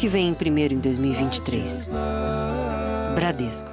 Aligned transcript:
que 0.00 0.08
vem 0.08 0.32
primeiro 0.32 0.72
em 0.72 0.78
2023. 0.78 1.90
Bradesco. 3.14 3.68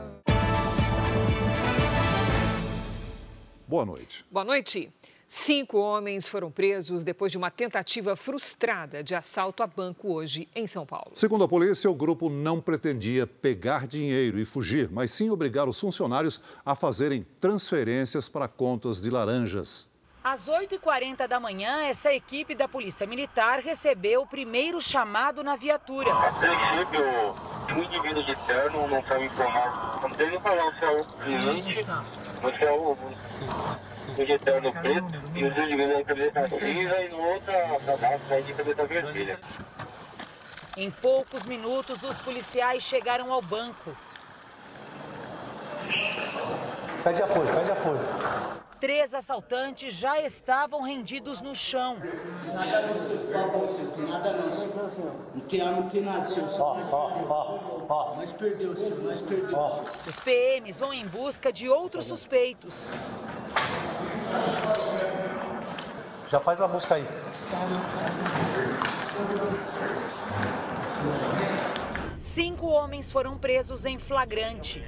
Boa 3.66 3.86
noite. 3.86 4.26
Boa 4.30 4.44
noite. 4.44 4.92
Cinco 5.26 5.78
homens 5.78 6.28
foram 6.28 6.52
presos 6.52 7.06
depois 7.06 7.32
de 7.32 7.38
uma 7.38 7.50
tentativa 7.50 8.14
frustrada 8.18 9.02
de 9.02 9.16
assalto 9.16 9.64
a 9.64 9.68
banco 9.68 10.12
hoje 10.12 10.50
em 10.54 10.68
São 10.68 10.86
Paulo. 10.86 11.12
Segundo 11.14 11.46
a 11.46 11.48
polícia, 11.48 11.90
o 11.90 11.96
grupo 11.96 12.30
não 12.30 12.60
pretendia 12.60 13.26
pegar 13.26 13.88
dinheiro 13.88 14.38
e 14.38 14.44
fugir, 14.44 14.90
mas 14.92 15.12
sim 15.12 15.30
obrigar 15.30 15.70
os 15.70 15.80
funcionários 15.80 16.42
a 16.66 16.76
fazerem 16.76 17.26
transferências 17.40 18.28
para 18.28 18.50
contas 18.50 19.02
de 19.02 19.10
laranjas. 19.10 19.87
Às 20.30 20.50
8h40 20.50 21.26
da 21.26 21.40
manhã, 21.40 21.84
essa 21.84 22.14
equipe 22.14 22.54
da 22.54 22.68
Polícia 22.68 23.08
Militar 23.08 23.62
recebeu 23.62 24.24
o 24.24 24.28
primeiro 24.28 24.82
chamado 24.82 25.42
na 25.42 25.56
viatura. 25.56 26.12
A 26.12 26.34
princípio, 26.34 27.02
um 27.74 27.84
indivíduo 27.84 28.24
de 28.24 28.36
terno 28.46 28.90
não 28.90 29.02
foi 29.04 29.24
informado. 29.24 30.02
Não 30.02 30.10
teve 30.10 30.38
falar 30.42 30.78
se 30.78 30.84
é 30.84 30.90
o 30.90 31.06
cliente 31.06 31.76
se 31.76 32.66
é 32.66 32.72
o 32.74 32.98
de 34.26 34.40
terno 34.40 34.74
preto 34.74 35.24
e 35.34 35.46
os 35.46 35.58
indivíduos 35.58 35.98
de 35.98 36.04
cabeça 36.04 36.50
cinza 36.50 37.02
e 37.04 37.08
no 37.08 37.22
outro 37.22 37.54
cadastro 37.86 38.44
de 38.44 38.54
cabeça 38.54 38.86
vermelha. 38.86 39.40
Em 40.76 40.92
poucos 40.92 41.46
minutos, 41.46 42.04
os 42.04 42.18
policiais 42.18 42.84
chegaram 42.84 43.32
ao 43.32 43.42
banco. 43.42 43.96
Pede 47.02 47.24
apoio, 47.24 47.48
pede 47.48 47.72
apoio. 47.72 48.67
Três 48.80 49.14
assaltantes 49.16 49.92
já 49.94 50.20
estavam 50.20 50.84
rendidos 50.84 51.42
no 51.42 51.56
chão. 51.56 51.98
Nada 52.46 52.82
não, 52.84 53.00
senhor. 53.00 53.52
Fala 53.52 53.68
senhor. 53.68 53.98
Nada 54.08 54.32
não, 54.34 54.54
senhor. 54.54 55.16
Não 55.34 55.42
tem 55.42 55.62
arma, 55.62 55.82
não 55.82 55.90
tem 55.90 56.02
nada, 56.04 56.28
senhor. 56.28 56.50
Ó, 56.60 56.78
ó, 56.92 57.12
ó, 57.28 57.86
ó. 57.90 58.16
Mas 58.16 58.32
perdeu, 58.32 58.76
senhor. 58.76 59.00
Mas 59.04 59.22
perdeu. 59.22 59.58
Os 60.08 60.20
PMs 60.20 60.80
vão 60.80 60.94
em 60.94 61.08
busca 61.08 61.52
de 61.52 61.68
outros 61.68 62.06
suspeitos. 62.06 62.92
Já 66.30 66.40
faz 66.40 66.62
a 66.62 66.68
busca 66.68 66.96
aí. 66.96 67.06
Cinco 72.20 72.68
homens 72.68 73.12
foram 73.12 73.38
presos 73.40 73.86
em 73.86 73.98
flagrante. 73.98 74.84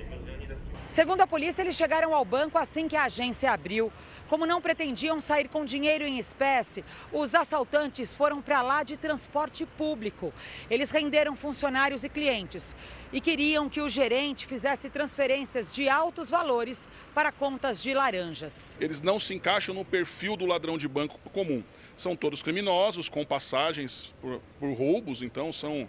Segundo 0.89 1.21
a 1.21 1.27
polícia, 1.27 1.61
eles 1.61 1.75
chegaram 1.75 2.15
ao 2.15 2.25
banco 2.25 2.57
assim 2.57 2.87
que 2.87 2.95
a 2.95 3.03
agência 3.03 3.51
abriu. 3.51 3.93
Como 4.27 4.47
não 4.47 4.59
pretendiam 4.59 5.21
sair 5.21 5.47
com 5.47 5.63
dinheiro 5.63 6.03
em 6.03 6.17
espécie, 6.17 6.83
os 7.13 7.35
assaltantes 7.35 8.13
foram 8.13 8.41
para 8.41 8.63
lá 8.63 8.81
de 8.81 8.97
transporte 8.97 9.67
público. 9.67 10.33
Eles 10.67 10.89
renderam 10.89 11.35
funcionários 11.35 12.03
e 12.03 12.09
clientes 12.09 12.75
e 13.13 13.21
queriam 13.21 13.69
que 13.69 13.79
o 13.79 13.87
gerente 13.87 14.47
fizesse 14.47 14.89
transferências 14.89 15.71
de 15.71 15.87
altos 15.87 16.31
valores 16.31 16.89
para 17.13 17.31
contas 17.31 17.81
de 17.83 17.93
laranjas. 17.93 18.75
Eles 18.79 18.99
não 18.99 19.19
se 19.19 19.35
encaixam 19.35 19.75
no 19.75 19.85
perfil 19.85 20.35
do 20.35 20.47
ladrão 20.47 20.75
de 20.75 20.87
banco 20.87 21.19
comum. 21.31 21.63
São 21.95 22.15
todos 22.15 22.41
criminosos, 22.41 23.07
com 23.07 23.23
passagens 23.23 24.11
por, 24.19 24.41
por 24.59 24.73
roubos, 24.73 25.21
então 25.21 25.51
são 25.51 25.87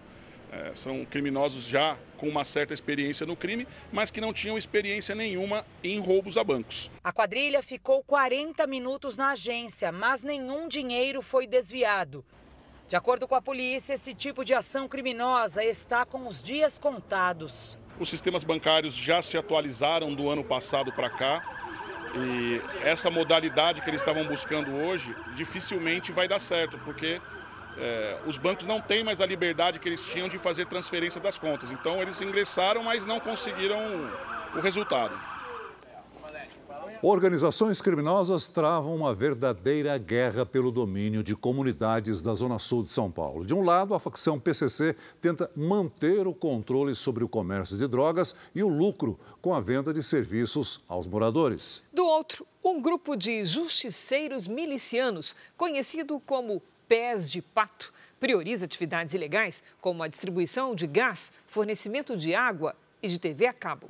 é, 0.50 0.72
são 0.74 1.04
criminosos 1.04 1.64
já 1.64 1.96
com 2.16 2.28
uma 2.28 2.44
certa 2.44 2.74
experiência 2.74 3.24
no 3.24 3.36
crime, 3.36 3.66
mas 3.92 4.10
que 4.10 4.20
não 4.20 4.32
tinham 4.32 4.58
experiência 4.58 5.14
nenhuma 5.14 5.64
em 5.82 6.00
roubos 6.00 6.36
a 6.36 6.42
bancos. 6.42 6.90
A 7.04 7.12
quadrilha 7.12 7.62
ficou 7.62 8.02
40 8.02 8.66
minutos 8.66 9.16
na 9.16 9.30
agência, 9.30 9.92
mas 9.92 10.22
nenhum 10.22 10.68
dinheiro 10.68 11.22
foi 11.22 11.46
desviado. 11.46 12.24
De 12.88 12.96
acordo 12.96 13.28
com 13.28 13.36
a 13.36 13.40
polícia, 13.40 13.94
esse 13.94 14.12
tipo 14.12 14.44
de 14.44 14.52
ação 14.52 14.88
criminosa 14.88 15.64
está 15.64 16.04
com 16.04 16.26
os 16.26 16.42
dias 16.42 16.76
contados. 16.76 17.78
Os 18.00 18.08
sistemas 18.08 18.42
bancários 18.42 18.96
já 18.96 19.22
se 19.22 19.38
atualizaram 19.38 20.12
do 20.12 20.28
ano 20.28 20.42
passado 20.42 20.90
para 20.90 21.08
cá. 21.08 21.56
E 22.12 22.60
essa 22.82 23.08
modalidade 23.08 23.82
que 23.82 23.88
eles 23.88 24.00
estavam 24.00 24.26
buscando 24.26 24.74
hoje 24.74 25.14
dificilmente 25.36 26.10
vai 26.10 26.26
dar 26.26 26.40
certo, 26.40 26.76
porque 26.78 27.20
é, 27.80 28.18
os 28.26 28.36
bancos 28.36 28.66
não 28.66 28.80
têm 28.80 29.02
mais 29.02 29.20
a 29.20 29.26
liberdade 29.26 29.78
que 29.78 29.88
eles 29.88 30.04
tinham 30.04 30.28
de 30.28 30.38
fazer 30.38 30.66
transferência 30.66 31.20
das 31.20 31.38
contas. 31.38 31.70
Então 31.70 32.00
eles 32.02 32.20
ingressaram, 32.20 32.82
mas 32.82 33.06
não 33.06 33.18
conseguiram 33.18 33.78
o 34.54 34.60
resultado. 34.60 35.18
Organizações 37.02 37.80
criminosas 37.80 38.50
travam 38.50 38.94
uma 38.94 39.14
verdadeira 39.14 39.96
guerra 39.96 40.44
pelo 40.44 40.70
domínio 40.70 41.22
de 41.22 41.34
comunidades 41.34 42.20
da 42.20 42.34
Zona 42.34 42.58
Sul 42.58 42.82
de 42.82 42.90
São 42.90 43.10
Paulo. 43.10 43.46
De 43.46 43.54
um 43.54 43.64
lado, 43.64 43.94
a 43.94 43.98
facção 43.98 44.38
PCC 44.38 44.94
tenta 45.18 45.50
manter 45.56 46.26
o 46.26 46.34
controle 46.34 46.94
sobre 46.94 47.24
o 47.24 47.28
comércio 47.28 47.78
de 47.78 47.88
drogas 47.88 48.36
e 48.54 48.62
o 48.62 48.68
lucro 48.68 49.18
com 49.40 49.54
a 49.54 49.60
venda 49.62 49.94
de 49.94 50.02
serviços 50.02 50.82
aos 50.86 51.06
moradores. 51.06 51.82
Do 51.90 52.04
outro, 52.04 52.46
um 52.62 52.82
grupo 52.82 53.16
de 53.16 53.46
justiceiros 53.46 54.46
milicianos, 54.46 55.34
conhecido 55.56 56.20
como 56.20 56.62
pés 56.90 57.30
de 57.30 57.40
pato, 57.40 57.94
prioriza 58.18 58.64
atividades 58.64 59.14
ilegais 59.14 59.62
como 59.80 60.02
a 60.02 60.08
distribuição 60.08 60.74
de 60.74 60.88
gás, 60.88 61.32
fornecimento 61.46 62.16
de 62.16 62.34
água 62.34 62.74
e 63.00 63.06
de 63.06 63.16
TV 63.16 63.46
a 63.46 63.52
cabo. 63.52 63.88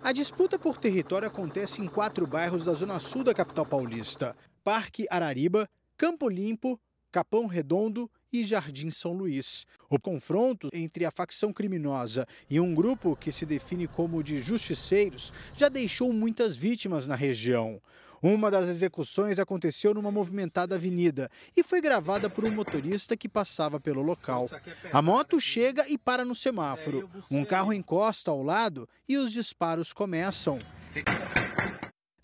A 0.00 0.12
disputa 0.12 0.56
por 0.56 0.78
território 0.78 1.26
acontece 1.26 1.82
em 1.82 1.88
quatro 1.88 2.28
bairros 2.28 2.64
da 2.64 2.72
zona 2.74 3.00
sul 3.00 3.24
da 3.24 3.34
capital 3.34 3.66
paulista: 3.66 4.36
Parque 4.62 5.04
Arariba, 5.10 5.68
Campo 5.96 6.28
Limpo, 6.28 6.78
Capão 7.10 7.46
Redondo 7.46 8.08
e 8.32 8.44
Jardim 8.44 8.88
São 8.88 9.12
Luís. 9.12 9.66
O 9.90 9.98
confronto 9.98 10.68
entre 10.72 11.04
a 11.04 11.10
facção 11.10 11.52
criminosa 11.52 12.24
e 12.48 12.60
um 12.60 12.72
grupo 12.72 13.16
que 13.16 13.32
se 13.32 13.44
define 13.44 13.88
como 13.88 14.22
de 14.22 14.38
justiceiros 14.40 15.32
já 15.52 15.68
deixou 15.68 16.12
muitas 16.12 16.56
vítimas 16.56 17.08
na 17.08 17.16
região. 17.16 17.80
Uma 18.24 18.50
das 18.50 18.70
execuções 18.70 19.38
aconteceu 19.38 19.92
numa 19.92 20.10
movimentada 20.10 20.76
avenida 20.76 21.30
e 21.54 21.62
foi 21.62 21.78
gravada 21.78 22.30
por 22.30 22.42
um 22.46 22.50
motorista 22.50 23.14
que 23.18 23.28
passava 23.28 23.78
pelo 23.78 24.00
local. 24.00 24.48
A 24.90 25.02
moto 25.02 25.38
chega 25.38 25.86
e 25.90 25.98
para 25.98 26.24
no 26.24 26.34
semáforo. 26.34 27.10
Um 27.30 27.44
carro 27.44 27.70
encosta 27.70 28.30
ao 28.30 28.42
lado 28.42 28.88
e 29.06 29.18
os 29.18 29.30
disparos 29.30 29.92
começam. 29.92 30.58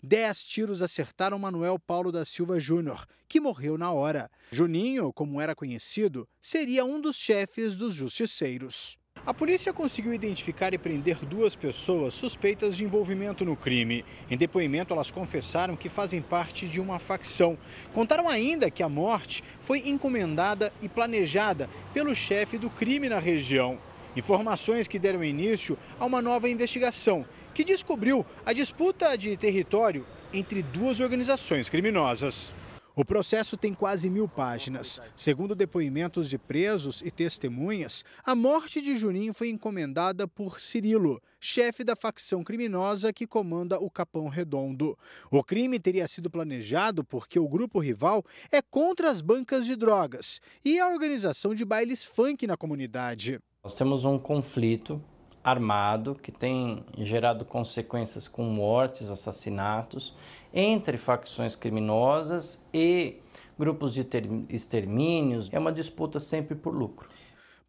Dez 0.01 0.43
tiros 0.43 0.81
acertaram 0.81 1.37
Manuel 1.37 1.77
Paulo 1.77 2.11
da 2.11 2.25
Silva 2.25 2.59
Júnior, 2.59 3.05
que 3.27 3.39
morreu 3.39 3.77
na 3.77 3.91
hora. 3.91 4.27
Juninho, 4.51 5.13
como 5.13 5.39
era 5.39 5.53
conhecido, 5.53 6.27
seria 6.41 6.83
um 6.83 6.99
dos 6.99 7.15
chefes 7.15 7.75
dos 7.75 7.93
justiceiros. 7.93 8.97
A 9.23 9.35
polícia 9.35 9.71
conseguiu 9.71 10.15
identificar 10.15 10.73
e 10.73 10.79
prender 10.79 11.17
duas 11.23 11.55
pessoas 11.55 12.11
suspeitas 12.11 12.75
de 12.75 12.83
envolvimento 12.83 13.45
no 13.45 13.55
crime. 13.55 14.03
Em 14.27 14.35
depoimento, 14.35 14.95
elas 14.95 15.11
confessaram 15.11 15.75
que 15.75 15.89
fazem 15.89 16.23
parte 16.23 16.67
de 16.67 16.81
uma 16.81 16.97
facção. 16.97 17.55
Contaram 17.93 18.27
ainda 18.27 18.71
que 18.71 18.81
a 18.81 18.89
morte 18.89 19.43
foi 19.61 19.87
encomendada 19.87 20.73
e 20.81 20.89
planejada 20.89 21.69
pelo 21.93 22.15
chefe 22.15 22.57
do 22.57 22.67
crime 22.67 23.09
na 23.09 23.19
região. 23.19 23.77
Informações 24.15 24.87
que 24.87 24.97
deram 24.97 25.23
início 25.23 25.77
a 25.99 26.05
uma 26.05 26.19
nova 26.19 26.49
investigação 26.49 27.23
que 27.53 27.63
descobriu 27.63 28.25
a 28.43 28.53
disputa 28.53 29.15
de 29.15 29.37
território 29.37 30.03
entre 30.33 30.63
duas 30.63 30.99
organizações 30.99 31.69
criminosas. 31.69 32.51
O 32.93 33.05
processo 33.05 33.55
tem 33.55 33.73
quase 33.73 34.09
mil 34.09 34.27
páginas. 34.27 34.99
Segundo 35.15 35.55
depoimentos 35.55 36.29
de 36.29 36.37
presos 36.37 37.01
e 37.01 37.09
testemunhas, 37.09 38.03
a 38.25 38.35
morte 38.35 38.81
de 38.81 38.95
Juninho 38.95 39.33
foi 39.33 39.49
encomendada 39.49 40.27
por 40.27 40.59
Cirilo, 40.59 41.21
chefe 41.39 41.85
da 41.85 41.95
facção 41.95 42.43
criminosa 42.43 43.13
que 43.13 43.25
comanda 43.25 43.79
o 43.79 43.89
Capão 43.89 44.27
Redondo. 44.27 44.97
O 45.31 45.41
crime 45.41 45.79
teria 45.79 46.05
sido 46.05 46.29
planejado 46.29 47.01
porque 47.01 47.39
o 47.39 47.47
grupo 47.47 47.79
rival 47.79 48.25
é 48.51 48.61
contra 48.61 49.09
as 49.09 49.21
bancas 49.21 49.65
de 49.65 49.77
drogas 49.77 50.41
e 50.65 50.77
a 50.77 50.89
organização 50.89 51.55
de 51.55 51.63
bailes 51.63 52.03
funk 52.03 52.45
na 52.45 52.57
comunidade. 52.57 53.39
Nós 53.63 53.73
temos 53.73 54.03
um 54.03 54.19
conflito 54.19 55.01
armado 55.43 56.15
que 56.15 56.31
tem 56.31 56.83
gerado 56.97 57.43
consequências 57.45 58.27
com 58.27 58.43
mortes, 58.43 59.09
assassinatos 59.09 60.15
entre 60.53 60.97
facções 60.97 61.55
criminosas 61.55 62.61
e 62.73 63.17
grupos 63.57 63.93
de 63.93 64.05
extermínios. 64.49 65.49
É 65.51 65.59
uma 65.59 65.71
disputa 65.71 66.19
sempre 66.19 66.55
por 66.55 66.73
lucro. 66.73 67.09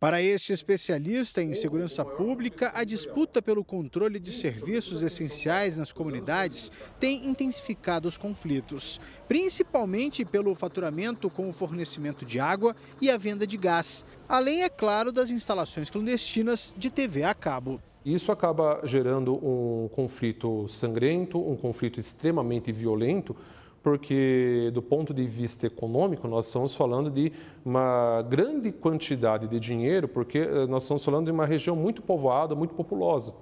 Para 0.02 0.20
este 0.20 0.52
especialista 0.52 1.40
em 1.40 1.54
segurança 1.54 2.04
pública, 2.04 2.72
a 2.74 2.82
disputa 2.82 3.40
pelo 3.40 3.64
controle 3.64 4.18
de 4.18 4.32
serviços 4.32 5.00
essenciais 5.00 5.78
nas 5.78 5.92
comunidades 5.92 6.72
tem 6.98 7.28
intensificado 7.28 8.08
os 8.08 8.18
conflitos, 8.18 9.00
principalmente 9.28 10.24
pelo 10.24 10.56
faturamento 10.56 11.30
com 11.30 11.48
o 11.48 11.52
fornecimento 11.52 12.24
de 12.24 12.40
água 12.40 12.74
e 13.00 13.12
a 13.12 13.16
venda 13.16 13.46
de 13.46 13.56
gás, 13.56 14.04
além, 14.28 14.64
é 14.64 14.68
claro, 14.68 15.12
das 15.12 15.30
instalações 15.30 15.88
clandestinas 15.88 16.74
de 16.76 16.90
TV 16.90 17.22
a 17.22 17.32
cabo. 17.32 17.80
Isso 18.04 18.32
acaba 18.32 18.80
gerando 18.82 19.34
um 19.34 19.88
conflito 19.92 20.66
sangrento, 20.66 21.38
um 21.38 21.56
conflito 21.56 22.00
extremamente 22.00 22.72
violento, 22.72 23.36
porque 23.82 24.70
do 24.72 24.80
ponto 24.80 25.12
de 25.12 25.26
vista 25.26 25.66
econômico 25.66 26.28
nós 26.28 26.46
estamos 26.46 26.74
falando 26.74 27.10
de 27.10 27.32
uma 27.64 28.22
grande 28.28 28.70
quantidade 28.70 29.48
de 29.48 29.58
dinheiro, 29.58 30.06
porque 30.06 30.38
eh, 30.38 30.66
nós 30.66 30.84
estamos 30.84 31.04
falando 31.04 31.26
de 31.26 31.32
uma 31.32 31.44
região 31.44 31.74
muito 31.74 32.00
povoada, 32.00 32.54
muito 32.54 32.74
populosa. 32.74 33.34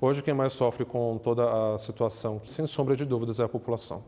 Hoje 0.00 0.22
quem 0.22 0.34
mais 0.34 0.52
sofre 0.52 0.84
com 0.84 1.18
toda 1.22 1.74
a 1.74 1.78
situação, 1.78 2.40
sem 2.44 2.66
sombra 2.66 2.96
de 2.96 3.04
dúvidas, 3.04 3.40
é 3.40 3.44
a 3.44 3.48
população. 3.48 4.02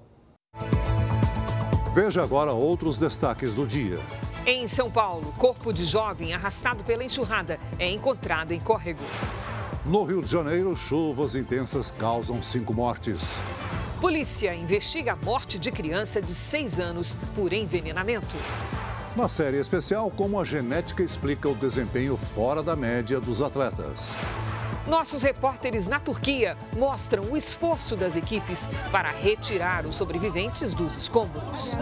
Veja 1.94 2.22
agora 2.22 2.52
outros 2.52 2.98
destaques 2.98 3.54
do 3.54 3.66
dia. 3.66 3.98
Em 4.46 4.66
São 4.66 4.90
Paulo, 4.90 5.32
corpo 5.38 5.72
de 5.72 5.84
jovem 5.84 6.34
arrastado 6.34 6.84
pela 6.84 7.04
enxurrada 7.04 7.58
é 7.78 7.90
encontrado 7.90 8.52
em 8.52 8.60
córrego. 8.60 9.02
No 9.84 10.04
Rio 10.04 10.22
de 10.22 10.30
Janeiro, 10.30 10.76
chuvas 10.76 11.34
intensas 11.34 11.90
causam 11.90 12.42
cinco 12.42 12.74
mortes. 12.74 13.40
Polícia 14.00 14.54
investiga 14.54 15.14
a 15.14 15.16
morte 15.16 15.58
de 15.58 15.72
criança 15.72 16.22
de 16.22 16.32
seis 16.32 16.78
anos 16.78 17.16
por 17.34 17.52
envenenamento. 17.52 18.36
Na 19.16 19.28
série 19.28 19.56
especial, 19.56 20.08
como 20.14 20.40
a 20.40 20.44
genética 20.44 21.02
explica 21.02 21.48
o 21.48 21.54
desempenho 21.54 22.16
fora 22.16 22.62
da 22.62 22.76
média 22.76 23.18
dos 23.18 23.42
atletas. 23.42 24.14
Nossos 24.86 25.24
repórteres 25.24 25.88
na 25.88 25.98
Turquia 25.98 26.56
mostram 26.76 27.24
o 27.24 27.36
esforço 27.36 27.96
das 27.96 28.14
equipes 28.14 28.68
para 28.92 29.10
retirar 29.10 29.84
os 29.84 29.96
sobreviventes 29.96 30.72
dos 30.74 30.96
escombros. 30.96 31.76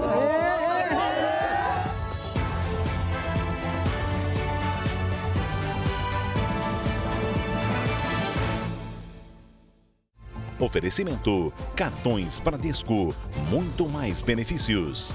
Oferecimento: 10.58 11.52
cartões 11.74 12.38
Bradesco, 12.38 13.14
muito 13.50 13.88
mais 13.88 14.22
benefícios. 14.22 15.12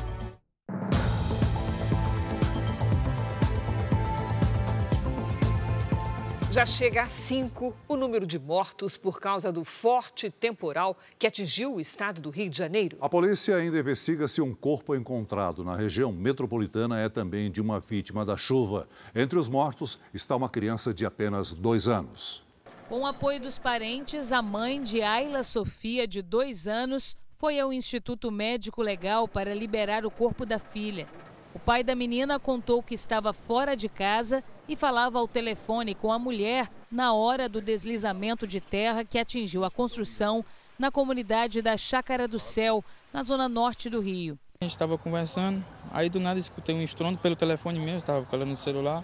Já 6.51 6.65
chega 6.65 7.03
a 7.03 7.07
cinco 7.07 7.73
o 7.87 7.95
número 7.95 8.27
de 8.27 8.37
mortos 8.37 8.97
por 8.97 9.21
causa 9.21 9.53
do 9.53 9.63
forte 9.63 10.29
temporal 10.29 10.97
que 11.17 11.25
atingiu 11.25 11.75
o 11.75 11.79
estado 11.79 12.19
do 12.19 12.29
Rio 12.29 12.49
de 12.49 12.57
Janeiro. 12.57 12.97
A 12.99 13.07
polícia 13.07 13.55
ainda 13.55 13.79
investiga 13.79 14.27
se 14.27 14.41
um 14.41 14.53
corpo 14.53 14.93
encontrado 14.93 15.63
na 15.63 15.77
região 15.77 16.11
metropolitana 16.11 16.99
é 16.99 17.07
também 17.07 17.49
de 17.49 17.61
uma 17.61 17.79
vítima 17.79 18.25
da 18.25 18.35
chuva. 18.35 18.85
Entre 19.15 19.39
os 19.39 19.47
mortos 19.47 19.97
está 20.13 20.35
uma 20.35 20.49
criança 20.49 20.93
de 20.93 21.05
apenas 21.05 21.53
dois 21.53 21.87
anos. 21.87 22.43
Com 22.91 23.03
o 23.03 23.05
apoio 23.05 23.39
dos 23.39 23.57
parentes, 23.57 24.33
a 24.33 24.41
mãe 24.41 24.83
de 24.83 25.01
Ayla 25.01 25.43
Sofia, 25.43 26.05
de 26.05 26.21
dois 26.21 26.67
anos, 26.67 27.15
foi 27.37 27.57
ao 27.57 27.71
Instituto 27.71 28.29
Médico 28.29 28.81
Legal 28.81 29.29
para 29.29 29.55
liberar 29.55 30.05
o 30.05 30.11
corpo 30.11 30.45
da 30.45 30.59
filha. 30.59 31.07
O 31.55 31.59
pai 31.59 31.85
da 31.85 31.95
menina 31.95 32.37
contou 32.37 32.83
que 32.83 32.93
estava 32.93 33.31
fora 33.31 33.77
de 33.77 33.87
casa 33.87 34.43
e 34.67 34.75
falava 34.75 35.17
ao 35.17 35.25
telefone 35.25 35.95
com 35.95 36.11
a 36.11 36.19
mulher 36.19 36.69
na 36.91 37.13
hora 37.13 37.47
do 37.47 37.61
deslizamento 37.61 38.45
de 38.45 38.59
terra 38.59 39.05
que 39.05 39.17
atingiu 39.17 39.63
a 39.63 39.71
construção 39.71 40.43
na 40.77 40.91
comunidade 40.91 41.61
da 41.61 41.77
Chácara 41.77 42.27
do 42.27 42.41
Céu, 42.41 42.83
na 43.13 43.23
zona 43.23 43.47
norte 43.47 43.89
do 43.89 44.01
Rio. 44.01 44.37
A 44.59 44.65
gente 44.65 44.73
estava 44.73 44.97
conversando, 44.97 45.63
aí 45.93 46.09
do 46.09 46.19
nada 46.19 46.41
escutei 46.41 46.75
um 46.75 46.83
estrondo 46.83 47.17
pelo 47.19 47.37
telefone 47.37 47.79
mesmo, 47.79 47.99
estava 47.99 48.25
falando 48.25 48.49
no 48.49 48.55
celular. 48.57 49.01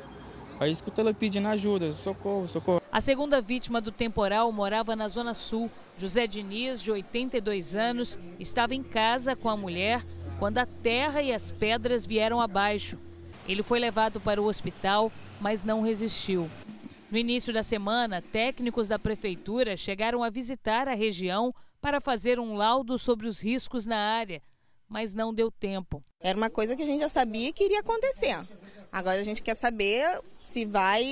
Aí 0.60 0.74
escutei 0.74 1.06
ela 1.06 1.14
pedindo 1.14 1.48
ajuda, 1.48 1.94
socorro, 1.94 2.50
socorro. 2.50 2.82
A 2.98 3.00
segunda 3.00 3.40
vítima 3.40 3.80
do 3.80 3.92
temporal 3.92 4.52
morava 4.52 4.96
na 4.96 5.08
Zona 5.08 5.36
Sul. 5.36 5.70
José 6.00 6.26
Diniz, 6.26 6.82
de 6.82 6.92
82 6.92 7.76
anos, 7.76 8.18
estava 8.40 8.74
em 8.74 8.82
casa 8.82 9.36
com 9.36 9.50
a 9.50 9.56
mulher 9.56 10.04
quando 10.40 10.58
a 10.58 10.66
terra 10.66 11.22
e 11.22 11.32
as 11.32 11.52
pedras 11.52 12.08
vieram 12.08 12.42
abaixo. 12.42 12.98
Ele 13.48 13.62
foi 13.62 13.78
levado 13.78 14.20
para 14.20 14.42
o 14.42 14.46
hospital, 14.46 15.12
mas 15.40 15.64
não 15.64 15.84
resistiu. 15.84 16.50
No 17.12 17.20
início 17.20 17.54
da 17.54 17.62
semana, 17.62 18.20
técnicos 18.20 18.88
da 18.88 18.98
prefeitura 18.98 19.78
chegaram 19.78 20.24
a 20.24 20.32
visitar 20.32 20.88
a 20.88 20.96
região 20.96 21.54
para 21.80 22.02
fazer 22.02 22.40
um 22.40 22.56
laudo 22.56 22.98
sobre 22.98 23.28
os 23.28 23.40
riscos 23.40 23.86
na 23.86 24.00
área, 24.00 24.42
mas 24.90 25.14
não 25.14 25.32
deu 25.32 25.52
tempo. 25.52 26.04
Era 26.20 26.36
uma 26.36 26.50
coisa 26.50 26.76
que 26.76 26.82
a 26.82 26.88
gente 26.88 27.02
já 27.02 27.10
sabia 27.10 27.54
que 27.54 27.64
iria 27.64 27.82
acontecer. 27.82 28.38
Agora 28.92 29.20
a 29.20 29.24
gente 29.24 29.44
quer 29.44 29.56
saber 29.56 30.22
se 30.32 30.66
vai, 30.66 31.04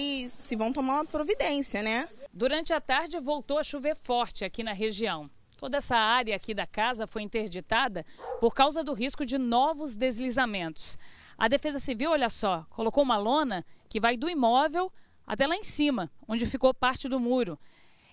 se 0.44 0.56
vão 0.56 0.72
tomar 0.72 0.96
uma 0.96 1.06
providência, 1.06 1.84
né? 1.84 2.08
Durante 2.34 2.74
a 2.74 2.82
tarde 2.82 3.20
voltou 3.20 3.58
a 3.58 3.64
chover 3.64 3.96
forte 3.96 4.44
aqui 4.44 4.64
na 4.64 4.74
região. 4.74 5.30
Toda 5.58 5.78
essa 5.78 5.96
área 5.96 6.36
aqui 6.36 6.54
da 6.54 6.68
casa 6.68 7.08
foi 7.08 7.22
interditada 7.22 8.06
por 8.40 8.54
causa 8.54 8.84
do 8.84 8.94
risco 8.94 9.26
de 9.26 9.38
novos 9.38 9.96
deslizamentos. 9.96 10.98
A 11.38 11.48
Defesa 11.48 11.80
Civil, 11.80 12.12
olha 12.12 12.30
só, 12.30 12.66
colocou 12.70 13.04
uma 13.04 13.18
lona 13.18 13.66
que 13.90 14.00
vai 14.00 14.18
do 14.18 14.30
imóvel 14.30 14.92
até 15.26 15.48
lá 15.48 15.56
em 15.56 15.64
cima, 15.64 16.12
onde 16.28 16.46
ficou 16.46 16.74
parte 16.74 17.08
do 17.08 17.20
muro. 17.20 17.58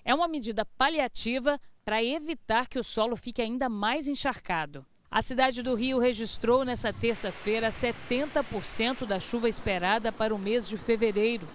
É 0.05 0.15
uma 0.15 0.29
medida 0.29 0.65
paliativa 0.65 1.61
para 1.85 2.03
evitar 2.03 2.69
que 2.69 2.79
o 2.79 2.85
solo 2.85 3.17
fique 3.17 3.43
ainda 3.43 3.69
mais 3.69 4.07
encharcado. 4.07 4.87
A 5.13 5.21
cidade 5.21 5.63
do 5.63 5.75
Rio 5.75 5.99
registrou 5.99 6.65
nesta 6.65 6.91
terça-feira 6.91 7.69
70% 7.69 9.05
da 9.05 9.21
chuva 9.21 9.47
esperada 9.47 10.11
para 10.11 10.35
o 10.35 10.39
mês 10.39 10.67
de 10.67 10.79
fevereiro. 10.79 11.47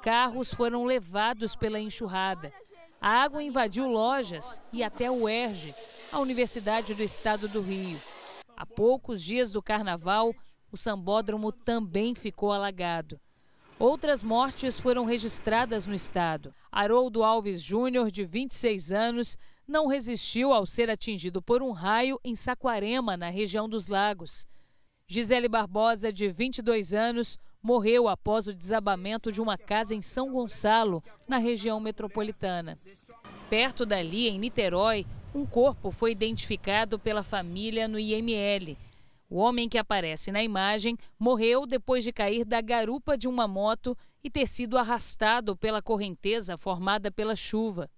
Carros 0.00 0.54
foram 0.54 0.84
levados 0.84 1.56
pela 1.56 1.80
enxurrada. 1.80 2.52
A 3.00 3.08
água 3.08 3.42
invadiu 3.42 3.88
lojas 3.88 4.60
e 4.72 4.84
até 4.84 5.10
o 5.10 5.28
ERJ, 5.28 5.74
a 6.12 6.20
Universidade 6.20 6.94
do 6.94 7.02
Estado 7.02 7.48
do 7.48 7.60
Rio. 7.60 7.98
Há 8.56 8.64
poucos 8.64 9.20
dias 9.20 9.50
do 9.50 9.60
carnaval, 9.60 10.32
o 10.70 10.76
sambódromo 10.76 11.50
também 11.50 12.14
ficou 12.14 12.52
alagado. 12.52 13.18
Outras 13.76 14.22
mortes 14.22 14.78
foram 14.78 15.04
registradas 15.04 15.84
no 15.84 15.96
estado. 15.96 16.54
Haroldo 16.70 17.24
Alves 17.24 17.60
Júnior, 17.60 18.08
de 18.08 18.24
26 18.24 18.92
anos, 18.92 19.36
não 19.66 19.86
resistiu 19.86 20.52
ao 20.52 20.66
ser 20.66 20.90
atingido 20.90 21.40
por 21.40 21.62
um 21.62 21.70
raio 21.70 22.18
em 22.24 22.36
Saquarema, 22.36 23.16
na 23.16 23.30
região 23.30 23.68
dos 23.68 23.88
Lagos. 23.88 24.46
Gisele 25.06 25.48
Barbosa, 25.48 26.12
de 26.12 26.28
22 26.28 26.94
anos, 26.94 27.38
morreu 27.62 28.08
após 28.08 28.46
o 28.46 28.54
desabamento 28.54 29.32
de 29.32 29.40
uma 29.40 29.56
casa 29.56 29.94
em 29.94 30.02
São 30.02 30.30
Gonçalo, 30.32 31.02
na 31.26 31.38
região 31.38 31.80
metropolitana. 31.80 32.78
Perto 33.48 33.86
dali, 33.86 34.28
em 34.28 34.38
Niterói, 34.38 35.06
um 35.34 35.44
corpo 35.44 35.90
foi 35.90 36.12
identificado 36.12 36.98
pela 36.98 37.22
família 37.22 37.88
no 37.88 37.98
IML. 37.98 38.76
O 39.28 39.38
homem 39.38 39.68
que 39.68 39.78
aparece 39.78 40.30
na 40.30 40.42
imagem 40.42 40.96
morreu 41.18 41.66
depois 41.66 42.04
de 42.04 42.12
cair 42.12 42.44
da 42.44 42.60
garupa 42.60 43.16
de 43.16 43.26
uma 43.26 43.48
moto 43.48 43.96
e 44.22 44.30
ter 44.30 44.46
sido 44.46 44.78
arrastado 44.78 45.56
pela 45.56 45.82
correnteza 45.82 46.56
formada 46.56 47.10
pela 47.10 47.34
chuva. 47.34 47.90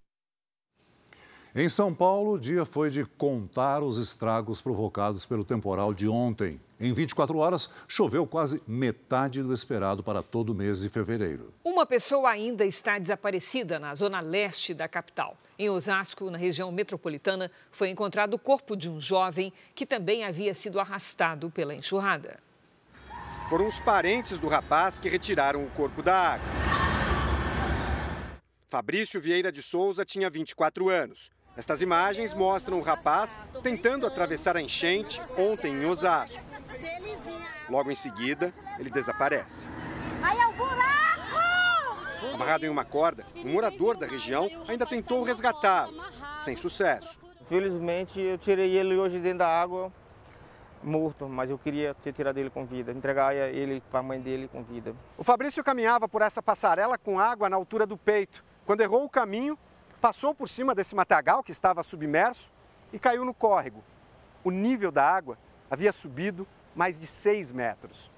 Em 1.58 1.70
São 1.70 1.94
Paulo, 1.94 2.32
o 2.32 2.38
dia 2.38 2.66
foi 2.66 2.90
de 2.90 3.02
contar 3.02 3.82
os 3.82 3.96
estragos 3.96 4.60
provocados 4.60 5.24
pelo 5.24 5.42
temporal 5.42 5.94
de 5.94 6.06
ontem. 6.06 6.60
Em 6.78 6.92
24 6.92 7.38
horas, 7.38 7.70
choveu 7.88 8.26
quase 8.26 8.62
metade 8.66 9.42
do 9.42 9.54
esperado 9.54 10.02
para 10.02 10.22
todo 10.22 10.50
o 10.50 10.54
mês 10.54 10.82
de 10.82 10.90
fevereiro. 10.90 11.54
Uma 11.64 11.86
pessoa 11.86 12.28
ainda 12.28 12.62
está 12.66 12.98
desaparecida 12.98 13.78
na 13.78 13.94
zona 13.94 14.20
leste 14.20 14.74
da 14.74 14.86
capital. 14.86 15.34
Em 15.58 15.70
Osasco, 15.70 16.30
na 16.30 16.36
região 16.36 16.70
metropolitana, 16.70 17.50
foi 17.70 17.88
encontrado 17.88 18.34
o 18.34 18.38
corpo 18.38 18.76
de 18.76 18.90
um 18.90 19.00
jovem 19.00 19.50
que 19.74 19.86
também 19.86 20.24
havia 20.24 20.52
sido 20.52 20.78
arrastado 20.78 21.50
pela 21.50 21.74
enxurrada. 21.74 22.38
Foram 23.48 23.66
os 23.66 23.80
parentes 23.80 24.38
do 24.38 24.46
rapaz 24.46 24.98
que 24.98 25.08
retiraram 25.08 25.64
o 25.64 25.70
corpo 25.70 26.02
da 26.02 26.34
água. 26.34 26.46
Fabrício 28.68 29.18
Vieira 29.18 29.50
de 29.50 29.62
Souza 29.62 30.04
tinha 30.04 30.28
24 30.28 30.90
anos. 30.90 31.30
Estas 31.56 31.80
imagens 31.80 32.34
mostram 32.34 32.78
o 32.78 32.82
rapaz 32.82 33.40
tentando 33.62 34.06
atravessar 34.06 34.56
a 34.58 34.60
enchente 34.60 35.22
ontem 35.38 35.72
em 35.72 35.86
Osasco. 35.86 36.44
Logo 37.70 37.90
em 37.90 37.94
seguida, 37.94 38.52
ele 38.78 38.90
desaparece. 38.90 39.66
Buraco! 40.56 42.34
Amarrado 42.34 42.66
em 42.66 42.68
uma 42.68 42.84
corda, 42.84 43.24
um 43.36 43.52
morador 43.52 43.96
da 43.96 44.06
região 44.06 44.48
ainda 44.68 44.84
tentou 44.84 45.22
resgatá-lo, 45.22 46.02
sem 46.36 46.56
sucesso. 46.56 47.20
Felizmente, 47.48 48.20
eu 48.20 48.36
tirei 48.36 48.76
ele 48.76 48.96
hoje 48.96 49.18
dentro 49.18 49.38
da 49.38 49.48
água, 49.48 49.92
morto, 50.82 51.28
mas 51.28 51.48
eu 51.48 51.58
queria 51.58 51.94
ter 51.94 52.12
tirado 52.12 52.38
ele 52.38 52.50
com 52.50 52.66
vida, 52.66 52.92
entregar 52.92 53.34
ele 53.34 53.82
para 53.90 54.00
a 54.00 54.02
mãe 54.02 54.20
dele 54.20 54.48
com 54.48 54.62
vida. 54.62 54.94
O 55.16 55.24
Fabrício 55.24 55.62
caminhava 55.64 56.08
por 56.08 56.22
essa 56.22 56.42
passarela 56.42 56.98
com 56.98 57.18
água 57.18 57.48
na 57.48 57.56
altura 57.56 57.86
do 57.86 57.96
peito. 57.96 58.44
Quando 58.64 58.80
errou 58.80 59.04
o 59.04 59.08
caminho, 59.08 59.58
passou 60.06 60.32
por 60.32 60.48
cima 60.48 60.72
desse 60.72 60.94
matagal 60.94 61.42
que 61.42 61.50
estava 61.50 61.82
submerso 61.82 62.52
e 62.92 62.98
caiu 62.98 63.24
no 63.24 63.34
córrego. 63.34 63.82
O 64.44 64.52
nível 64.52 64.92
da 64.92 65.02
água 65.02 65.36
havia 65.68 65.90
subido 65.90 66.46
mais 66.76 66.96
de 66.96 67.08
6 67.08 67.50
metros. 67.50 68.08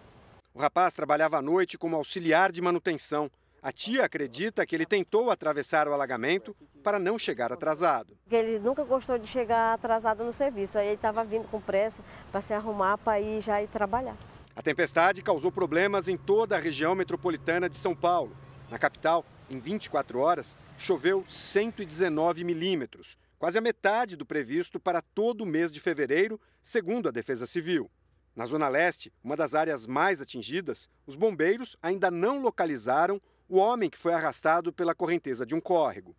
O 0.53 0.61
rapaz 0.61 0.93
trabalhava 0.93 1.39
à 1.39 1.41
noite 1.41 1.79
como 1.79 1.97
auxiliar 1.97 2.53
de 2.53 2.61
manutenção. 2.61 3.31
A 3.63 3.73
tia 3.73 4.05
acredita 4.05 4.67
que 4.67 4.77
ele 4.77 4.85
tentou 4.85 5.31
atravessar 5.31 5.89
o 5.89 5.95
alagamento 5.95 6.55
para 6.85 6.99
não 6.99 7.19
chegar 7.19 7.55
atrasado. 7.55 8.15
Ele 8.31 8.59
nunca 8.59 8.85
gostou 8.85 9.17
de 9.17 9.27
chegar 9.27 9.73
atrasado 9.73 10.23
no 10.23 10.33
serviço, 10.33 10.77
aí 10.77 10.89
ele 10.89 10.97
estava 10.97 11.25
vindo 11.25 11.49
com 11.51 11.59
pressa 11.59 12.03
para 12.31 12.43
se 12.43 12.53
arrumar 12.53 12.99
para 12.99 13.19
ir 13.19 13.41
já 13.41 13.63
ir 13.63 13.69
trabalhar. 13.69 14.17
A 14.55 14.61
tempestade 14.61 15.23
causou 15.23 15.51
problemas 15.51 16.07
em 16.07 16.19
toda 16.19 16.55
a 16.55 16.61
região 16.61 16.95
metropolitana 16.95 17.67
de 17.67 17.77
São 17.77 17.97
Paulo. 17.97 18.37
Na 18.71 18.79
capital, 18.79 19.25
em 19.51 19.59
24 19.59 20.19
horas, 20.19 20.57
choveu 20.77 21.25
119 21.27 22.45
milímetros, 22.45 23.17
quase 23.39 23.59
a 23.59 23.61
metade 23.61 24.17
do 24.17 24.27
previsto 24.27 24.79
para 24.81 25.01
todo 25.01 25.43
o 25.43 25.47
mês 25.47 25.73
de 25.73 25.81
fevereiro, 25.81 26.41
segundo 26.63 27.09
a 27.09 27.13
Defesa 27.13 27.47
Civil. 27.47 27.91
Na 28.35 28.47
Zona 28.47 28.69
Leste, 28.69 29.13
uma 29.23 29.37
das 29.37 29.55
áreas 29.55 29.87
mais 29.87 30.21
atingidas, 30.21 30.89
os 31.07 31.17
bombeiros 31.17 31.77
ainda 31.83 32.11
não 32.11 32.41
localizaram 32.41 33.21
o 33.49 33.57
homem 33.57 33.89
que 33.91 33.99
foi 33.99 34.13
arrastado 34.13 34.73
pela 34.73 34.95
correnteza 34.95 35.45
de 35.45 35.55
um 35.55 35.61
córrego. 35.61 36.15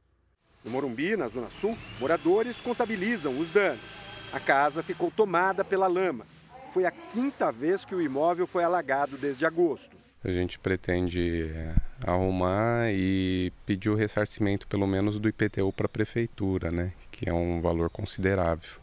No 0.64 0.72
Morumbi, 0.72 1.16
na 1.16 1.28
Zona 1.28 1.50
Sul, 1.50 1.78
moradores 2.00 2.60
contabilizam 2.60 3.40
os 3.40 3.50
danos. 3.50 4.02
A 4.34 4.40
casa 4.40 4.84
ficou 4.84 5.10
tomada 5.10 5.64
pela 5.64 5.88
lama. 5.88 6.28
Foi 6.74 6.86
a 6.86 6.92
quinta 6.92 7.52
vez 7.52 7.86
que 7.86 7.96
o 7.96 8.02
imóvel 8.02 8.46
foi 8.46 8.64
alagado 8.64 9.18
desde 9.18 9.46
agosto. 9.46 9.96
A 10.24 10.30
gente 10.30 10.60
pretende 10.60 11.50
é, 11.56 11.74
arrumar 12.06 12.92
e 12.92 13.54
pedir 13.66 13.90
o 13.90 13.96
ressarcimento, 13.96 14.68
pelo 14.68 14.86
menos, 14.86 15.18
do 15.18 15.30
IPTU 15.30 15.72
para 15.72 15.86
a 15.86 15.90
prefeitura, 15.90 16.70
né? 16.72 16.92
que 17.10 17.30
é 17.30 17.34
um 17.34 17.60
valor 17.60 17.90
considerável, 17.90 18.80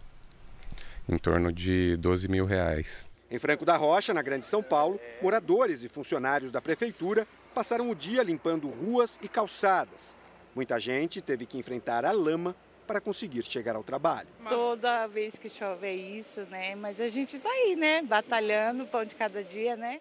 em 1.09 1.17
torno 1.17 1.53
de 1.53 1.97
12 1.97 2.29
mil 2.29 2.45
reais. 2.45 3.09
Em 3.31 3.39
Franco 3.39 3.65
da 3.65 3.77
Rocha, 3.77 4.15
na 4.15 4.23
Grande 4.23 4.47
São 4.47 4.63
Paulo, 4.63 5.01
moradores 5.23 5.83
e 5.83 5.89
funcionários 5.89 6.53
da 6.53 6.61
prefeitura 6.61 7.27
passaram 7.55 7.91
o 7.91 7.95
dia 7.95 8.23
limpando 8.23 8.69
ruas 8.69 9.19
e 9.23 9.29
calçadas. 9.29 10.15
Muita 10.55 10.79
gente 10.79 11.21
teve 11.21 11.45
que 11.45 11.59
enfrentar 11.59 12.05
a 12.05 12.13
lama 12.13 12.55
para 12.87 13.01
conseguir 13.01 13.43
chegar 13.43 13.75
ao 13.75 13.83
trabalho. 13.83 14.29
Toda 14.49 15.07
vez 15.07 15.39
que 15.39 15.49
chove 15.49 15.87
é 15.87 15.95
isso, 15.95 16.43
né? 16.51 16.75
Mas 16.77 17.01
a 17.01 17.09
gente 17.09 17.37
está 17.37 17.49
aí, 17.51 17.75
né? 17.75 18.03
Batalhando, 18.03 18.87
pão 18.87 19.05
de 19.05 19.15
cada 19.15 19.43
dia, 19.43 19.77
né? 19.77 20.01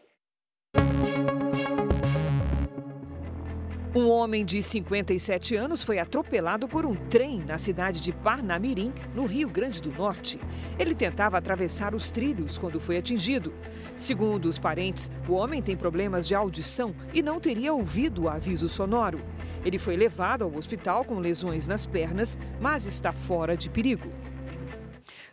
Um 3.98 4.10
homem 4.10 4.44
de 4.44 4.62
57 4.62 5.56
anos 5.56 5.82
foi 5.82 6.00
atropelado 6.00 6.68
por 6.68 6.86
um 6.86 6.94
trem 6.94 7.40
na 7.40 7.58
cidade 7.58 8.02
de 8.02 8.12
Parnamirim, 8.12 8.92
no 9.16 9.26
Rio 9.26 9.48
Grande 9.48 9.82
do 9.82 9.90
Norte. 9.90 10.38
Ele 10.78 10.94
tentava 10.94 11.38
atravessar 11.38 11.96
os 11.96 12.12
trilhos 12.12 12.58
quando 12.58 12.78
foi 12.78 12.98
atingido. 12.98 13.54
Segundo 13.96 14.50
os 14.50 14.60
parentes, 14.60 15.10
o 15.30 15.32
homem 15.32 15.62
tem 15.62 15.78
problemas 15.78 16.28
de 16.28 16.36
audição 16.36 16.94
e 17.14 17.24
não 17.24 17.40
teria 17.40 17.74
ouvido 17.74 18.24
o 18.24 18.30
aviso 18.30 18.68
sonoro. 18.68 19.22
Ele 19.64 19.80
foi 19.80 19.96
levado 19.96 20.44
ao 20.44 20.54
hospital 20.54 21.06
com 21.06 21.20
lesões 21.20 21.66
nas 21.66 21.86
pernas, 21.86 22.38
mas 22.60 22.86
está 22.86 23.14
fora 23.14 23.56
de 23.56 23.70
perigo. 23.70 24.12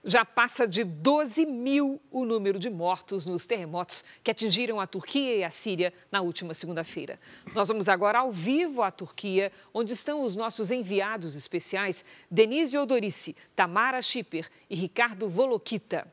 Já 0.04 0.24
passa 0.24 0.66
de 0.66 0.82
12 0.82 1.46
mil 1.46 2.00
o 2.10 2.24
número 2.24 2.58
de 2.58 2.68
mortos 2.68 3.24
nos 3.24 3.46
terremotos 3.46 4.04
que 4.20 4.32
atingiram 4.32 4.80
a 4.80 4.86
Turquia 4.86 5.36
e 5.36 5.44
a 5.44 5.50
Síria 5.50 5.94
na 6.10 6.20
última 6.20 6.54
segunda-feira. 6.54 7.20
Nós 7.54 7.68
vamos 7.68 7.88
agora 7.88 8.18
ao 8.18 8.32
vivo 8.32 8.82
à 8.82 8.90
Turquia, 8.90 9.52
onde 9.72 9.92
estão 9.92 10.24
os 10.24 10.34
nossos 10.34 10.72
enviados 10.72 11.36
especiais 11.36 12.04
Denise 12.28 12.76
Odorici, 12.76 13.36
Tamara 13.54 14.02
Schipper 14.02 14.50
e 14.68 14.74
Ricardo 14.74 15.28
Volokita. 15.28 16.04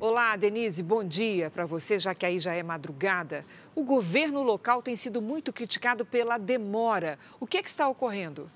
Olá, 0.00 0.34
Denise, 0.34 0.82
bom 0.82 1.04
dia 1.04 1.48
para 1.48 1.64
você, 1.64 1.96
já 1.96 2.12
que 2.12 2.26
aí 2.26 2.40
já 2.40 2.54
é 2.54 2.62
madrugada. 2.62 3.44
O 3.72 3.84
governo 3.84 4.42
local 4.42 4.82
tem 4.82 4.96
sido 4.96 5.22
muito 5.22 5.52
criticado 5.52 6.04
pela 6.04 6.38
demora. 6.38 7.20
O 7.38 7.46
que, 7.46 7.58
é 7.58 7.62
que 7.62 7.68
está 7.68 7.86
ocorrendo? 7.86 8.50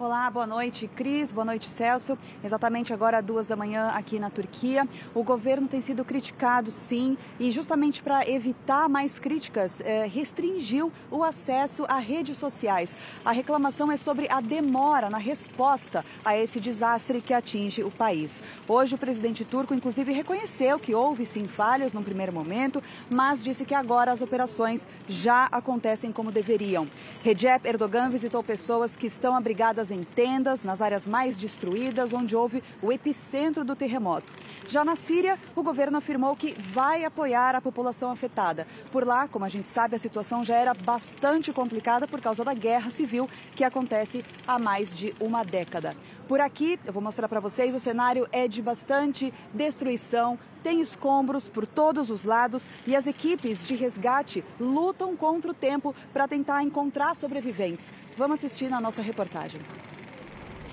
Olá, 0.00 0.30
boa 0.30 0.46
noite, 0.46 0.88
Cris. 0.88 1.30
Boa 1.30 1.44
noite, 1.44 1.68
Celso. 1.68 2.16
Exatamente 2.42 2.90
agora, 2.90 3.20
duas 3.20 3.46
da 3.46 3.54
manhã, 3.54 3.90
aqui 3.90 4.18
na 4.18 4.30
Turquia. 4.30 4.88
O 5.14 5.22
governo 5.22 5.68
tem 5.68 5.82
sido 5.82 6.06
criticado, 6.06 6.70
sim, 6.70 7.18
e 7.38 7.52
justamente 7.52 8.02
para 8.02 8.26
evitar 8.26 8.88
mais 8.88 9.18
críticas, 9.18 9.82
eh, 9.82 10.06
restringiu 10.06 10.90
o 11.10 11.22
acesso 11.22 11.84
a 11.86 11.98
redes 11.98 12.38
sociais. 12.38 12.96
A 13.22 13.30
reclamação 13.30 13.92
é 13.92 13.98
sobre 13.98 14.26
a 14.30 14.40
demora 14.40 15.10
na 15.10 15.18
resposta 15.18 16.02
a 16.24 16.34
esse 16.34 16.58
desastre 16.58 17.20
que 17.20 17.34
atinge 17.34 17.82
o 17.82 17.90
país. 17.90 18.42
Hoje, 18.66 18.94
o 18.94 18.98
presidente 18.98 19.44
turco, 19.44 19.74
inclusive, 19.74 20.14
reconheceu 20.14 20.78
que 20.78 20.94
houve 20.94 21.26
sim 21.26 21.44
falhas 21.44 21.92
no 21.92 22.02
primeiro 22.02 22.32
momento, 22.32 22.82
mas 23.10 23.44
disse 23.44 23.66
que 23.66 23.74
agora 23.74 24.10
as 24.10 24.22
operações 24.22 24.88
já 25.06 25.44
acontecem 25.52 26.10
como 26.10 26.32
deveriam. 26.32 26.88
Recep 27.22 27.68
Erdogan 27.68 28.08
visitou 28.08 28.42
pessoas 28.42 28.96
que 28.96 29.06
estão 29.06 29.36
abrigadas 29.36 29.89
em 29.90 30.04
tendas 30.04 30.62
nas 30.62 30.80
áreas 30.80 31.06
mais 31.06 31.38
destruídas, 31.38 32.12
onde 32.12 32.36
houve 32.36 32.62
o 32.82 32.92
epicentro 32.92 33.64
do 33.64 33.74
terremoto. 33.76 34.32
Já 34.68 34.84
na 34.84 34.96
Síria, 34.96 35.38
o 35.56 35.62
governo 35.62 35.98
afirmou 35.98 36.36
que 36.36 36.52
vai 36.52 37.04
apoiar 37.04 37.54
a 37.54 37.60
população 37.60 38.10
afetada. 38.10 38.66
Por 38.92 39.06
lá, 39.06 39.26
como 39.26 39.44
a 39.44 39.48
gente 39.48 39.68
sabe, 39.68 39.96
a 39.96 39.98
situação 39.98 40.44
já 40.44 40.56
era 40.56 40.74
bastante 40.74 41.52
complicada 41.52 42.06
por 42.06 42.20
causa 42.20 42.44
da 42.44 42.54
guerra 42.54 42.90
civil 42.90 43.28
que 43.56 43.64
acontece 43.64 44.24
há 44.46 44.58
mais 44.58 44.96
de 44.96 45.14
uma 45.20 45.42
década. 45.44 45.96
Por 46.28 46.40
aqui, 46.40 46.78
eu 46.86 46.92
vou 46.92 47.02
mostrar 47.02 47.28
para 47.28 47.40
vocês, 47.40 47.74
o 47.74 47.80
cenário 47.80 48.28
é 48.30 48.46
de 48.46 48.62
bastante 48.62 49.34
destruição, 49.52 50.38
tem 50.62 50.80
escombros 50.80 51.48
por 51.48 51.66
todos 51.66 52.10
os 52.10 52.24
lados 52.24 52.68
e 52.86 52.94
as 52.94 53.06
equipes 53.06 53.66
de 53.66 53.74
resgate 53.74 54.44
lutam 54.58 55.16
contra 55.16 55.50
o 55.50 55.54
tempo 55.54 55.94
para 56.12 56.28
tentar 56.28 56.62
encontrar 56.62 57.14
sobreviventes. 57.14 57.92
Vamos 58.16 58.38
assistir 58.38 58.68
na 58.68 58.80
nossa 58.80 59.02
reportagem. 59.02 59.60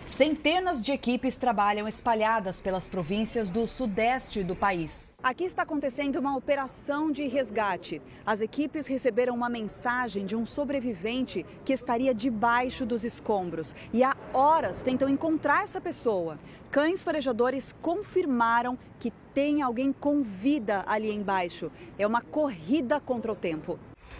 Centenas 0.07 0.81
de 0.81 0.93
equipes 0.93 1.35
trabalham 1.35 1.85
espalhadas 1.85 2.61
pelas 2.61 2.87
províncias 2.87 3.49
do 3.49 3.67
sudeste 3.67 4.41
do 4.41 4.55
país. 4.55 5.13
Aqui 5.21 5.43
está 5.43 5.63
acontecendo 5.63 6.15
uma 6.15 6.33
operação 6.33 7.11
de 7.11 7.27
resgate. 7.27 8.01
As 8.25 8.39
equipes 8.39 8.87
receberam 8.87 9.35
uma 9.35 9.49
mensagem 9.49 10.25
de 10.25 10.33
um 10.33 10.45
sobrevivente 10.45 11.45
que 11.65 11.73
estaria 11.73 12.15
debaixo 12.15 12.85
dos 12.85 13.03
escombros 13.03 13.75
e 13.91 14.01
há 14.01 14.15
horas 14.33 14.81
tentam 14.81 15.09
encontrar 15.09 15.63
essa 15.63 15.81
pessoa. 15.81 16.39
Cães 16.71 17.03
farejadores 17.03 17.75
confirmaram 17.81 18.79
que 19.01 19.11
tem 19.33 19.61
alguém 19.61 19.91
com 19.91 20.23
vida 20.23 20.85
ali 20.87 21.11
embaixo. 21.11 21.69
É 21.99 22.07
uma 22.07 22.21
corrida 22.21 23.01
contra 23.01 23.29
o 23.29 23.35
tempo. 23.35 23.77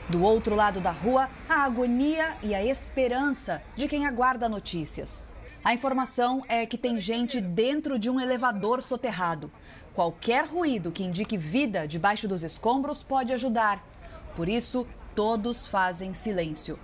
Do 0.10 0.22
outro 0.22 0.54
lado 0.54 0.82
da 0.82 0.92
rua, 0.92 1.30
a 1.48 1.64
agonia 1.64 2.36
e 2.44 2.54
a 2.54 2.64
esperança 2.64 3.64
de 3.74 3.88
quem 3.88 4.06
aguarda 4.06 4.50
notícias. 4.50 5.30
A 5.68 5.74
informação 5.74 6.46
é 6.48 6.66
que 6.66 6.78
tem 6.78 6.98
gente 6.98 7.42
dentro 7.42 8.00
de 8.00 8.10
um 8.10 8.22
elevador 8.22 8.82
soterrado. 8.82 9.52
Qualquer 9.94 10.46
ruído 10.46 10.94
que 10.94 11.04
indique 11.04 11.36
vida 11.36 11.86
debaixo 11.86 12.26
dos 12.26 12.42
escombros 12.42 13.04
pode 13.04 13.34
ajudar. 13.34 13.86
Por 14.34 14.48
isso, 14.48 14.88
todos 15.14 15.68
fazem 15.68 16.14
silêncio. 16.14 16.80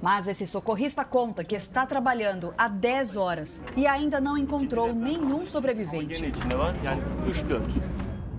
Mas 0.00 0.28
esse 0.28 0.46
socorrista 0.46 1.04
conta 1.04 1.42
que 1.42 1.56
está 1.56 1.84
trabalhando 1.84 2.54
há 2.56 2.68
10 2.68 3.16
horas 3.16 3.64
e 3.76 3.88
ainda 3.88 4.20
não 4.20 4.38
encontrou 4.38 4.94
nenhum 4.94 5.44
sobrevivente. 5.44 6.32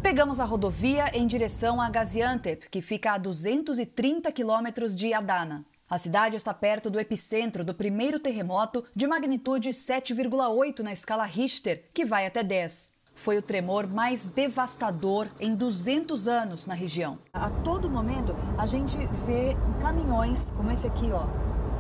Pegamos 0.01 0.39
a 0.39 0.45
rodovia 0.45 1.11
em 1.13 1.27
direção 1.27 1.81
a 1.81 1.89
Gaziantep, 1.89 2.69
que 2.69 2.81
fica 2.81 3.11
a 3.11 3.17
230 3.17 4.31
quilômetros 4.31 4.95
de 4.95 5.13
Adana. 5.13 5.65
A 5.89 5.98
cidade 5.98 6.38
está 6.38 6.53
perto 6.53 6.88
do 6.88 7.00
epicentro 7.00 7.65
do 7.65 7.74
primeiro 7.74 8.19
terremoto 8.19 8.86
de 8.96 9.08
magnitude 9.08 9.72
7,8 9.72 10.81
na 10.81 10.93
escala 10.93 11.25
Richter, 11.25 11.86
que 11.91 12.05
vai 12.05 12.27
até 12.27 12.43
10. 12.43 12.93
Foi 13.15 13.39
o 13.39 13.41
tremor 13.41 13.88
mais 13.88 14.29
devastador 14.29 15.27
em 15.39 15.55
200 15.55 16.27
anos 16.27 16.67
na 16.67 16.75
região. 16.75 17.17
A 17.34 17.50
todo 17.50 17.89
momento 17.89 18.36
a 18.55 18.67
gente 18.67 18.98
vê 19.25 19.58
caminhões 19.81 20.51
como 20.51 20.69
esse 20.72 20.86
aqui, 20.86 21.10
ó, 21.12 21.24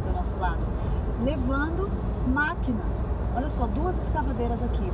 do 0.07 0.11
nosso 0.11 0.35
lado, 0.37 0.65
levando 1.23 1.87
máquinas. 2.27 3.15
Olha 3.35 3.47
só, 3.47 3.67
duas 3.67 3.99
escavadeiras 3.99 4.63
aqui. 4.63 4.91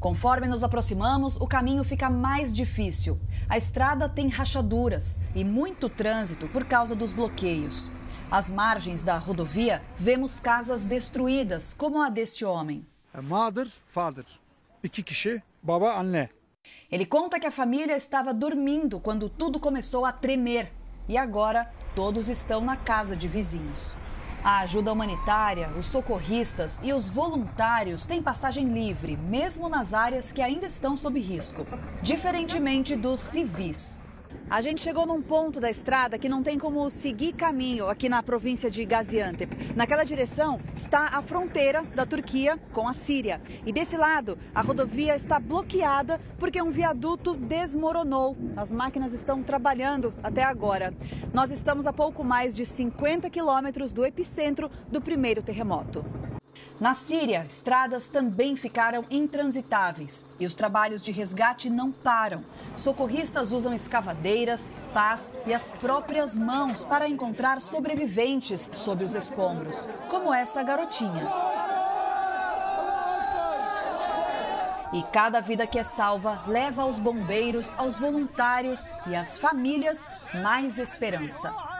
Conforme 0.00 0.48
nos 0.48 0.64
aproximamos, 0.64 1.36
o 1.36 1.46
caminho 1.46 1.84
fica 1.84 2.08
mais 2.08 2.50
difícil. 2.50 3.20
A 3.46 3.58
estrada 3.58 4.08
tem 4.08 4.28
rachaduras 4.28 5.20
e 5.34 5.44
muito 5.44 5.90
trânsito 5.90 6.48
por 6.48 6.64
causa 6.64 6.94
dos 6.94 7.12
bloqueios. 7.12 7.90
Às 8.34 8.50
margens 8.50 9.00
da 9.04 9.16
rodovia, 9.16 9.80
vemos 9.96 10.40
casas 10.40 10.84
destruídas, 10.84 11.72
como 11.72 12.02
a 12.02 12.08
deste 12.08 12.44
homem. 12.44 12.84
Mother, 13.22 13.68
father. 13.92 14.24
İki 14.82 15.02
kişi, 15.04 15.42
baba, 15.62 15.94
anne. 15.94 16.28
Ele 16.90 17.06
conta 17.06 17.38
que 17.38 17.46
a 17.46 17.52
família 17.52 17.96
estava 17.96 18.34
dormindo 18.34 18.98
quando 18.98 19.28
tudo 19.28 19.60
começou 19.60 20.04
a 20.04 20.10
tremer 20.10 20.72
e 21.08 21.16
agora 21.16 21.70
todos 21.94 22.28
estão 22.28 22.60
na 22.60 22.76
casa 22.76 23.16
de 23.16 23.28
vizinhos. 23.28 23.94
A 24.42 24.62
ajuda 24.62 24.92
humanitária, 24.92 25.70
os 25.78 25.86
socorristas 25.86 26.80
e 26.82 26.92
os 26.92 27.06
voluntários 27.06 28.04
têm 28.04 28.20
passagem 28.20 28.66
livre, 28.66 29.16
mesmo 29.16 29.68
nas 29.68 29.94
áreas 29.94 30.32
que 30.32 30.42
ainda 30.42 30.66
estão 30.66 30.96
sob 30.96 31.20
risco, 31.20 31.64
diferentemente 32.02 32.96
dos 32.96 33.20
civis. 33.20 34.00
A 34.54 34.60
gente 34.60 34.82
chegou 34.82 35.04
num 35.04 35.20
ponto 35.20 35.58
da 35.58 35.68
estrada 35.68 36.16
que 36.16 36.28
não 36.28 36.40
tem 36.40 36.58
como 36.58 36.88
seguir 36.88 37.32
caminho 37.32 37.88
aqui 37.88 38.08
na 38.08 38.22
província 38.22 38.70
de 38.70 38.84
Gaziantep. 38.84 39.74
Naquela 39.74 40.04
direção 40.04 40.60
está 40.76 41.06
a 41.06 41.20
fronteira 41.22 41.82
da 41.94 42.06
Turquia 42.06 42.56
com 42.72 42.86
a 42.86 42.92
Síria. 42.92 43.40
E 43.66 43.72
desse 43.72 43.96
lado, 43.96 44.38
a 44.54 44.62
rodovia 44.62 45.16
está 45.16 45.40
bloqueada 45.40 46.20
porque 46.38 46.62
um 46.62 46.70
viaduto 46.70 47.34
desmoronou. 47.34 48.36
As 48.56 48.70
máquinas 48.70 49.12
estão 49.12 49.42
trabalhando 49.42 50.14
até 50.22 50.44
agora. 50.44 50.94
Nós 51.32 51.50
estamos 51.50 51.84
a 51.84 51.92
pouco 51.92 52.22
mais 52.22 52.54
de 52.54 52.64
50 52.64 53.28
quilômetros 53.30 53.92
do 53.92 54.04
epicentro 54.04 54.70
do 54.88 55.00
primeiro 55.00 55.42
terremoto. 55.42 56.04
Na 56.80 56.92
Síria, 56.92 57.46
estradas 57.48 58.08
também 58.08 58.56
ficaram 58.56 59.04
intransitáveis 59.10 60.26
e 60.40 60.46
os 60.46 60.54
trabalhos 60.54 61.02
de 61.02 61.12
resgate 61.12 61.70
não 61.70 61.92
param. 61.92 62.42
Socorristas 62.74 63.52
usam 63.52 63.72
escavadeiras, 63.72 64.74
pás 64.92 65.32
e 65.46 65.54
as 65.54 65.70
próprias 65.70 66.36
mãos 66.36 66.84
para 66.84 67.08
encontrar 67.08 67.60
sobreviventes 67.60 68.70
sob 68.74 69.04
os 69.04 69.14
escombros, 69.14 69.88
como 70.08 70.34
essa 70.34 70.62
garotinha. 70.62 71.28
E 74.92 75.02
cada 75.12 75.40
vida 75.40 75.66
que 75.66 75.78
é 75.78 75.84
salva 75.84 76.44
leva 76.46 76.82
aos 76.82 77.00
bombeiros, 77.00 77.74
aos 77.76 77.98
voluntários 77.98 78.90
e 79.08 79.16
às 79.16 79.36
famílias 79.36 80.08
mais 80.34 80.78
esperança. 80.78 81.73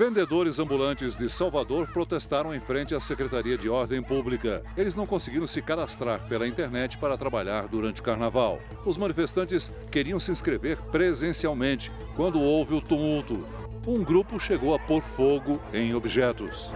Vendedores 0.00 0.58
ambulantes 0.58 1.14
de 1.14 1.28
Salvador 1.28 1.86
protestaram 1.86 2.54
em 2.54 2.58
frente 2.58 2.94
à 2.94 3.00
Secretaria 3.00 3.58
de 3.58 3.68
Ordem 3.68 4.02
Pública. 4.02 4.62
Eles 4.74 4.96
não 4.96 5.04
conseguiram 5.04 5.46
se 5.46 5.60
cadastrar 5.60 6.26
pela 6.26 6.48
internet 6.48 6.96
para 6.96 7.18
trabalhar 7.18 7.68
durante 7.68 8.00
o 8.00 8.02
carnaval. 8.02 8.58
Os 8.86 8.96
manifestantes 8.96 9.70
queriam 9.90 10.18
se 10.18 10.30
inscrever 10.30 10.78
presencialmente 10.90 11.92
quando 12.16 12.40
houve 12.40 12.72
o 12.72 12.80
tumulto. 12.80 13.46
Um 13.86 14.02
grupo 14.02 14.40
chegou 14.40 14.74
a 14.74 14.78
pôr 14.78 15.02
fogo 15.02 15.60
em 15.70 15.94
objetos. 15.94 16.72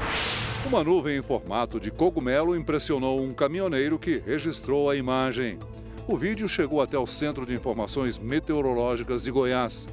Uma 0.67 0.85
nuvem 0.85 1.17
em 1.17 1.23
formato 1.23 1.81
de 1.81 1.91
cogumelo 1.91 2.55
impressionou 2.55 3.23
um 3.23 3.33
caminhoneiro 3.33 3.99
que 3.99 4.19
registrou 4.19 4.91
a 4.91 4.97
imagem. 4.97 5.59
O 6.07 6.15
vídeo 6.15 6.47
chegou 6.47 6.83
até 6.83 6.99
o 6.99 7.07
Centro 7.07 7.47
de 7.47 7.55
Informações 7.55 8.19
Meteorológicas 8.19 9.23
de 9.25 9.31
Goiás 9.31 9.89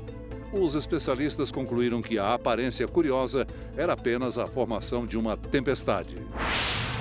os 0.54 0.76
especialistas 0.76 1.52
concluíram 1.52 2.02
que 2.02 2.20
a 2.20 2.34
aparência 2.34 2.88
curiosa 2.88 3.48
era 3.78 3.94
apenas 3.94 4.38
a 4.38 4.48
formação 4.48 5.06
de 5.06 5.18
uma 5.18 5.38
tempestade. 5.38 6.18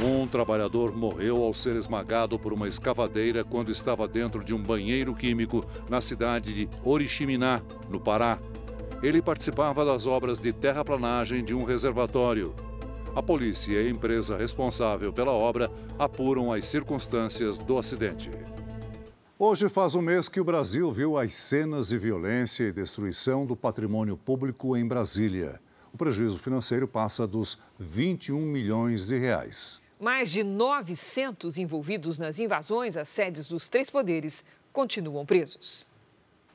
Um 0.03 0.27
trabalhador 0.27 0.97
morreu 0.97 1.43
ao 1.43 1.53
ser 1.53 1.77
esmagado 1.77 2.39
por 2.39 2.53
uma 2.53 2.69
escavadeira 2.69 3.45
quando 3.45 3.71
estava 3.71 4.09
dentro 4.09 4.43
de 4.43 4.55
um 4.55 4.63
banheiro 4.63 5.15
químico 5.15 5.65
na 5.89 6.01
cidade 6.01 6.55
de 6.55 6.69
Oriximiná, 6.85 7.61
no 7.89 8.01
Pará. 8.01 8.39
Ele 9.03 9.21
participava 9.21 9.85
das 9.85 10.07
obras 10.07 10.39
de 10.39 10.53
terraplanagem 10.53 11.45
de 11.45 11.55
um 11.55 11.65
reservatório. 11.65 12.55
A 13.15 13.23
polícia 13.23 13.73
e 13.73 13.87
a 13.87 13.91
empresa 13.91 14.37
responsável 14.37 15.13
pela 15.13 15.33
obra 15.33 15.71
apuram 15.99 16.53
as 16.53 16.67
circunstâncias 16.67 17.59
do 17.59 17.77
acidente. 17.77 18.31
Hoje 19.43 19.71
faz 19.71 19.95
um 19.95 20.03
mês 20.03 20.29
que 20.29 20.39
o 20.39 20.45
Brasil 20.45 20.93
viu 20.93 21.17
as 21.17 21.35
cenas 21.35 21.89
de 21.89 21.97
violência 21.97 22.65
e 22.65 22.73
destruição 22.73 23.47
do 23.47 23.57
patrimônio 23.57 24.15
público 24.15 24.77
em 24.77 24.87
Brasília. 24.87 25.59
O 25.95 25.97
prejuízo 25.97 26.39
financeiro 26.39 26.87
passa 26.87 27.27
dos 27.27 27.59
21 27.79 28.39
milhões 28.39 29.07
de 29.07 29.19
reais. 29.19 29.81
Mais 29.99 30.31
de 30.31 30.45
900 30.45 31.57
envolvidos 31.57 32.19
nas 32.19 32.39
invasões 32.39 32.99
às 32.99 33.09
sedes 33.09 33.49
dos 33.49 33.67
três 33.67 33.89
poderes 33.89 34.45
continuam 34.75 35.25
presos. 35.25 35.89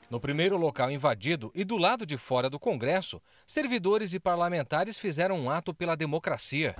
No 0.08 0.20
primeiro 0.20 0.56
local 0.56 0.92
invadido 0.92 1.52
e 1.56 1.64
do 1.64 1.78
lado 1.78 2.06
de 2.06 2.20
fora 2.20 2.52
do 2.52 2.60
Congresso, 2.60 3.20
servidores 3.48 4.14
e 4.14 4.20
parlamentares 4.20 5.00
fizeram 5.00 5.40
um 5.40 5.50
ato 5.50 5.74
pela 5.74 5.96
democracia. 5.96 6.76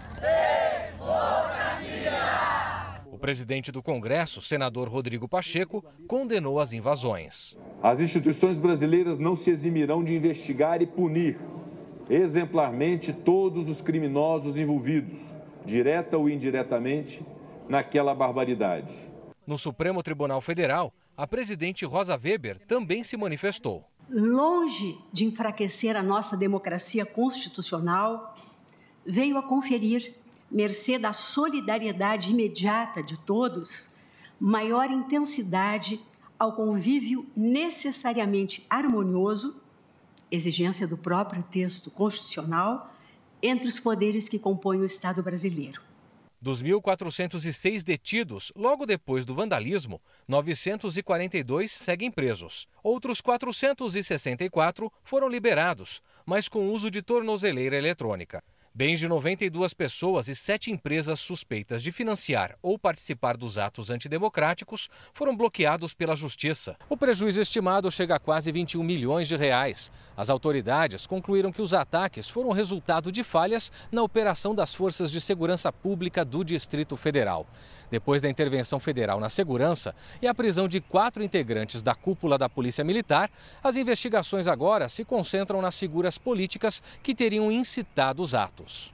O 1.00 1.55
presidente 3.26 3.72
do 3.72 3.82
Congresso, 3.82 4.40
senador 4.40 4.88
Rodrigo 4.88 5.28
Pacheco, 5.28 5.84
condenou 6.08 6.60
as 6.60 6.74
invasões. 6.74 7.58
As 7.82 8.00
instituições 8.00 8.60
brasileiras 8.60 9.18
não 9.18 9.36
se 9.36 9.50
eximirão 9.50 10.04
de 10.04 10.14
investigar 10.14 10.80
e 10.80 10.86
punir 10.86 11.40
exemplarmente 12.08 13.12
todos 13.12 13.68
os 13.68 13.82
criminosos 13.82 14.58
envolvidos, 14.58 15.20
direta 15.66 16.16
ou 16.16 16.30
indiretamente, 16.30 17.26
naquela 17.68 18.14
barbaridade. 18.14 18.94
No 19.48 19.58
Supremo 19.58 20.04
Tribunal 20.04 20.40
Federal, 20.40 20.94
a 21.18 21.26
presidente 21.26 21.84
Rosa 21.84 22.20
Weber 22.24 22.60
também 22.68 23.04
se 23.04 23.18
manifestou. 23.18 23.84
Longe 24.08 25.00
de 25.12 25.26
enfraquecer 25.26 25.98
a 25.98 26.04
nossa 26.04 26.38
democracia 26.38 27.04
constitucional, 27.04 28.36
veio 29.04 29.36
a 29.36 29.42
conferir 29.42 30.14
mercê 30.56 30.98
da 30.98 31.12
solidariedade 31.12 32.32
imediata 32.32 33.04
de 33.04 33.20
todos, 33.20 33.94
maior 34.40 34.90
intensidade 34.90 36.00
ao 36.40 36.54
convívio 36.54 37.28
necessariamente 37.36 38.66
harmonioso, 38.70 39.62
exigência 40.32 40.88
do 40.88 40.98
próprio 40.98 41.44
texto 41.44 41.92
constitucional, 41.92 42.90
entre 43.44 43.68
os 43.68 43.82
poderes 43.82 44.30
que 44.30 44.40
compõem 44.40 44.80
o 44.80 44.86
Estado 44.86 45.22
brasileiro. 45.22 45.82
Dos 46.42 46.64
1.406 46.64 47.84
detidos, 47.84 48.52
logo 48.56 48.86
depois 48.86 49.26
do 49.26 49.36
vandalismo, 49.36 50.00
942 50.26 51.72
seguem 51.72 52.10
presos. 52.10 52.66
Outros 52.82 53.20
464 53.20 54.92
foram 55.04 55.28
liberados, 55.28 56.02
mas 56.26 56.48
com 56.48 56.72
uso 56.72 56.90
de 56.90 57.02
tornozeleira 57.02 57.76
eletrônica. 57.76 58.42
Bens 58.78 59.00
de 59.00 59.08
92 59.08 59.74
pessoas 59.74 60.28
e 60.28 60.36
sete 60.36 60.70
empresas 60.70 61.22
suspeitas 61.22 61.82
de 61.82 61.94
financiar 61.94 62.58
ou 62.62 62.78
participar 62.78 63.38
dos 63.38 63.58
atos 63.58 63.90
antidemocráticos 63.90 64.90
foram 65.14 65.34
bloqueados 65.34 65.94
pela 65.94 66.14
Justiça. 66.14 66.76
O 66.90 66.98
prejuízo 66.98 67.40
estimado 67.40 67.90
chega 67.90 68.16
a 68.18 68.20
quase 68.20 68.52
21 68.52 68.84
milhões 68.84 69.30
de 69.30 69.38
reais. 69.38 69.90
As 70.18 70.30
autoridades 70.30 71.08
concluíram 71.08 71.54
que 71.54 71.62
os 71.62 71.74
ataques 71.74 72.28
foram 72.28 72.52
resultado 72.52 73.14
de 73.14 73.24
falhas 73.24 73.72
na 73.90 74.04
operação 74.04 74.54
das 74.54 74.76
forças 74.76 75.10
de 75.10 75.22
segurança 75.22 75.72
pública 75.72 76.26
do 76.26 76.44
Distrito 76.44 76.98
Federal. 76.98 77.48
Depois 77.96 78.22
da 78.22 78.30
intervenção 78.30 78.78
federal 78.78 79.22
na 79.22 79.30
segurança 79.30 79.96
e 80.22 80.28
a 80.28 80.36
prisão 80.36 80.68
de 80.68 80.82
quatro 80.82 81.24
integrantes 81.24 81.82
da 81.82 81.96
cúpula 81.96 82.38
da 82.38 82.50
Polícia 82.50 82.84
Militar, 82.84 83.32
as 83.64 83.78
investigações 83.78 84.48
agora 84.48 84.90
se 84.90 85.06
concentram 85.06 85.62
nas 85.62 85.80
figuras 85.80 86.18
políticas 86.18 86.84
que 87.02 87.16
teriam 87.16 87.50
incitado 87.50 88.22
os 88.22 88.36
atos. 88.36 88.94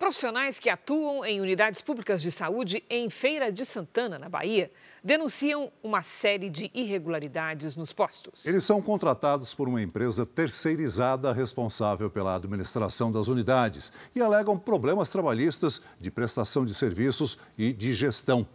Profissionais 0.00 0.58
que 0.58 0.70
atuam 0.70 1.22
em 1.26 1.42
unidades 1.42 1.82
públicas 1.82 2.22
de 2.22 2.32
saúde 2.32 2.82
em 2.88 3.10
Feira 3.10 3.52
de 3.52 3.66
Santana, 3.66 4.18
na 4.18 4.30
Bahia, 4.30 4.72
denunciam 5.04 5.70
uma 5.82 6.00
série 6.00 6.48
de 6.48 6.70
irregularidades 6.72 7.76
nos 7.76 7.92
postos. 7.92 8.46
Eles 8.46 8.64
são 8.64 8.80
contratados 8.80 9.52
por 9.52 9.68
uma 9.68 9.82
empresa 9.82 10.24
terceirizada 10.24 11.34
responsável 11.34 12.08
pela 12.08 12.34
administração 12.34 13.12
das 13.12 13.28
unidades 13.28 13.92
e 14.16 14.22
alegam 14.22 14.58
problemas 14.58 15.12
trabalhistas 15.12 15.82
de 16.00 16.10
prestação 16.10 16.64
de 16.64 16.72
serviços 16.72 17.36
e 17.58 17.70
de 17.70 17.92
gestão. 17.92 18.48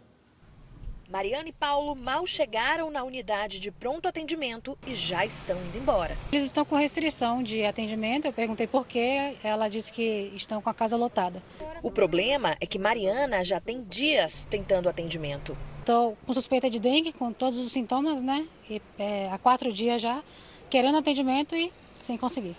Mariana 1.08 1.48
e 1.48 1.52
Paulo 1.52 1.94
mal 1.94 2.26
chegaram 2.26 2.90
na 2.90 3.04
unidade 3.04 3.60
de 3.60 3.70
pronto 3.70 4.08
atendimento 4.08 4.76
e 4.86 4.94
já 4.94 5.24
estão 5.24 5.56
indo 5.62 5.78
embora. 5.78 6.16
Eles 6.32 6.44
estão 6.44 6.64
com 6.64 6.74
restrição 6.74 7.42
de 7.42 7.64
atendimento. 7.64 8.26
Eu 8.26 8.32
perguntei 8.32 8.66
por 8.66 8.86
quê. 8.86 9.36
Ela 9.42 9.68
disse 9.68 9.92
que 9.92 10.32
estão 10.34 10.60
com 10.60 10.68
a 10.68 10.74
casa 10.74 10.96
lotada. 10.96 11.40
O 11.82 11.90
problema 11.90 12.56
é 12.60 12.66
que 12.66 12.78
Mariana 12.78 13.44
já 13.44 13.60
tem 13.60 13.82
dias 13.84 14.46
tentando 14.50 14.88
atendimento. 14.88 15.56
Estou 15.80 16.16
com 16.26 16.32
suspeita 16.32 16.68
de 16.68 16.80
dengue, 16.80 17.12
com 17.12 17.32
todos 17.32 17.58
os 17.58 17.70
sintomas, 17.70 18.20
né? 18.20 18.46
E, 18.68 18.82
é, 18.98 19.30
há 19.30 19.38
quatro 19.38 19.72
dias 19.72 20.02
já, 20.02 20.22
querendo 20.68 20.98
atendimento 20.98 21.54
e 21.54 21.72
sem 22.00 22.18
conseguir. 22.18 22.56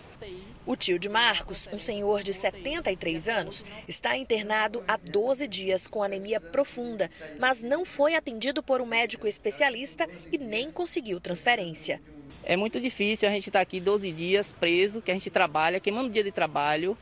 O 0.67 0.75
tio 0.75 0.99
de 0.99 1.08
Marcos, 1.08 1.69
um 1.71 1.80
senhor 1.80 2.21
de 2.21 2.34
73 2.34 3.30
anos, 3.30 3.65
está 3.88 4.17
internado 4.17 4.84
há 4.86 4.97
12 4.97 5.47
dias 5.47 5.88
com 5.88 6.03
anemia 6.03 6.41
profunda, 6.41 7.10
mas 7.39 7.63
não 7.63 7.86
foi 7.86 8.15
atendido 8.15 8.62
por 8.62 8.82
um 8.82 8.86
médico 8.86 9.25
especialista 9.25 10.06
e 10.30 10.38
nem 10.38 10.69
conseguiu 10.69 11.21
transferência. 11.21 12.01
É 12.43 12.58
muito 12.58 12.82
difícil 12.82 13.30
a 13.30 13.32
gente 13.32 13.47
estar 13.47 13.60
tá 13.60 13.63
aqui 13.63 13.80
12 13.80 14.12
dias 14.12 14.51
preso, 14.51 15.01
que 15.01 15.10
a 15.10 15.13
gente 15.13 15.30
trabalha, 15.30 15.80
queimando 15.80 16.10
dia 16.10 16.23
de 16.23 16.32
trabalho, 16.34 16.97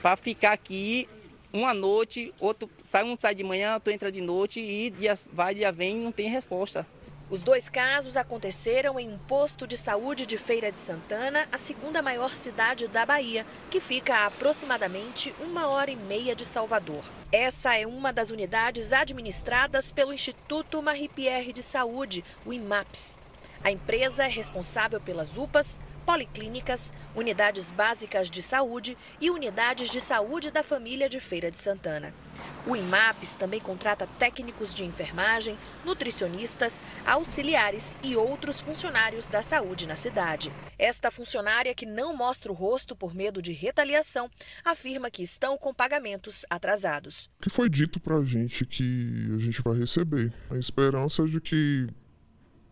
para 0.00 0.16
ficar 0.16 0.52
aqui 0.52 1.06
uma 1.52 1.74
noite, 1.74 2.32
outro 2.40 2.70
sai 2.82 3.04
um 3.04 3.18
sai 3.20 3.34
de 3.34 3.44
manhã, 3.44 3.74
outro 3.74 3.92
entra 3.92 4.10
de 4.10 4.22
noite 4.22 4.60
e 4.60 4.88
dia 4.88 5.12
vai, 5.30 5.54
dia 5.54 5.70
vem, 5.70 5.94
não 5.98 6.10
tem 6.10 6.30
resposta. 6.30 6.86
Os 7.30 7.42
dois 7.42 7.68
casos 7.68 8.16
aconteceram 8.16 8.98
em 8.98 9.06
um 9.06 9.18
posto 9.18 9.66
de 9.66 9.76
saúde 9.76 10.24
de 10.24 10.38
Feira 10.38 10.70
de 10.70 10.78
Santana, 10.78 11.46
a 11.52 11.58
segunda 11.58 12.00
maior 12.00 12.34
cidade 12.34 12.88
da 12.88 13.04
Bahia, 13.04 13.44
que 13.68 13.80
fica 13.80 14.14
a 14.14 14.26
aproximadamente 14.26 15.34
uma 15.38 15.68
hora 15.68 15.90
e 15.90 15.96
meia 15.96 16.34
de 16.34 16.46
Salvador. 16.46 17.04
Essa 17.30 17.76
é 17.76 17.86
uma 17.86 18.14
das 18.14 18.30
unidades 18.30 18.94
administradas 18.94 19.92
pelo 19.92 20.14
Instituto 20.14 20.82
Marie 20.82 21.10
Pierre 21.10 21.52
de 21.52 21.62
Saúde, 21.62 22.24
o 22.46 22.52
IMAPS. 22.52 23.18
A 23.62 23.70
empresa 23.70 24.24
é 24.24 24.28
responsável 24.28 24.98
pelas 24.98 25.36
UPAs, 25.36 25.78
policlínicas, 26.08 26.94
unidades 27.14 27.70
básicas 27.70 28.30
de 28.30 28.40
saúde 28.40 28.96
e 29.20 29.28
unidades 29.28 29.90
de 29.90 30.00
saúde 30.00 30.50
da 30.50 30.62
família 30.62 31.06
de 31.06 31.20
Feira 31.20 31.50
de 31.50 31.58
Santana. 31.58 32.14
O 32.66 32.74
IMAPS 32.74 33.34
também 33.34 33.60
contrata 33.60 34.06
técnicos 34.18 34.72
de 34.72 34.86
enfermagem, 34.86 35.58
nutricionistas, 35.84 36.82
auxiliares 37.04 37.98
e 38.02 38.16
outros 38.16 38.58
funcionários 38.58 39.28
da 39.28 39.42
saúde 39.42 39.86
na 39.86 39.96
cidade. 39.96 40.50
Esta 40.78 41.10
funcionária, 41.10 41.74
que 41.74 41.84
não 41.84 42.16
mostra 42.16 42.50
o 42.50 42.54
rosto 42.54 42.96
por 42.96 43.14
medo 43.14 43.42
de 43.42 43.52
retaliação, 43.52 44.30
afirma 44.64 45.10
que 45.10 45.22
estão 45.22 45.58
com 45.58 45.74
pagamentos 45.74 46.46
atrasados. 46.48 47.28
O 47.38 47.42
que 47.42 47.50
foi 47.50 47.68
dito 47.68 48.00
para 48.00 48.16
a 48.16 48.24
gente 48.24 48.64
que 48.64 49.28
a 49.34 49.38
gente 49.38 49.60
vai 49.60 49.76
receber? 49.76 50.32
A 50.48 50.56
esperança 50.56 51.26
de 51.26 51.38
que 51.38 51.86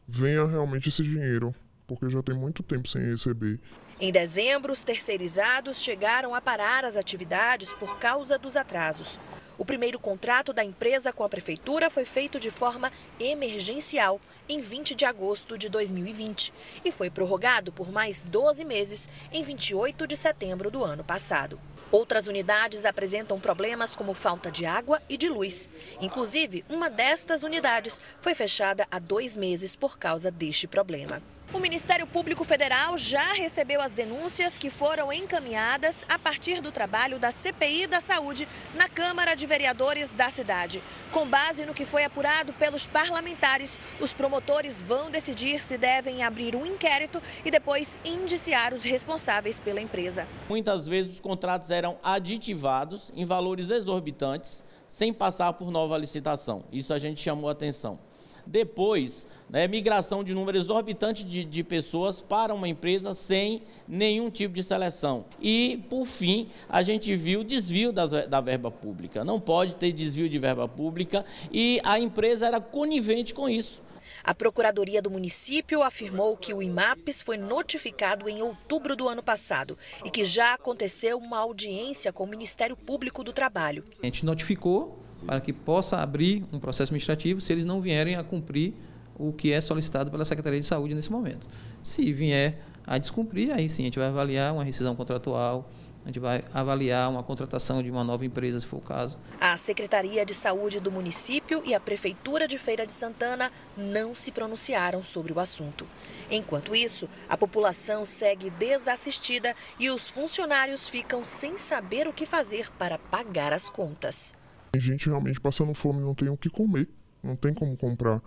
venha 0.08 0.46
realmente 0.46 0.88
esse 0.88 1.02
dinheiro 1.02 1.54
porque 1.86 2.08
já 2.08 2.22
tem 2.22 2.34
muito 2.34 2.62
tempo 2.62 2.88
sem 2.88 3.02
receber. 3.02 3.60
Em 3.98 4.12
dezembro, 4.12 4.72
os 4.72 4.84
terceirizados 4.84 5.80
chegaram 5.80 6.34
a 6.34 6.40
parar 6.40 6.84
as 6.84 6.96
atividades 6.96 7.72
por 7.72 7.98
causa 7.98 8.38
dos 8.38 8.56
atrasos. 8.56 9.18
O 9.56 9.64
primeiro 9.64 9.98
contrato 9.98 10.52
da 10.52 10.62
empresa 10.62 11.14
com 11.14 11.24
a 11.24 11.28
prefeitura 11.30 11.88
foi 11.88 12.04
feito 12.04 12.38
de 12.38 12.50
forma 12.50 12.92
emergencial 13.18 14.20
em 14.46 14.60
20 14.60 14.94
de 14.94 15.06
agosto 15.06 15.56
de 15.56 15.70
2020 15.70 16.52
e 16.84 16.92
foi 16.92 17.08
prorrogado 17.08 17.72
por 17.72 17.90
mais 17.90 18.24
12 18.26 18.66
meses 18.66 19.08
em 19.32 19.42
28 19.42 20.06
de 20.06 20.14
setembro 20.14 20.70
do 20.70 20.84
ano 20.84 21.02
passado. 21.02 21.58
Outras 21.90 22.26
unidades 22.26 22.84
apresentam 22.84 23.40
problemas 23.40 23.94
como 23.94 24.12
falta 24.12 24.50
de 24.50 24.66
água 24.66 25.00
e 25.08 25.16
de 25.16 25.28
luz. 25.28 25.70
Inclusive, 26.00 26.64
uma 26.68 26.90
destas 26.90 27.42
unidades 27.42 27.98
foi 28.20 28.34
fechada 28.34 28.86
há 28.90 28.98
dois 28.98 29.36
meses 29.38 29.74
por 29.74 29.96
causa 29.96 30.30
deste 30.30 30.66
problema. 30.66 31.22
O 31.52 31.60
Ministério 31.60 32.08
Público 32.08 32.42
Federal 32.42 32.98
já 32.98 33.32
recebeu 33.32 33.80
as 33.80 33.92
denúncias 33.92 34.58
que 34.58 34.68
foram 34.68 35.12
encaminhadas 35.12 36.04
a 36.08 36.18
partir 36.18 36.60
do 36.60 36.72
trabalho 36.72 37.20
da 37.20 37.30
CPI 37.30 37.86
da 37.86 38.00
Saúde 38.00 38.48
na 38.74 38.88
Câmara 38.88 39.34
de 39.36 39.46
Vereadores 39.46 40.12
da 40.12 40.28
cidade. 40.28 40.82
Com 41.12 41.24
base 41.26 41.64
no 41.64 41.72
que 41.72 41.84
foi 41.84 42.02
apurado 42.02 42.52
pelos 42.54 42.88
parlamentares, 42.88 43.78
os 44.00 44.12
promotores 44.12 44.82
vão 44.82 45.08
decidir 45.08 45.62
se 45.62 45.78
devem 45.78 46.24
abrir 46.24 46.56
um 46.56 46.66
inquérito 46.66 47.22
e 47.44 47.50
depois 47.50 47.96
indiciar 48.04 48.74
os 48.74 48.82
responsáveis 48.82 49.60
pela 49.60 49.80
empresa. 49.80 50.26
Muitas 50.48 50.88
vezes 50.88 51.14
os 51.14 51.20
contratos 51.20 51.70
eram 51.70 51.96
aditivados 52.02 53.12
em 53.14 53.24
valores 53.24 53.70
exorbitantes, 53.70 54.64
sem 54.88 55.12
passar 55.12 55.52
por 55.52 55.70
nova 55.70 55.96
licitação. 55.96 56.64
Isso 56.72 56.92
a 56.92 56.98
gente 56.98 57.22
chamou 57.22 57.48
a 57.48 57.52
atenção. 57.52 58.00
Depois, 58.46 59.26
né, 59.50 59.66
migração 59.66 60.22
de 60.22 60.32
número 60.32 60.56
exorbitante 60.56 61.24
de, 61.24 61.44
de 61.44 61.64
pessoas 61.64 62.20
para 62.20 62.54
uma 62.54 62.68
empresa 62.68 63.12
sem 63.14 63.62
nenhum 63.88 64.30
tipo 64.30 64.54
de 64.54 64.62
seleção. 64.62 65.24
E, 65.40 65.84
por 65.90 66.06
fim, 66.06 66.48
a 66.68 66.82
gente 66.82 67.14
viu 67.16 67.42
desvio 67.42 67.92
das, 67.92 68.10
da 68.28 68.40
verba 68.40 68.70
pública. 68.70 69.24
Não 69.24 69.40
pode 69.40 69.76
ter 69.76 69.92
desvio 69.92 70.28
de 70.28 70.38
verba 70.38 70.68
pública 70.68 71.24
e 71.52 71.80
a 71.84 71.98
empresa 71.98 72.46
era 72.46 72.60
conivente 72.60 73.34
com 73.34 73.48
isso. 73.48 73.82
A 74.26 74.34
Procuradoria 74.34 75.00
do 75.00 75.08
município 75.08 75.84
afirmou 75.84 76.36
que 76.36 76.52
o 76.52 76.60
IMAPS 76.60 77.22
foi 77.22 77.36
notificado 77.36 78.28
em 78.28 78.42
outubro 78.42 78.96
do 78.96 79.08
ano 79.08 79.22
passado 79.22 79.78
e 80.04 80.10
que 80.10 80.24
já 80.24 80.54
aconteceu 80.54 81.16
uma 81.16 81.38
audiência 81.38 82.12
com 82.12 82.24
o 82.24 82.26
Ministério 82.26 82.76
Público 82.76 83.22
do 83.22 83.32
Trabalho. 83.32 83.84
A 84.02 84.06
gente 84.06 84.26
notificou 84.26 84.98
para 85.24 85.40
que 85.40 85.52
possa 85.52 85.98
abrir 85.98 86.44
um 86.52 86.58
processo 86.58 86.90
administrativo 86.90 87.40
se 87.40 87.52
eles 87.52 87.64
não 87.64 87.80
vierem 87.80 88.16
a 88.16 88.24
cumprir 88.24 88.74
o 89.16 89.32
que 89.32 89.52
é 89.52 89.60
solicitado 89.60 90.10
pela 90.10 90.24
Secretaria 90.24 90.58
de 90.58 90.66
Saúde 90.66 90.92
nesse 90.92 91.12
momento. 91.12 91.46
Se 91.84 92.12
vier 92.12 92.60
a 92.84 92.98
descumprir, 92.98 93.52
aí 93.52 93.68
sim 93.68 93.82
a 93.82 93.84
gente 93.84 93.98
vai 94.00 94.08
avaliar 94.08 94.52
uma 94.52 94.64
rescisão 94.64 94.96
contratual, 94.96 95.70
a 96.06 96.08
gente 96.08 96.20
vai 96.20 96.44
avaliar 96.54 97.10
uma 97.10 97.20
contratação 97.20 97.82
de 97.82 97.90
uma 97.90 98.04
nova 98.04 98.24
empresa, 98.24 98.60
se 98.60 98.66
for 98.68 98.76
o 98.76 98.80
caso. 98.80 99.18
A 99.40 99.56
Secretaria 99.56 100.24
de 100.24 100.34
Saúde 100.34 100.78
do 100.78 100.92
município 100.92 101.60
e 101.64 101.74
a 101.74 101.80
Prefeitura 101.80 102.46
de 102.46 102.56
Feira 102.58 102.86
de 102.86 102.92
Santana 102.92 103.50
não 103.76 104.14
se 104.14 104.30
pronunciaram 104.30 105.02
sobre 105.02 105.32
o 105.32 105.40
assunto. 105.40 105.84
Enquanto 106.30 106.76
isso, 106.76 107.08
a 107.28 107.36
população 107.36 108.04
segue 108.04 108.50
desassistida 108.50 109.52
e 109.80 109.90
os 109.90 110.06
funcionários 110.06 110.88
ficam 110.88 111.24
sem 111.24 111.56
saber 111.56 112.06
o 112.06 112.12
que 112.12 112.24
fazer 112.24 112.70
para 112.78 112.98
pagar 112.98 113.52
as 113.52 113.68
contas. 113.68 114.36
Tem 114.70 114.80
gente 114.80 115.08
realmente 115.08 115.40
passando 115.40 115.74
fome, 115.74 116.00
não 116.00 116.14
tem 116.14 116.28
o 116.28 116.36
que 116.36 116.48
comer, 116.48 116.88
não 117.20 117.34
tem 117.34 117.52
como 117.52 117.76
comprar. 117.76 118.22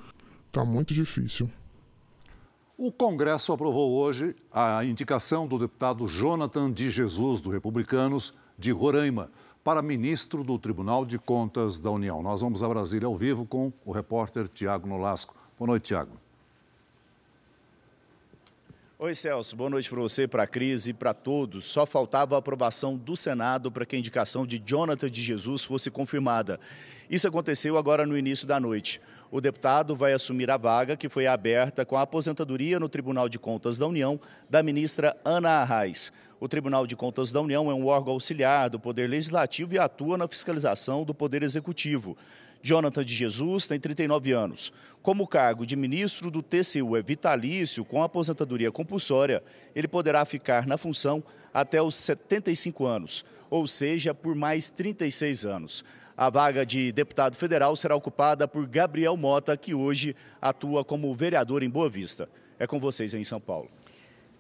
Está 0.48 0.66
muito 0.66 0.94
difícil. 0.94 1.50
O 2.82 2.94
Congresso 2.94 3.52
aprovou 3.52 3.92
hoje 3.92 4.34
a 4.50 4.86
indicação 4.86 5.46
do 5.46 5.60
deputado 5.60 6.08
Jonathan 6.08 6.72
de 6.72 6.90
Jesus, 6.90 7.42
do 7.42 7.50
Republicanos, 7.50 8.34
de 8.58 8.72
Roraima, 8.72 9.30
para 9.66 9.82
ministro 9.82 10.46
do 10.46 10.58
Tribunal 10.58 11.06
de 11.06 11.20
Contas 11.20 11.78
da 11.78 11.92
União. 11.92 12.24
Nós 12.24 12.40
vamos 12.40 12.64
a 12.64 12.70
Brasília 12.70 13.06
ao 13.06 13.18
vivo 13.18 13.46
com 13.46 13.74
o 13.84 13.92
repórter 13.92 14.48
Tiago 14.48 14.88
Nolasco. 14.88 15.36
Boa 15.58 15.68
noite, 15.68 15.88
Tiago. 15.88 16.14
Oi, 18.98 19.14
Celso. 19.14 19.58
Boa 19.58 19.70
noite 19.70 19.90
para 19.90 20.00
você, 20.00 20.26
para 20.26 20.44
a 20.44 20.48
Cris 20.48 20.88
e 20.88 20.94
para 20.94 21.14
todos. 21.14 21.66
Só 21.66 21.86
faltava 21.86 22.36
a 22.36 22.40
aprovação 22.40 22.96
do 22.96 23.18
Senado 23.18 23.70
para 23.70 23.86
que 23.86 23.98
a 23.98 24.00
indicação 24.00 24.46
de 24.46 24.58
Jonathan 24.58 25.12
de 25.12 25.22
Jesus 25.22 25.66
fosse 25.66 25.92
confirmada. 25.92 26.62
Isso 27.10 27.28
aconteceu 27.28 27.78
agora 27.78 28.06
no 28.06 28.18
início 28.18 28.48
da 28.48 28.58
noite. 28.58 29.02
O 29.32 29.40
deputado 29.40 29.96
vai 29.96 30.12
assumir 30.12 30.50
a 30.50 30.58
vaga 30.58 30.98
que 30.98 31.08
foi 31.08 31.28
aberta 31.28 31.86
com 31.86 31.96
a 31.96 32.02
aposentadoria 32.02 32.80
no 32.80 32.90
Tribunal 32.90 33.30
de 33.30 33.38
Contas 33.38 33.78
da 33.78 33.86
União 33.86 34.20
da 34.50 34.64
ministra 34.64 35.16
Ana 35.24 35.62
Arraes. 35.62 36.12
O 36.40 36.48
Tribunal 36.48 36.88
de 36.88 36.96
Contas 36.96 37.32
da 37.32 37.40
União 37.40 37.70
é 37.70 37.74
um 37.74 37.86
órgão 37.86 38.14
auxiliar 38.14 38.72
do 38.72 38.80
Poder 38.80 39.08
Legislativo 39.08 39.76
e 39.76 39.78
atua 39.78 40.18
na 40.18 40.28
fiscalização 40.28 41.04
do 41.04 41.14
Poder 41.14 41.44
Executivo. 41.44 42.18
Jonathan 42.62 43.06
de 43.06 43.14
Jesus 43.14 43.68
tem 43.68 43.80
39 43.80 44.32
anos. 44.32 44.74
Como 45.04 45.26
o 45.26 45.28
cargo 45.28 45.64
de 45.64 45.76
ministro 45.76 46.32
do 46.32 46.42
TCU 46.42 46.98
é 46.98 47.02
vitalício 47.04 47.86
com 47.86 48.02
aposentadoria 48.02 48.72
compulsória, 48.72 49.44
ele 49.76 49.88
poderá 49.88 50.26
ficar 50.26 50.66
na 50.66 50.78
função 50.78 51.24
até 51.54 51.80
os 51.80 51.96
75 51.96 52.84
anos, 52.84 53.24
ou 53.48 53.68
seja, 53.68 54.12
por 54.12 54.34
mais 54.34 54.72
36 54.72 55.46
anos. 55.46 55.86
A 56.20 56.30
vaga 56.30 56.66
de 56.66 56.92
deputado 56.92 57.38
federal 57.38 57.74
será 57.78 57.96
ocupada 57.96 58.46
por 58.46 58.68
Gabriel 58.68 59.16
Mota, 59.16 59.56
que 59.56 59.74
hoje 59.74 60.14
atua 60.42 60.84
como 60.84 61.16
vereador 61.16 61.64
em 61.64 61.70
Boa 61.70 61.90
Vista. 61.90 62.28
É 62.60 62.68
com 62.68 62.78
vocês 62.78 63.14
em 63.14 63.24
São 63.24 63.40
Paulo. 63.40 63.70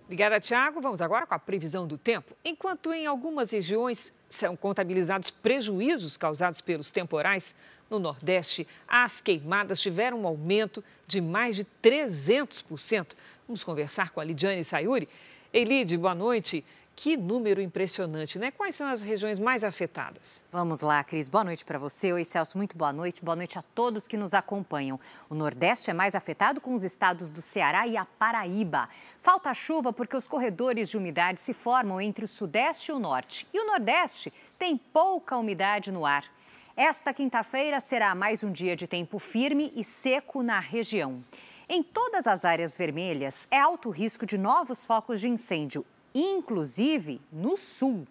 Obrigada, 0.03 0.41
Tiago. 0.41 0.81
Vamos 0.81 1.01
agora 1.01 1.25
com 1.25 1.35
a 1.35 1.39
previsão 1.39 1.87
do 1.87 1.97
tempo. 1.97 2.35
Enquanto 2.43 2.91
em 2.91 3.07
algumas 3.07 3.51
regiões 3.51 4.11
são 4.29 4.57
contabilizados 4.57 5.29
prejuízos 5.29 6.17
causados 6.17 6.59
pelos 6.59 6.91
temporais, 6.91 7.55
no 7.89 7.97
Nordeste, 7.97 8.67
as 8.85 9.21
queimadas 9.21 9.79
tiveram 9.79 10.19
um 10.19 10.27
aumento 10.27 10.83
de 11.07 11.21
mais 11.21 11.55
de 11.55 11.65
300%. 11.81 13.13
Vamos 13.47 13.63
conversar 13.63 14.09
com 14.09 14.19
a 14.19 14.25
Lidiane 14.25 14.65
Sayuri. 14.65 15.07
Elide, 15.53 15.97
boa 15.97 16.13
noite. 16.13 16.65
Que 17.01 17.15
número 17.15 17.61
impressionante, 17.61 18.37
né? 18.37 18.51
Quais 18.51 18.75
são 18.75 18.85
as 18.85 19.01
regiões 19.01 19.39
mais 19.39 19.63
afetadas? 19.63 20.43
Vamos 20.51 20.81
lá, 20.81 21.01
Cris. 21.01 21.29
Boa 21.29 21.45
noite 21.45 21.63
para 21.63 21.79
você. 21.79 22.11
Oi, 22.11 22.25
Celso. 22.25 22.57
Muito 22.57 22.75
boa 22.75 22.91
noite. 22.91 23.23
Boa 23.23 23.37
noite 23.37 23.57
a 23.57 23.61
todos 23.61 24.05
que 24.05 24.17
nos 24.17 24.33
acompanham. 24.33 24.99
O 25.29 25.33
Nordeste 25.33 25.89
é 25.89 25.93
mais 25.93 26.13
afetado 26.13 26.59
com 26.59 26.73
os 26.73 26.83
estados 26.83 27.31
do 27.31 27.41
Ceará 27.41 27.87
e 27.87 27.95
a 27.95 28.03
Paraíba. 28.03 28.89
Falta 29.21 29.53
chuva 29.53 29.93
porque 29.93 30.17
os 30.17 30.27
corredores 30.27 30.89
de 30.89 30.97
umidade 30.97 31.39
se 31.39 31.53
formam 31.53 32.01
entre 32.01 32.25
o 32.25 32.27
Sudeste 32.27 32.91
e 32.91 32.93
o 32.93 32.99
Norte. 32.99 33.47
E 33.53 33.61
o 33.61 33.65
Nordeste 33.65 34.33
tem 34.57 34.75
pouca 34.75 35.37
umidade 35.37 35.93
no 35.93 36.05
ar. 36.05 36.25
Esta 36.75 37.13
quinta-feira 37.13 37.79
será 37.79 38.13
mais 38.13 38.43
um 38.43 38.51
dia 38.51 38.75
de 38.75 38.87
tempo 38.87 39.19
firme 39.19 39.71
e 39.73 39.85
seco 39.85 40.43
na 40.43 40.59
região. 40.59 41.23
Em 41.69 41.81
todas 41.81 42.27
as 42.27 42.43
áreas 42.43 42.75
vermelhas, 42.75 43.47
é 43.49 43.57
alto 43.57 43.89
risco 43.89 44.25
de 44.25 44.37
novos 44.37 44.85
focos 44.85 45.21
de 45.21 45.29
incêndio 45.29 45.85
inclusive 46.13 47.21
no 47.31 47.55
sul, 47.57 48.07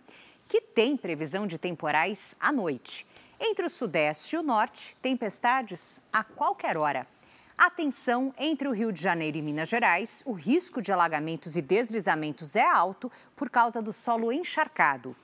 que 0.49 0.61
tem 0.61 0.97
previsão 0.97 1.47
de 1.47 1.59
temporais 1.59 2.37
à 2.41 2.53
noite. 2.53 3.07
Entre 3.41 3.65
o 3.65 3.71
sudeste 3.71 4.35
e 4.35 4.39
o 4.39 4.43
norte, 4.43 4.97
tempestades 5.03 6.01
a 6.13 6.25
qualquer 6.25 6.77
hora. 6.77 7.07
Atenção, 7.57 8.33
entre 8.39 8.69
o 8.69 8.73
Rio 8.73 8.93
de 8.93 9.03
Janeiro 9.03 9.37
e 9.37 9.43
Minas 9.43 9.69
Gerais, 9.69 10.23
o 10.25 10.33
risco 10.33 10.81
de 10.81 10.93
alagamentos 10.93 11.57
e 11.57 11.63
deslizamentos 11.63 12.55
é 12.55 12.65
alto 12.65 13.11
por 13.35 13.51
causa 13.51 13.83
do 13.83 13.93
solo 13.93 14.33
encharcado. 14.33 15.17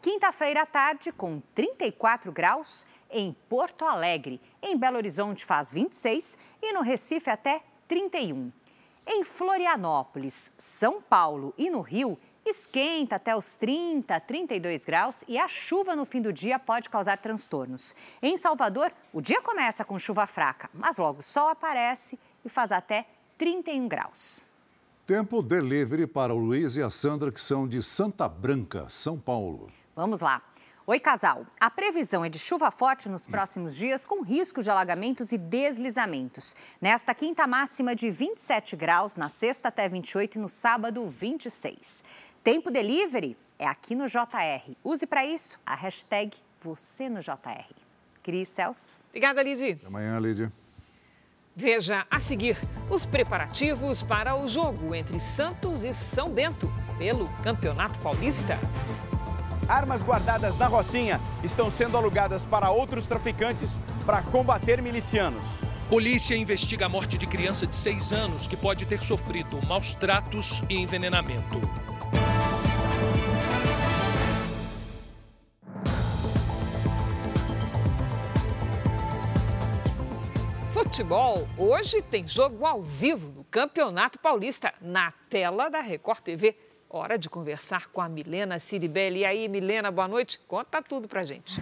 Quinta-feira 0.00 0.62
à 0.62 0.66
tarde, 0.66 1.12
com 1.12 1.40
34 1.54 2.32
graus, 2.32 2.86
em 3.10 3.34
Porto 3.48 3.84
Alegre. 3.84 4.40
Em 4.62 4.76
Belo 4.76 4.96
Horizonte 4.96 5.44
faz 5.44 5.72
26 5.72 6.36
e 6.62 6.72
no 6.72 6.80
Recife 6.80 7.30
até 7.30 7.62
31. 7.86 8.50
Em 9.06 9.22
Florianópolis, 9.22 10.50
São 10.56 11.00
Paulo 11.00 11.52
e 11.58 11.68
no 11.68 11.80
Rio, 11.80 12.18
esquenta 12.44 13.16
até 13.16 13.36
os 13.36 13.56
30, 13.56 14.18
32 14.20 14.84
graus 14.84 15.24
e 15.28 15.38
a 15.38 15.46
chuva 15.46 15.94
no 15.94 16.04
fim 16.04 16.22
do 16.22 16.32
dia 16.32 16.58
pode 16.58 16.88
causar 16.88 17.18
transtornos. 17.18 17.94
Em 18.22 18.36
Salvador, 18.36 18.92
o 19.12 19.20
dia 19.20 19.42
começa 19.42 19.84
com 19.84 19.98
chuva 19.98 20.26
fraca, 20.26 20.70
mas 20.72 20.98
logo 20.98 21.20
o 21.20 21.22
sol 21.22 21.48
aparece 21.48 22.18
e 22.44 22.48
faz 22.48 22.72
até 22.72 23.06
31 23.36 23.88
graus. 23.88 24.42
Tempo 25.06 25.42
delivery 25.42 26.06
para 26.06 26.34
o 26.34 26.38
Luiz 26.38 26.76
e 26.76 26.82
a 26.82 26.88
Sandra, 26.88 27.30
que 27.30 27.40
são 27.40 27.68
de 27.68 27.82
Santa 27.82 28.26
Branca, 28.26 28.86
São 28.88 29.18
Paulo. 29.18 29.66
Vamos 29.94 30.20
lá. 30.20 30.42
Oi, 30.86 31.00
casal. 31.00 31.46
A 31.58 31.70
previsão 31.70 32.22
é 32.22 32.28
de 32.28 32.38
chuva 32.38 32.70
forte 32.70 33.08
nos 33.08 33.26
próximos 33.26 33.74
dias, 33.74 34.04
com 34.04 34.20
risco 34.20 34.62
de 34.62 34.70
alagamentos 34.70 35.32
e 35.32 35.38
deslizamentos. 35.38 36.54
Nesta 36.78 37.14
quinta 37.14 37.46
máxima 37.46 37.94
de 37.94 38.10
27 38.10 38.76
graus, 38.76 39.16
na 39.16 39.30
sexta 39.30 39.68
até 39.68 39.88
28 39.88 40.34
e 40.36 40.38
no 40.38 40.48
sábado 40.48 41.06
26. 41.06 42.04
Tempo 42.42 42.70
delivery 42.70 43.34
é 43.58 43.66
aqui 43.66 43.94
no 43.94 44.04
JR. 44.06 44.76
Use 44.84 45.06
para 45.06 45.24
isso 45.24 45.58
a 45.64 45.74
hashtag 45.74 46.36
você 46.60 47.08
no 47.08 47.20
JR. 47.20 47.64
Cris 48.22 48.48
Celso. 48.48 48.98
Obrigada, 49.08 49.42
Lidy. 49.42 49.70
Até 49.70 49.86
amanhã, 49.86 50.18
Lidy. 50.18 50.52
Veja 51.56 52.06
a 52.10 52.20
seguir 52.20 52.58
os 52.90 53.06
preparativos 53.06 54.02
para 54.02 54.36
o 54.36 54.46
jogo 54.46 54.94
entre 54.94 55.18
Santos 55.18 55.82
e 55.82 55.94
São 55.94 56.28
Bento 56.28 56.70
pelo 56.98 57.24
Campeonato 57.42 57.98
Paulista. 58.00 58.58
Armas 59.68 60.02
guardadas 60.02 60.58
na 60.58 60.66
Rocinha 60.66 61.20
estão 61.42 61.70
sendo 61.70 61.96
alugadas 61.96 62.42
para 62.42 62.70
outros 62.70 63.06
traficantes 63.06 63.80
para 64.04 64.22
combater 64.22 64.82
milicianos. 64.82 65.42
Polícia 65.88 66.34
investiga 66.34 66.86
a 66.86 66.88
morte 66.88 67.16
de 67.16 67.26
criança 67.26 67.66
de 67.66 67.74
6 67.76 68.12
anos 68.12 68.46
que 68.46 68.56
pode 68.56 68.84
ter 68.86 69.02
sofrido 69.02 69.60
maus 69.66 69.94
tratos 69.94 70.62
e 70.68 70.76
envenenamento. 70.76 71.60
Futebol, 80.72 81.46
hoje 81.56 82.02
tem 82.02 82.28
jogo 82.28 82.64
ao 82.64 82.82
vivo 82.82 83.30
no 83.30 83.44
Campeonato 83.44 84.18
Paulista, 84.18 84.72
na 84.80 85.12
tela 85.28 85.68
da 85.68 85.80
Record 85.80 86.20
TV. 86.20 86.56
Hora 86.96 87.18
de 87.18 87.28
conversar 87.28 87.88
com 87.88 88.00
a 88.00 88.08
Milena 88.08 88.60
Ciribelli. 88.60 89.18
E 89.18 89.24
aí, 89.24 89.48
Milena, 89.48 89.90
boa 89.90 90.06
noite. 90.06 90.38
Conta 90.46 90.80
tudo 90.80 91.08
pra 91.08 91.24
gente. 91.24 91.56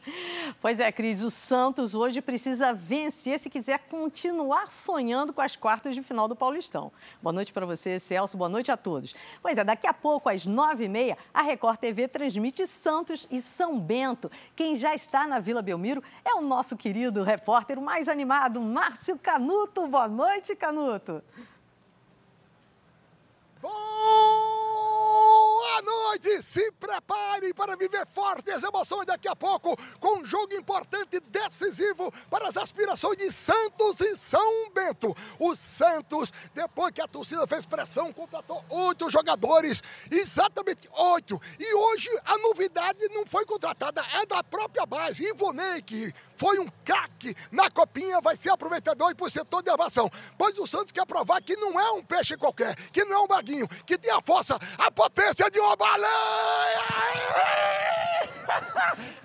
pois 0.58 0.80
é, 0.80 0.90
Cris, 0.90 1.22
o 1.22 1.30
Santos 1.30 1.94
hoje 1.94 2.22
precisa 2.22 2.72
vencer 2.72 3.38
se 3.38 3.50
quiser 3.50 3.78
continuar 3.90 4.70
sonhando 4.70 5.34
com 5.34 5.42
as 5.42 5.54
quartas 5.54 5.94
de 5.94 6.02
final 6.02 6.26
do 6.26 6.34
Paulistão. 6.34 6.90
Boa 7.20 7.30
noite 7.30 7.52
para 7.52 7.66
você, 7.66 7.98
Celso. 7.98 8.38
Boa 8.38 8.48
noite 8.48 8.72
a 8.72 8.76
todos. 8.78 9.14
Pois 9.42 9.58
é, 9.58 9.64
daqui 9.64 9.86
a 9.86 9.92
pouco, 9.92 10.30
às 10.30 10.46
nove 10.46 10.84
e 10.84 10.88
meia, 10.88 11.18
a 11.34 11.42
Record 11.42 11.76
TV 11.78 12.08
transmite 12.08 12.66
Santos 12.66 13.28
e 13.30 13.42
São 13.42 13.78
Bento. 13.78 14.30
Quem 14.56 14.74
já 14.74 14.94
está 14.94 15.26
na 15.26 15.40
Vila 15.40 15.60
Belmiro 15.60 16.02
é 16.24 16.32
o 16.32 16.40
nosso 16.40 16.74
querido 16.74 17.22
repórter 17.22 17.78
mais 17.78 18.08
animado, 18.08 18.62
Márcio 18.62 19.18
Canuto. 19.18 19.86
Boa 19.86 20.08
noite, 20.08 20.56
Canuto. 20.56 21.22
Boa 23.60 24.39
noite! 25.86 26.09
Se 26.42 26.72
prepare 26.72 27.54
para 27.54 27.76
viver 27.76 28.06
fortes 28.06 28.62
emoções 28.62 29.06
daqui 29.06 29.28
a 29.28 29.36
pouco 29.36 29.76
com 30.00 30.18
um 30.18 30.26
jogo 30.26 30.54
importante 30.54 31.16
e 31.16 31.20
decisivo 31.20 32.12
para 32.28 32.48
as 32.48 32.56
aspirações 32.56 33.16
de 33.16 33.30
Santos 33.30 34.00
e 34.00 34.16
São 34.16 34.70
Bento. 34.70 35.16
O 35.38 35.54
Santos, 35.54 36.32
depois 36.52 36.92
que 36.92 37.00
a 37.00 37.06
torcida 37.06 37.46
fez 37.46 37.64
pressão, 37.64 38.12
contratou 38.12 38.64
oito 38.68 39.08
jogadores, 39.08 39.82
exatamente 40.10 40.88
oito. 40.92 41.40
E 41.58 41.74
hoje 41.74 42.08
a 42.24 42.36
novidade 42.38 43.08
não 43.10 43.24
foi 43.24 43.46
contratada, 43.46 44.04
é 44.14 44.26
da 44.26 44.42
própria 44.42 44.84
base. 44.84 45.24
Ivonei, 45.24 45.80
que 45.80 46.12
foi 46.36 46.58
um 46.58 46.68
craque 46.84 47.36
na 47.52 47.70
copinha, 47.70 48.20
vai 48.20 48.36
ser 48.36 48.50
aproveitador 48.50 49.14
por 49.14 49.30
setor 49.30 49.62
de 49.62 49.70
armação. 49.70 50.10
Pois 50.36 50.58
o 50.58 50.66
Santos 50.66 50.92
quer 50.92 51.06
provar 51.06 51.40
que 51.40 51.56
não 51.56 51.78
é 51.78 51.90
um 51.92 52.02
peixe 52.02 52.36
qualquer, 52.36 52.74
que 52.90 53.04
não 53.04 53.16
é 53.16 53.18
um 53.20 53.26
baguinho, 53.26 53.68
que 53.86 53.96
tem 53.96 54.10
a 54.10 54.20
força, 54.20 54.58
a 54.78 54.90
potência 54.90 55.50
de 55.50 55.60
uma 55.60 55.76
baleia! 56.00 56.80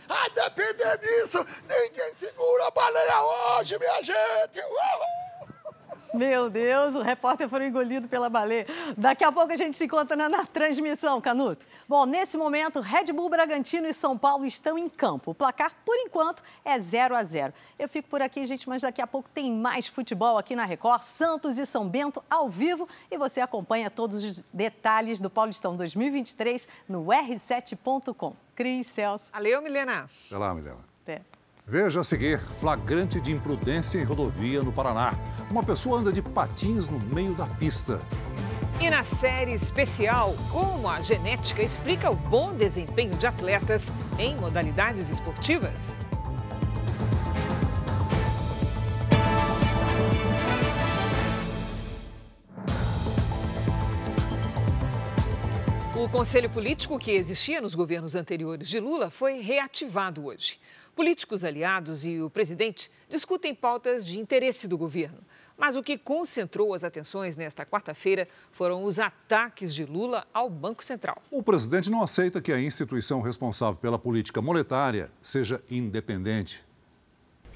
A 0.09 0.29
depender 0.35 0.97
disso, 0.97 1.45
ninguém 1.67 2.17
segura 2.17 2.67
a 2.67 2.71
baleia 2.71 3.21
hoje, 3.21 3.77
minha 3.79 4.03
gente! 4.03 4.59
Uhul! 4.59 5.34
Meu 6.15 6.49
Deus, 6.49 6.95
o 6.95 7.01
repórter 7.01 7.49
foi 7.49 7.67
engolido 7.67 8.07
pela 8.07 8.29
baleia. 8.29 8.65
Daqui 8.97 9.23
a 9.23 9.31
pouco 9.31 9.51
a 9.51 9.55
gente 9.55 9.75
se 9.75 9.85
encontra 9.85 10.15
na, 10.15 10.29
na, 10.29 10.45
transmissão, 10.45 11.19
Canuto. 11.19 11.65
Bom, 11.87 12.05
nesse 12.05 12.37
momento, 12.37 12.79
Red 12.79 13.11
Bull 13.13 13.29
Bragantino 13.29 13.87
e 13.87 13.93
São 13.93 14.17
Paulo 14.17 14.45
estão 14.45 14.77
em 14.77 14.87
campo. 14.87 15.31
O 15.31 15.35
placar, 15.35 15.73
por 15.85 15.95
enquanto, 15.97 16.41
é 16.63 16.79
0 16.79 17.15
a 17.15 17.23
0 17.23 17.53
Eu 17.77 17.89
fico 17.89 18.09
por 18.09 18.21
aqui, 18.21 18.45
gente, 18.45 18.67
mas 18.69 18.81
daqui 18.81 19.01
a 19.01 19.07
pouco 19.07 19.29
tem 19.29 19.51
mais 19.51 19.87
futebol 19.87 20.37
aqui 20.37 20.55
na 20.55 20.65
Record. 20.65 21.01
Santos 21.01 21.57
e 21.57 21.65
São 21.65 21.87
Bento 21.87 22.23
ao 22.29 22.49
vivo. 22.49 22.87
E 23.11 23.17
você 23.17 23.41
acompanha 23.41 23.89
todos 23.89 24.23
os 24.23 24.41
detalhes 24.53 25.19
do 25.19 25.29
Paulistão 25.29 25.75
2023 25.75 26.67
no 26.87 27.05
r7.com. 27.05 28.35
Cris, 28.55 28.87
Celso. 28.87 29.31
Valeu, 29.33 29.61
Milena. 29.61 30.09
Até 30.27 30.37
lá, 30.37 30.53
Milena. 30.53 30.79
Até. 31.03 31.21
Veja 31.67 32.01
a 32.01 32.03
seguir: 32.03 32.39
flagrante 32.59 33.19
de 33.19 33.31
imprudência 33.31 33.97
em 33.99 34.03
rodovia 34.03 34.61
no 34.61 34.71
Paraná. 34.71 35.15
Uma 35.49 35.63
pessoa 35.63 35.99
anda 35.99 36.11
de 36.11 36.21
patins 36.21 36.87
no 36.87 36.99
meio 37.07 37.33
da 37.33 37.47
pista. 37.47 37.99
E 38.79 38.87
na 38.87 39.03
série 39.03 39.53
especial, 39.53 40.35
como 40.51 40.87
a 40.87 41.01
genética 41.01 41.63
explica 41.63 42.11
o 42.11 42.15
bom 42.15 42.53
desempenho 42.53 43.15
de 43.15 43.25
atletas 43.25 43.91
em 44.19 44.35
modalidades 44.35 45.09
esportivas. 45.09 45.97
O 55.95 56.09
conselho 56.09 56.49
político 56.51 56.99
que 56.99 57.11
existia 57.11 57.59
nos 57.59 57.73
governos 57.73 58.13
anteriores 58.13 58.67
de 58.67 58.79
Lula 58.79 59.09
foi 59.09 59.41
reativado 59.41 60.25
hoje. 60.25 60.59
Políticos 60.95 61.43
aliados 61.43 62.05
e 62.05 62.21
o 62.21 62.29
presidente 62.29 62.89
discutem 63.09 63.53
pautas 63.53 64.05
de 64.05 64.17
interesse 64.17 64.65
do 64.65 64.77
governo. 64.77 65.19
Mas 65.57 65.75
o 65.75 65.83
que 65.83 65.97
concentrou 65.97 66.73
as 66.73 66.85
atenções 66.85 67.35
nesta 67.35 67.65
quarta-feira 67.65 68.27
foram 68.51 68.83
os 68.85 68.97
ataques 68.97 69.75
de 69.75 69.83
Lula 69.83 70.25
ao 70.33 70.49
Banco 70.49 70.85
Central. 70.85 71.21
O 71.29 71.43
presidente 71.43 71.91
não 71.91 72.01
aceita 72.01 72.41
que 72.41 72.51
a 72.51 72.61
instituição 72.61 73.19
responsável 73.19 73.75
pela 73.75 73.99
política 73.99 74.41
monetária 74.41 75.11
seja 75.21 75.61
independente. 75.69 76.63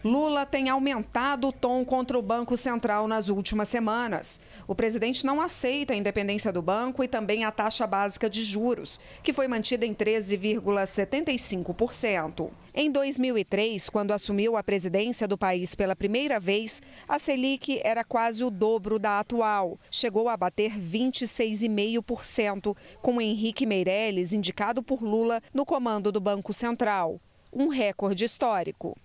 Lula 0.04 0.46
tem 0.46 0.70
aumentado 0.70 1.48
o 1.50 1.52
tom 1.52 1.84
contra 1.84 2.18
o 2.18 2.22
Banco 2.22 2.56
Central 2.56 3.06
nas 3.06 3.28
últimas 3.28 3.68
semanas. 3.68 4.40
O 4.66 4.74
presidente 4.74 5.26
não 5.26 5.42
aceita 5.42 5.92
a 5.92 5.96
independência 5.96 6.54
do 6.54 6.62
banco 6.62 7.04
e 7.04 7.08
também 7.08 7.44
a 7.44 7.52
taxa 7.52 7.86
básica 7.86 8.30
de 8.30 8.42
juros, 8.42 8.98
que 9.22 9.34
foi 9.34 9.46
mantida 9.46 9.86
em 9.86 9.94
13,75%. 9.94 12.50
Em 12.74 12.90
2003, 12.90 13.90
quando 13.90 14.14
assumiu 14.14 14.56
a 14.56 14.64
presidência 14.64 15.28
do 15.28 15.38
país 15.38 15.76
pela 15.76 15.98
primeira 15.98 16.40
vez, 16.40 16.82
a 17.06 17.20
Selic 17.20 17.82
era 17.84 18.06
quase 18.06 18.42
o 18.42 18.50
dobro 18.50 18.98
da 18.98 19.20
atual. 19.20 19.78
Chegou 19.92 20.30
a 20.30 20.38
bater 20.38 20.80
26,5%, 20.80 22.74
com 23.02 23.20
Henrique 23.20 23.66
Meirelles 23.66 24.32
indicado 24.32 24.82
por 24.82 25.04
Lula 25.04 25.44
no 25.54 25.66
comando 25.66 26.10
do 26.10 26.22
Banco 26.22 26.54
Central. 26.54 27.20
Um 27.52 27.68
recorde 27.68 28.24
histórico. 28.24 28.96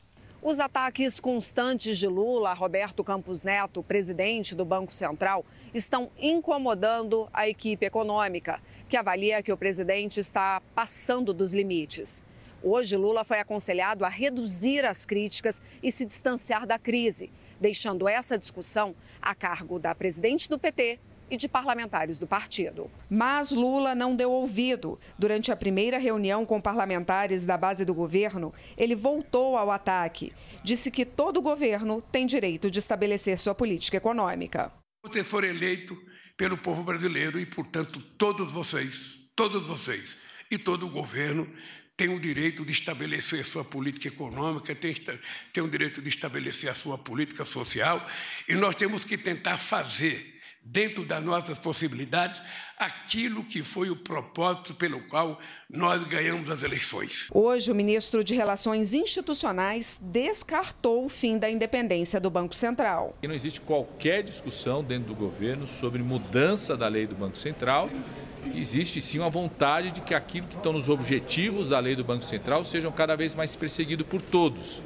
Os 0.46 0.60
ataques 0.60 1.18
constantes 1.18 1.96
de 1.96 2.06
Lula 2.06 2.50
a 2.50 2.52
Roberto 2.52 3.02
Campos 3.02 3.42
Neto, 3.42 3.82
presidente 3.82 4.54
do 4.54 4.62
Banco 4.62 4.94
Central, 4.94 5.42
estão 5.72 6.10
incomodando 6.18 7.26
a 7.32 7.48
equipe 7.48 7.86
econômica, 7.86 8.60
que 8.86 8.94
avalia 8.94 9.42
que 9.42 9.50
o 9.50 9.56
presidente 9.56 10.20
está 10.20 10.60
passando 10.74 11.32
dos 11.32 11.54
limites. 11.54 12.22
Hoje, 12.62 12.94
Lula 12.94 13.24
foi 13.24 13.40
aconselhado 13.40 14.04
a 14.04 14.08
reduzir 14.10 14.84
as 14.84 15.06
críticas 15.06 15.62
e 15.82 15.90
se 15.90 16.04
distanciar 16.04 16.66
da 16.66 16.78
crise, 16.78 17.32
deixando 17.58 18.06
essa 18.06 18.36
discussão 18.36 18.94
a 19.22 19.34
cargo 19.34 19.78
da 19.78 19.94
presidente 19.94 20.46
do 20.46 20.58
PT, 20.58 21.00
e 21.34 21.36
de 21.36 21.48
parlamentares 21.48 22.18
do 22.18 22.26
partido. 22.26 22.90
Mas 23.10 23.50
Lula 23.50 23.94
não 23.94 24.14
deu 24.14 24.30
ouvido. 24.30 24.98
Durante 25.18 25.50
a 25.50 25.56
primeira 25.56 25.98
reunião 25.98 26.46
com 26.46 26.60
parlamentares 26.60 27.44
da 27.44 27.56
base 27.56 27.84
do 27.84 27.92
governo, 27.92 28.52
ele 28.76 28.94
voltou 28.94 29.56
ao 29.56 29.70
ataque. 29.70 30.32
Disse 30.62 30.90
que 30.90 31.04
todo 31.04 31.42
governo 31.42 32.00
tem 32.00 32.26
direito 32.26 32.70
de 32.70 32.78
estabelecer 32.78 33.38
sua 33.38 33.54
política 33.54 33.96
econômica. 33.96 34.72
Você 35.02 35.22
for 35.22 35.44
eleito 35.44 35.96
pelo 36.36 36.56
povo 36.56 36.82
brasileiro 36.82 37.38
e, 37.38 37.46
portanto, 37.46 38.00
todos 38.16 38.50
vocês, 38.52 39.18
todos 39.36 39.66
vocês 39.66 40.16
e 40.50 40.58
todo 40.58 40.86
o 40.86 40.90
governo 40.90 41.48
tem 41.96 42.08
o 42.08 42.18
direito 42.18 42.64
de 42.64 42.72
estabelecer 42.72 43.40
a 43.40 43.44
sua 43.44 43.64
política 43.64 44.08
econômica, 44.08 44.74
tem, 44.74 44.94
tem 45.52 45.62
o 45.62 45.68
direito 45.68 46.02
de 46.02 46.08
estabelecer 46.08 46.68
a 46.68 46.74
sua 46.74 46.98
política 46.98 47.44
social, 47.44 48.04
e 48.48 48.54
nós 48.56 48.74
temos 48.74 49.04
que 49.04 49.16
tentar 49.16 49.58
fazer 49.58 50.33
dentro 50.64 51.04
das 51.04 51.22
nossas 51.22 51.58
possibilidades, 51.58 52.40
aquilo 52.78 53.44
que 53.44 53.62
foi 53.62 53.90
o 53.90 53.96
propósito 53.96 54.74
pelo 54.74 55.00
qual 55.08 55.38
nós 55.70 56.02
ganhamos 56.04 56.50
as 56.50 56.62
eleições. 56.62 57.28
Hoje, 57.30 57.70
o 57.70 57.74
ministro 57.74 58.24
de 58.24 58.34
Relações 58.34 58.94
Institucionais 58.94 60.00
descartou 60.02 61.04
o 61.04 61.08
fim 61.08 61.38
da 61.38 61.50
independência 61.50 62.18
do 62.18 62.30
Banco 62.30 62.54
Central. 62.54 63.16
E 63.22 63.28
não 63.28 63.34
existe 63.34 63.60
qualquer 63.60 64.22
discussão 64.22 64.82
dentro 64.82 65.08
do 65.08 65.14
governo 65.14 65.66
sobre 65.66 66.02
mudança 66.02 66.76
da 66.76 66.88
lei 66.88 67.06
do 67.06 67.14
Banco 67.14 67.36
Central. 67.36 67.90
Existe 68.54 69.00
sim 69.00 69.18
uma 69.18 69.30
vontade 69.30 69.90
de 69.90 70.00
que 70.00 70.14
aquilo 70.14 70.46
que 70.46 70.56
estão 70.56 70.72
nos 70.72 70.88
objetivos 70.88 71.68
da 71.68 71.78
lei 71.78 71.94
do 71.94 72.04
Banco 72.04 72.24
Central 72.24 72.64
sejam 72.64 72.90
cada 72.90 73.16
vez 73.16 73.34
mais 73.34 73.54
perseguidos 73.54 74.06
por 74.06 74.20
todos. 74.20 74.82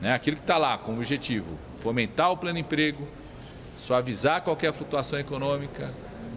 Né? 0.00 0.12
Aquilo 0.12 0.36
que 0.36 0.42
está 0.42 0.58
lá 0.58 0.78
como 0.78 0.98
objetivo, 0.98 1.58
fomentar 1.78 2.30
o 2.30 2.36
pleno 2.36 2.58
emprego, 2.58 3.06
suavizar 3.80 4.42
qualquer 4.42 4.72
flutuação 4.72 5.18
econômica, 5.18 5.90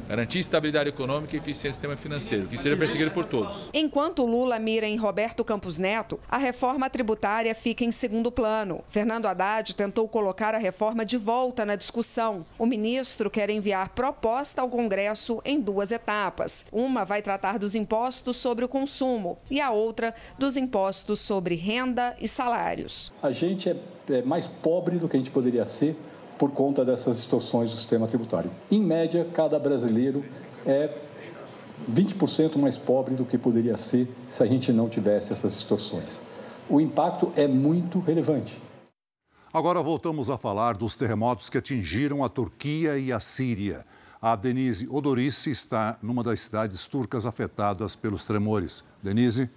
garantir 0.07 0.39
estabilidade 0.39 0.89
econômica 0.89 1.35
e 1.35 1.39
eficiência 1.39 1.69
do 1.69 1.73
sistema 1.73 1.97
financeiro, 1.97 2.47
que 2.47 2.57
seja 2.57 2.75
perseguido 2.75 3.11
por 3.11 3.25
todos. 3.25 3.69
Enquanto 3.73 4.25
Lula 4.25 4.59
mira 4.59 4.85
em 4.85 4.95
Roberto 4.95 5.43
Campos 5.43 5.77
Neto, 5.77 6.19
a 6.29 6.37
reforma 6.37 6.89
tributária 6.89 7.53
fica 7.53 7.83
em 7.83 7.91
segundo 7.91 8.31
plano. 8.31 8.83
Fernando 8.89 9.25
Haddad 9.25 9.75
tentou 9.75 10.07
colocar 10.07 10.55
a 10.55 10.57
reforma 10.57 11.05
de 11.05 11.17
volta 11.17 11.65
na 11.65 11.75
discussão. 11.75 12.45
O 12.57 12.65
ministro 12.65 13.29
quer 13.29 13.49
enviar 13.49 13.89
proposta 13.89 14.61
ao 14.61 14.69
Congresso 14.69 15.41
em 15.45 15.59
duas 15.59 15.91
etapas. 15.91 16.65
Uma 16.71 17.03
vai 17.05 17.21
tratar 17.21 17.57
dos 17.57 17.75
impostos 17.75 18.37
sobre 18.37 18.65
o 18.65 18.69
consumo 18.69 19.37
e 19.49 19.59
a 19.59 19.71
outra 19.71 20.13
dos 20.37 20.57
impostos 20.57 21.19
sobre 21.19 21.55
renda 21.55 22.15
e 22.19 22.27
salários. 22.27 23.11
A 23.21 23.31
gente 23.31 23.69
é, 23.69 23.75
é 24.09 24.21
mais 24.21 24.47
pobre 24.47 24.97
do 24.97 25.09
que 25.09 25.15
a 25.15 25.19
gente 25.19 25.31
poderia 25.31 25.65
ser 25.65 25.95
por 26.37 26.51
conta 26.51 26.83
dessas 26.83 27.17
distorções 27.17 27.71
do 27.71 27.77
sistema 27.77 28.07
tributário. 28.07 28.51
Em 28.71 28.81
média, 28.81 29.27
cada 29.33 29.57
brasileiro 29.59 30.23
é 30.65 30.89
20% 31.91 32.57
mais 32.57 32.77
pobre 32.77 33.15
do 33.15 33.25
que 33.25 33.37
poderia 33.37 33.77
ser 33.77 34.07
se 34.29 34.41
a 34.41 34.45
gente 34.45 34.71
não 34.71 34.89
tivesse 34.89 35.33
essas 35.33 35.53
distorções. 35.53 36.21
O 36.69 36.79
impacto 36.79 37.31
é 37.35 37.47
muito 37.47 37.99
relevante. 37.99 38.61
Agora 39.53 39.81
voltamos 39.81 40.29
a 40.29 40.37
falar 40.37 40.75
dos 40.77 40.95
terremotos 40.95 41.49
que 41.49 41.57
atingiram 41.57 42.23
a 42.23 42.29
Turquia 42.29 42.97
e 42.97 43.11
a 43.11 43.19
Síria. 43.19 43.85
A 44.21 44.35
Denise 44.35 44.87
Odorice 44.89 45.51
está 45.51 45.97
numa 46.01 46.23
das 46.23 46.41
cidades 46.41 46.85
turcas 46.87 47.25
afetadas 47.25 47.95
pelos 47.95 48.25
tremores. 48.25 48.83
Denise? 49.01 49.49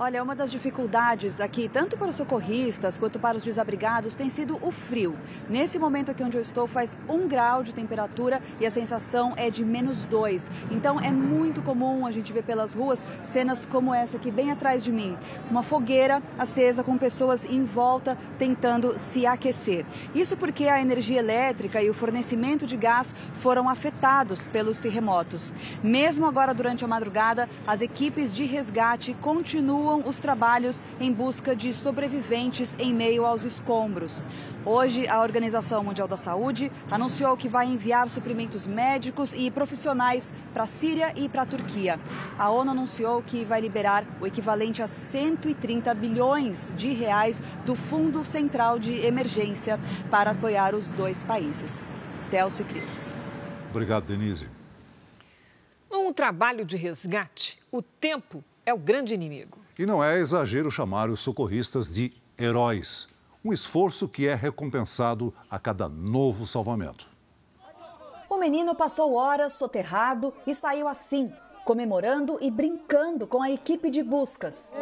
Olha, 0.00 0.22
uma 0.22 0.36
das 0.36 0.52
dificuldades 0.52 1.40
aqui, 1.40 1.68
tanto 1.68 1.96
para 1.96 2.08
os 2.08 2.14
socorristas 2.14 2.96
quanto 2.96 3.18
para 3.18 3.36
os 3.36 3.42
desabrigados, 3.42 4.14
tem 4.14 4.30
sido 4.30 4.56
o 4.62 4.70
frio. 4.70 5.18
Nesse 5.50 5.76
momento 5.76 6.12
aqui 6.12 6.22
onde 6.22 6.36
eu 6.36 6.40
estou, 6.40 6.68
faz 6.68 6.96
um 7.08 7.26
grau 7.26 7.64
de 7.64 7.74
temperatura 7.74 8.40
e 8.60 8.66
a 8.66 8.70
sensação 8.70 9.34
é 9.36 9.50
de 9.50 9.64
menos 9.64 10.04
dois. 10.04 10.52
Então 10.70 11.00
é 11.00 11.10
muito 11.10 11.60
comum 11.62 12.06
a 12.06 12.12
gente 12.12 12.32
ver 12.32 12.44
pelas 12.44 12.74
ruas 12.74 13.04
cenas 13.24 13.66
como 13.66 13.92
essa 13.92 14.18
aqui, 14.18 14.30
bem 14.30 14.52
atrás 14.52 14.84
de 14.84 14.92
mim. 14.92 15.18
Uma 15.50 15.64
fogueira 15.64 16.22
acesa 16.38 16.84
com 16.84 16.96
pessoas 16.96 17.44
em 17.44 17.64
volta 17.64 18.16
tentando 18.38 18.96
se 18.96 19.26
aquecer. 19.26 19.84
Isso 20.14 20.36
porque 20.36 20.68
a 20.68 20.80
energia 20.80 21.18
elétrica 21.18 21.82
e 21.82 21.90
o 21.90 21.94
fornecimento 21.94 22.68
de 22.68 22.76
gás 22.76 23.16
foram 23.42 23.68
afetados 23.68 24.46
pelos 24.46 24.78
terremotos. 24.78 25.52
Mesmo 25.82 26.24
agora 26.24 26.54
durante 26.54 26.84
a 26.84 26.88
madrugada, 26.88 27.48
as 27.66 27.82
equipes 27.82 28.32
de 28.32 28.44
resgate 28.44 29.12
continuam 29.20 29.87
continuam 29.88 30.02
os 30.06 30.18
trabalhos 30.18 30.84
em 31.00 31.10
busca 31.10 31.56
de 31.56 31.72
sobreviventes 31.72 32.76
em 32.78 32.92
meio 32.92 33.24
aos 33.24 33.42
escombros. 33.44 34.22
Hoje, 34.64 35.08
a 35.08 35.22
Organização 35.22 35.82
Mundial 35.82 36.06
da 36.06 36.16
Saúde 36.16 36.70
anunciou 36.90 37.36
que 37.36 37.48
vai 37.48 37.66
enviar 37.66 38.10
suprimentos 38.10 38.66
médicos 38.66 39.32
e 39.32 39.50
profissionais 39.50 40.34
para 40.52 40.64
a 40.64 40.66
Síria 40.66 41.12
e 41.16 41.26
para 41.28 41.42
a 41.42 41.46
Turquia. 41.46 41.98
A 42.38 42.50
ONU 42.50 42.72
anunciou 42.72 43.22
que 43.22 43.44
vai 43.44 43.60
liberar 43.62 44.04
o 44.20 44.26
equivalente 44.26 44.82
a 44.82 44.86
130 44.86 45.94
bilhões 45.94 46.70
de 46.76 46.92
reais 46.92 47.42
do 47.64 47.74
Fundo 47.74 48.24
Central 48.26 48.78
de 48.78 48.94
Emergência 49.06 49.80
para 50.10 50.32
apoiar 50.32 50.74
os 50.74 50.88
dois 50.92 51.22
países. 51.22 51.88
Celso 52.14 52.60
e 52.60 52.64
Cris. 52.66 53.12
Obrigado, 53.70 54.04
Denise. 54.04 54.48
Num 55.90 56.12
trabalho 56.12 56.64
de 56.66 56.76
resgate, 56.76 57.58
o 57.72 57.80
tempo 57.80 58.44
é 58.66 58.74
o 58.74 58.78
grande 58.78 59.14
inimigo. 59.14 59.67
E 59.78 59.86
não 59.86 60.02
é 60.02 60.18
exagero 60.18 60.72
chamar 60.72 61.08
os 61.08 61.20
socorristas 61.20 61.94
de 61.94 62.12
heróis. 62.36 63.08
Um 63.44 63.52
esforço 63.52 64.08
que 64.08 64.26
é 64.26 64.34
recompensado 64.34 65.32
a 65.48 65.56
cada 65.56 65.88
novo 65.88 66.44
salvamento. 66.48 67.08
O 68.28 68.38
menino 68.38 68.74
passou 68.74 69.14
horas 69.14 69.52
soterrado 69.52 70.34
e 70.44 70.52
saiu 70.52 70.88
assim, 70.88 71.32
comemorando 71.64 72.38
e 72.40 72.50
brincando 72.50 73.24
com 73.24 73.40
a 73.40 73.52
equipe 73.52 73.88
de 73.88 74.02
buscas. 74.02 74.74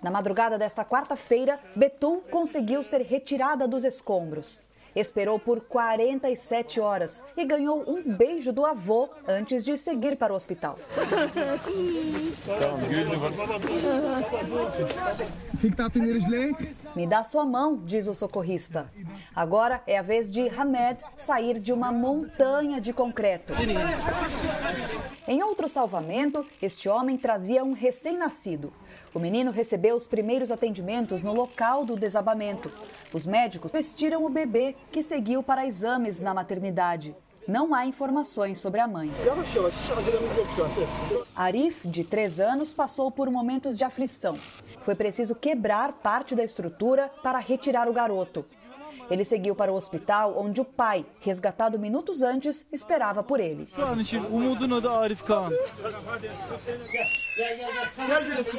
Na 0.00 0.12
madrugada 0.12 0.56
desta 0.56 0.84
quarta-feira, 0.84 1.58
Betul 1.74 2.20
conseguiu 2.30 2.84
ser 2.84 3.00
retirada 3.00 3.66
dos 3.66 3.84
escombros. 3.84 4.62
Esperou 4.94 5.38
por 5.38 5.60
47 5.60 6.80
horas 6.80 7.22
e 7.36 7.44
ganhou 7.44 7.84
um 7.86 8.02
beijo 8.02 8.52
do 8.52 8.64
avô 8.66 9.08
antes 9.26 9.64
de 9.64 9.76
seguir 9.78 10.16
para 10.16 10.32
o 10.32 10.36
hospital. 10.36 10.78
Me 16.96 17.06
dá 17.06 17.22
sua 17.22 17.44
mão, 17.44 17.76
diz 17.84 18.08
o 18.08 18.14
socorrista. 18.14 18.90
Agora 19.34 19.82
é 19.86 19.98
a 19.98 20.02
vez 20.02 20.30
de 20.30 20.48
Hamed 20.48 21.04
sair 21.16 21.58
de 21.58 21.72
uma 21.72 21.92
montanha 21.92 22.80
de 22.80 22.92
concreto. 22.92 23.54
Em 25.28 25.42
outro 25.42 25.68
salvamento, 25.68 26.44
este 26.60 26.88
homem 26.88 27.16
trazia 27.16 27.62
um 27.62 27.72
recém-nascido. 27.72 28.72
O 29.12 29.18
menino 29.18 29.50
recebeu 29.50 29.96
os 29.96 30.06
primeiros 30.06 30.52
atendimentos 30.52 31.20
no 31.20 31.32
local 31.32 31.84
do 31.84 31.96
desabamento. 31.96 32.70
Os 33.12 33.26
médicos 33.26 33.72
vestiram 33.72 34.24
o 34.24 34.30
bebê, 34.30 34.76
que 34.92 35.02
seguiu 35.02 35.42
para 35.42 35.66
exames 35.66 36.20
na 36.20 36.32
maternidade. 36.32 37.14
Não 37.48 37.74
há 37.74 37.84
informações 37.84 38.60
sobre 38.60 38.80
a 38.80 38.86
mãe. 38.86 39.10
Arif, 41.34 41.88
de 41.88 42.04
3 42.04 42.38
anos, 42.38 42.72
passou 42.72 43.10
por 43.10 43.28
momentos 43.28 43.76
de 43.76 43.82
aflição. 43.82 44.38
Foi 44.82 44.94
preciso 44.94 45.34
quebrar 45.34 45.92
parte 45.94 46.36
da 46.36 46.44
estrutura 46.44 47.10
para 47.22 47.40
retirar 47.40 47.88
o 47.88 47.92
garoto. 47.92 48.44
Ele 49.10 49.24
seguiu 49.24 49.56
para 49.56 49.72
o 49.72 49.74
hospital 49.74 50.38
onde 50.38 50.60
o 50.60 50.64
pai, 50.64 51.04
resgatado 51.20 51.78
minutos 51.78 52.22
antes, 52.22 52.68
esperava 52.72 53.22
por 53.22 53.40
ele. 53.40 53.68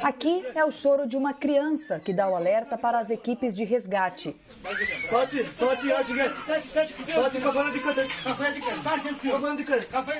Aqui 0.03 0.43
é 0.53 0.65
o 0.65 0.71
choro 0.71 1.07
de 1.07 1.15
uma 1.15 1.33
criança 1.33 1.99
que 1.99 2.11
dá 2.11 2.27
o 2.27 2.35
alerta 2.35 2.77
para 2.77 2.99
as 2.99 3.09
equipes 3.09 3.55
de 3.55 3.63
resgate. 3.63 4.35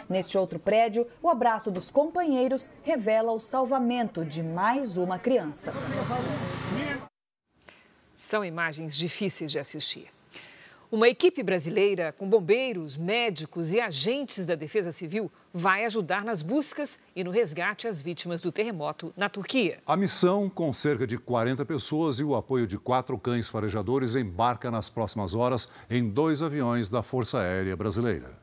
Neste 0.09 0.37
outro 0.37 0.59
prédio, 0.59 1.07
o 1.21 1.29
abraço 1.29 1.69
dos 1.69 1.91
companheiros 1.91 2.69
revela 2.83 3.33
o 3.33 3.39
salvamento 3.39 4.23
de 4.23 4.41
mais 4.41 4.95
uma 4.95 5.19
criança. 5.19 5.73
São 8.15 8.45
imagens 8.45 8.95
difíceis 8.95 9.51
de 9.51 9.59
assistir. 9.59 10.20
Uma 10.91 11.07
equipe 11.07 11.41
brasileira 11.41 12.11
com 12.11 12.27
bombeiros, 12.27 12.97
médicos 12.97 13.71
e 13.71 13.79
agentes 13.79 14.45
da 14.45 14.55
Defesa 14.55 14.91
Civil 14.91 15.31
vai 15.53 15.85
ajudar 15.85 16.25
nas 16.25 16.41
buscas 16.41 16.99
e 17.15 17.23
no 17.23 17.31
resgate 17.31 17.87
às 17.87 18.01
vítimas 18.01 18.41
do 18.41 18.51
terremoto 18.51 19.13
na 19.15 19.29
Turquia. 19.29 19.79
A 19.87 19.95
missão, 19.95 20.49
com 20.49 20.73
cerca 20.73 21.07
de 21.07 21.17
40 21.17 21.63
pessoas 21.63 22.19
e 22.19 22.25
o 22.25 22.35
apoio 22.35 22.67
de 22.67 22.77
quatro 22.77 23.17
cães 23.17 23.47
farejadores, 23.47 24.15
embarca 24.15 24.69
nas 24.69 24.89
próximas 24.89 25.33
horas 25.33 25.69
em 25.89 26.09
dois 26.09 26.41
aviões 26.41 26.89
da 26.89 27.01
Força 27.01 27.39
Aérea 27.39 27.77
Brasileira. 27.77 28.37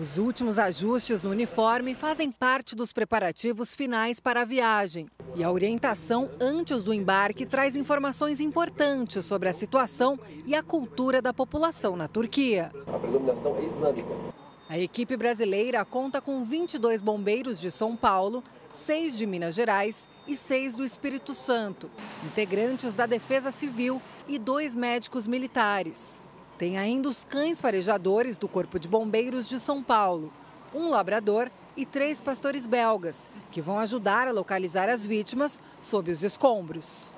Os 0.00 0.16
últimos 0.16 0.58
ajustes 0.58 1.22
no 1.22 1.28
uniforme 1.28 1.94
fazem 1.94 2.32
parte 2.32 2.74
dos 2.74 2.94
preparativos 2.94 3.74
finais 3.74 4.18
para 4.18 4.40
a 4.40 4.44
viagem. 4.44 5.06
E 5.36 5.44
a 5.44 5.52
orientação 5.52 6.30
antes 6.40 6.82
do 6.82 6.94
embarque 6.94 7.44
traz 7.44 7.76
informações 7.76 8.40
importantes 8.40 9.26
sobre 9.26 9.50
a 9.50 9.52
situação 9.52 10.18
e 10.46 10.54
a 10.54 10.62
cultura 10.62 11.20
da 11.20 11.34
população 11.34 11.94
na 11.94 12.08
Turquia. 12.08 12.72
A 12.86 12.98
predominação 12.98 13.54
é 13.58 13.66
islâmica. 13.66 14.08
A 14.66 14.78
equipe 14.78 15.14
brasileira 15.14 15.84
conta 15.84 16.22
com 16.22 16.42
22 16.42 17.02
bombeiros 17.02 17.60
de 17.60 17.70
São 17.70 17.94
Paulo, 17.94 18.42
seis 18.70 19.18
de 19.18 19.26
Minas 19.26 19.54
Gerais 19.54 20.08
e 20.26 20.34
seis 20.34 20.74
do 20.74 20.84
Espírito 20.84 21.34
Santo, 21.34 21.90
integrantes 22.24 22.94
da 22.94 23.04
Defesa 23.04 23.50
Civil 23.50 24.00
e 24.26 24.38
dois 24.38 24.74
médicos 24.74 25.26
militares. 25.26 26.22
Tem 26.62 26.78
ainda 26.78 27.08
os 27.08 27.24
cães 27.24 27.60
farejadores 27.60 28.38
do 28.38 28.46
Corpo 28.46 28.78
de 28.78 28.86
Bombeiros 28.86 29.48
de 29.48 29.58
São 29.58 29.82
Paulo. 29.82 30.32
um 30.72 30.88
labrador 30.88 31.50
e 31.76 31.84
três 31.84 32.20
pastores 32.20 32.68
belgas, 32.68 33.28
que 33.50 33.60
vão 33.60 33.80
ajudar 33.80 34.28
a 34.28 34.30
localizar 34.30 34.88
as 34.88 35.04
vítimas 35.04 35.60
sob 35.82 36.12
os 36.12 36.22
escombros. 36.22 37.12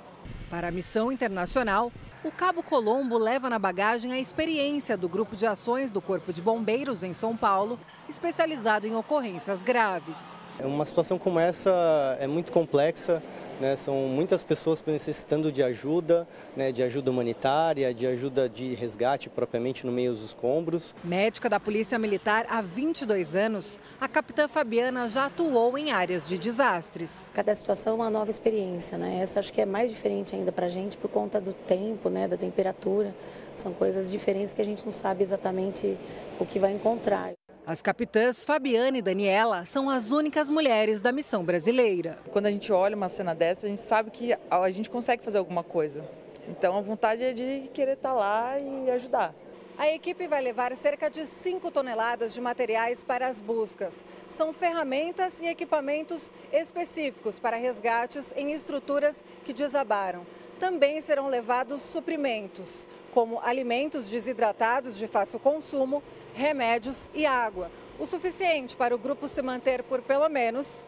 Para 0.48 0.68
a 0.68 0.70
missão 0.70 1.12
internacional, 1.12 1.92
o 2.24 2.30
Cabo 2.30 2.62
Colombo 2.62 3.18
leva 3.18 3.50
na 3.50 3.58
bagagem 3.58 4.14
a 4.14 4.18
experiência 4.18 4.96
do 4.96 5.10
Grupo 5.10 5.36
de 5.36 5.44
Ações 5.44 5.90
do 5.90 6.00
Corpo 6.00 6.32
de 6.32 6.40
Bombeiros 6.40 7.02
em 7.02 7.12
São 7.12 7.36
Paulo, 7.36 7.78
especializado 8.08 8.86
em 8.86 8.94
ocorrências 8.94 9.62
graves. 9.62 10.44
Uma 10.60 10.84
situação 10.84 11.18
como 11.18 11.38
essa 11.38 12.16
é 12.20 12.26
muito 12.26 12.52
complexa, 12.52 13.22
né? 13.60 13.74
são 13.76 13.94
muitas 14.08 14.42
pessoas 14.42 14.82
necessitando 14.86 15.50
de 15.50 15.62
ajuda, 15.62 16.26
né? 16.56 16.70
de 16.70 16.82
ajuda 16.82 17.10
humanitária, 17.10 17.92
de 17.92 18.06
ajuda 18.06 18.48
de 18.48 18.74
resgate 18.74 19.28
propriamente 19.28 19.84
no 19.84 19.92
meio 19.92 20.12
dos 20.12 20.22
escombros. 20.22 20.94
Médica 21.02 21.48
da 21.48 21.58
Polícia 21.58 21.98
Militar 21.98 22.46
há 22.48 22.62
22 22.62 23.34
anos, 23.34 23.80
a 24.00 24.06
capitã 24.06 24.46
Fabiana 24.46 25.08
já 25.08 25.26
atuou 25.26 25.76
em 25.76 25.90
áreas 25.90 26.28
de 26.28 26.38
desastres. 26.38 27.30
Cada 27.34 27.54
situação 27.54 27.94
é 27.94 27.96
uma 27.96 28.10
nova 28.10 28.30
experiência, 28.30 28.96
né? 28.96 29.20
essa 29.20 29.40
acho 29.40 29.52
que 29.52 29.60
é 29.60 29.66
mais 29.66 29.90
diferente 29.90 30.34
ainda 30.36 30.52
para 30.52 30.66
a 30.66 30.70
gente 30.70 30.96
por 30.96 31.10
conta 31.10 31.40
do 31.40 31.52
tempo, 31.52 32.08
né? 32.08 32.28
da 32.28 32.36
temperatura. 32.36 33.14
São 33.56 33.72
coisas 33.72 34.10
diferentes 34.10 34.52
que 34.52 34.62
a 34.62 34.64
gente 34.64 34.84
não 34.84 34.92
sabe 34.92 35.22
exatamente 35.22 35.96
o 36.38 36.46
que 36.46 36.58
vai 36.58 36.72
encontrar. 36.72 37.32
As 37.66 37.80
capitãs 37.80 38.44
Fabiana 38.44 38.98
e 38.98 39.02
Daniela 39.02 39.64
são 39.64 39.88
as 39.88 40.10
únicas 40.10 40.50
mulheres 40.50 41.00
da 41.00 41.10
missão 41.10 41.42
brasileira. 41.42 42.18
Quando 42.30 42.44
a 42.44 42.50
gente 42.50 42.70
olha 42.70 42.94
uma 42.94 43.08
cena 43.08 43.34
dessa, 43.34 43.64
a 43.64 43.70
gente 43.70 43.80
sabe 43.80 44.10
que 44.10 44.36
a 44.50 44.70
gente 44.70 44.90
consegue 44.90 45.24
fazer 45.24 45.38
alguma 45.38 45.64
coisa. 45.64 46.04
Então 46.46 46.76
a 46.76 46.82
vontade 46.82 47.22
é 47.22 47.32
de 47.32 47.70
querer 47.72 47.94
estar 47.94 48.12
lá 48.12 48.58
e 48.58 48.90
ajudar. 48.90 49.34
A 49.78 49.88
equipe 49.88 50.28
vai 50.28 50.42
levar 50.42 50.76
cerca 50.76 51.08
de 51.08 51.26
5 51.26 51.70
toneladas 51.70 52.34
de 52.34 52.40
materiais 52.40 53.02
para 53.02 53.26
as 53.26 53.40
buscas. 53.40 54.04
São 54.28 54.52
ferramentas 54.52 55.40
e 55.40 55.46
equipamentos 55.46 56.30
específicos 56.52 57.38
para 57.38 57.56
resgates 57.56 58.32
em 58.36 58.52
estruturas 58.52 59.24
que 59.42 59.54
desabaram. 59.54 60.26
Também 60.60 61.00
serão 61.00 61.26
levados 61.26 61.82
suprimentos, 61.82 62.86
como 63.12 63.40
alimentos 63.40 64.08
desidratados 64.08 64.96
de 64.96 65.08
fácil 65.08 65.40
consumo, 65.40 66.02
remédios 66.34 67.08
e 67.14 67.24
água, 67.24 67.70
o 67.98 68.06
suficiente 68.06 68.76
para 68.76 68.94
o 68.94 68.98
grupo 68.98 69.28
se 69.28 69.40
manter 69.40 69.82
por 69.84 70.02
pelo 70.02 70.28
menos 70.28 70.84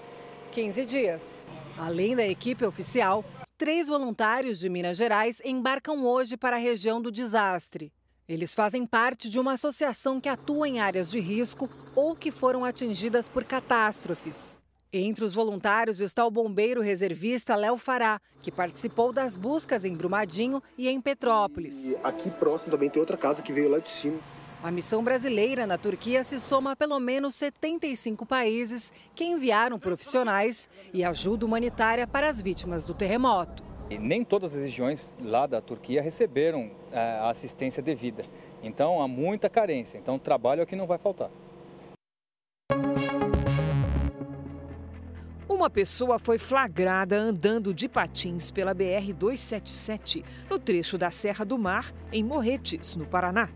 15 0.52 0.84
dias. 0.84 1.46
Além 1.78 2.16
da 2.16 2.26
equipe 2.26 2.64
oficial, 2.64 3.24
três 3.56 3.88
voluntários 3.88 4.58
de 4.58 4.68
Minas 4.68 4.96
Gerais 4.96 5.40
embarcam 5.44 6.04
hoje 6.04 6.36
para 6.36 6.56
a 6.56 6.58
região 6.60 7.00
do 7.00 7.12
desastre. 7.12 7.92
Eles 8.28 8.54
fazem 8.54 8.84
parte 8.84 9.30
de 9.30 9.38
uma 9.38 9.52
associação 9.52 10.20
que 10.20 10.28
atua 10.28 10.68
em 10.68 10.80
áreas 10.80 11.12
de 11.12 11.20
risco 11.20 11.70
ou 11.94 12.16
que 12.16 12.32
foram 12.32 12.64
atingidas 12.64 13.28
por 13.28 13.44
catástrofes. 13.44 14.58
Entre 14.92 15.24
os 15.24 15.34
voluntários 15.34 16.00
está 16.00 16.24
o 16.24 16.30
bombeiro 16.30 16.80
reservista 16.80 17.54
Léo 17.54 17.76
Fará, 17.76 18.20
que 18.40 18.50
participou 18.50 19.12
das 19.12 19.36
buscas 19.36 19.84
em 19.84 19.94
Brumadinho 19.94 20.62
e 20.78 20.88
em 20.88 21.00
Petrópolis. 21.00 21.92
E 21.92 21.98
aqui 22.02 22.30
próximo 22.30 22.70
também 22.70 22.88
tem 22.88 22.98
outra 22.98 23.16
casa 23.16 23.42
que 23.42 23.52
veio 23.52 23.68
lá 23.68 23.78
de 23.78 23.90
cima. 23.90 24.18
A 24.66 24.72
missão 24.72 25.00
brasileira 25.00 25.64
na 25.64 25.78
Turquia 25.78 26.24
se 26.24 26.40
soma 26.40 26.72
a 26.72 26.76
pelo 26.76 26.98
menos 26.98 27.36
75 27.36 28.26
países 28.26 28.92
que 29.14 29.22
enviaram 29.22 29.78
profissionais 29.78 30.68
e 30.92 31.04
ajuda 31.04 31.46
humanitária 31.46 32.04
para 32.04 32.28
as 32.28 32.42
vítimas 32.42 32.84
do 32.84 32.92
terremoto. 32.92 33.62
E 33.88 33.96
nem 33.96 34.24
todas 34.24 34.56
as 34.56 34.62
regiões 34.62 35.14
lá 35.22 35.46
da 35.46 35.60
Turquia 35.60 36.02
receberam 36.02 36.72
é, 36.90 36.98
a 36.98 37.30
assistência 37.30 37.80
devida. 37.80 38.24
Então 38.60 39.00
há 39.00 39.06
muita 39.06 39.48
carência. 39.48 39.98
Então 39.98 40.18
trabalho 40.18 40.64
aqui 40.64 40.74
não 40.74 40.88
vai 40.88 40.98
faltar. 40.98 41.30
Uma 45.48 45.70
pessoa 45.70 46.18
foi 46.18 46.38
flagrada 46.38 47.16
andando 47.16 47.72
de 47.72 47.88
patins 47.88 48.50
pela 48.50 48.74
BR-277, 48.74 50.24
no 50.50 50.58
trecho 50.58 50.98
da 50.98 51.08
Serra 51.08 51.44
do 51.44 51.56
Mar, 51.56 51.94
em 52.12 52.24
Morretes, 52.24 52.96
no 52.96 53.06
Paraná. 53.06 53.48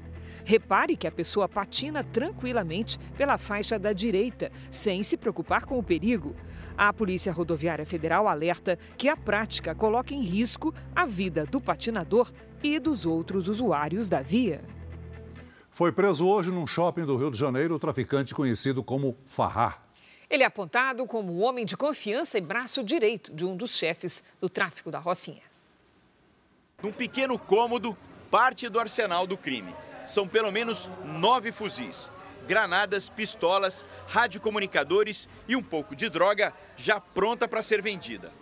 Repare 0.45 0.97
que 0.97 1.07
a 1.07 1.13
pessoa 1.13 1.49
patina 1.49 2.03
tranquilamente 2.03 2.99
pela 3.17 3.39
faixa 3.39 3.79
da 3.79 3.93
direita, 3.93 4.51
sem 4.71 5.03
se 5.03 5.17
preocupar 5.17 5.65
com 5.65 5.79
o 5.79 5.83
perigo. 5.83 6.35
A 6.77 6.93
Polícia 6.93 7.33
Rodoviária 7.33 7.85
Federal 7.85 8.27
alerta 8.27 8.79
que 8.97 9.09
a 9.09 9.17
prática 9.17 9.75
coloca 9.75 10.15
em 10.15 10.23
risco 10.23 10.75
a 10.95 11.05
vida 11.05 11.45
do 11.45 11.61
patinador 11.61 12.33
e 12.63 12.79
dos 12.79 13.05
outros 13.05 13.49
usuários 13.49 14.09
da 14.09 14.23
via. 14.23 14.63
Foi 15.69 15.93
preso 15.93 16.27
hoje 16.27 16.51
num 16.51 16.67
shopping 16.67 17.05
do 17.05 17.17
Rio 17.17 17.31
de 17.31 17.39
Janeiro 17.39 17.75
o 17.75 17.79
traficante 17.79 18.35
conhecido 18.35 18.83
como 18.83 19.17
Farrá. 19.25 19.79
Ele 20.29 20.43
é 20.43 20.47
apontado 20.47 21.07
como 21.07 21.33
o 21.33 21.39
homem 21.41 21.65
de 21.65 21.77
confiança 21.77 22.39
e 22.39 22.41
braço 22.41 22.85
direito 22.85 23.33
de 23.35 23.45
um 23.45 23.57
dos 23.57 23.77
chefes 23.77 24.25
do 24.41 24.49
tráfico 24.49 24.91
da 24.91 24.99
Rocinha. 24.99 25.43
Num 26.83 26.93
pequeno 26.93 27.39
cômodo, 27.39 27.97
parte 28.31 28.69
do 28.69 28.79
arsenal 28.79 29.27
do 29.27 29.37
crime 29.37 29.75
são 30.11 30.27
pelo 30.27 30.51
menos 30.51 30.91
nove 31.05 31.53
fuzis, 31.53 32.11
granadas, 32.47 33.09
pistolas, 33.09 33.87
radiocomunicadores 34.09 35.29
e 35.47 35.55
um 35.55 35.63
pouco 35.63 35.95
de 35.95 36.09
droga 36.09 36.53
já 36.77 37.01
pronta 37.01 37.47
para 37.47 37.63
ser 37.63 37.81
vendida. 37.81 38.33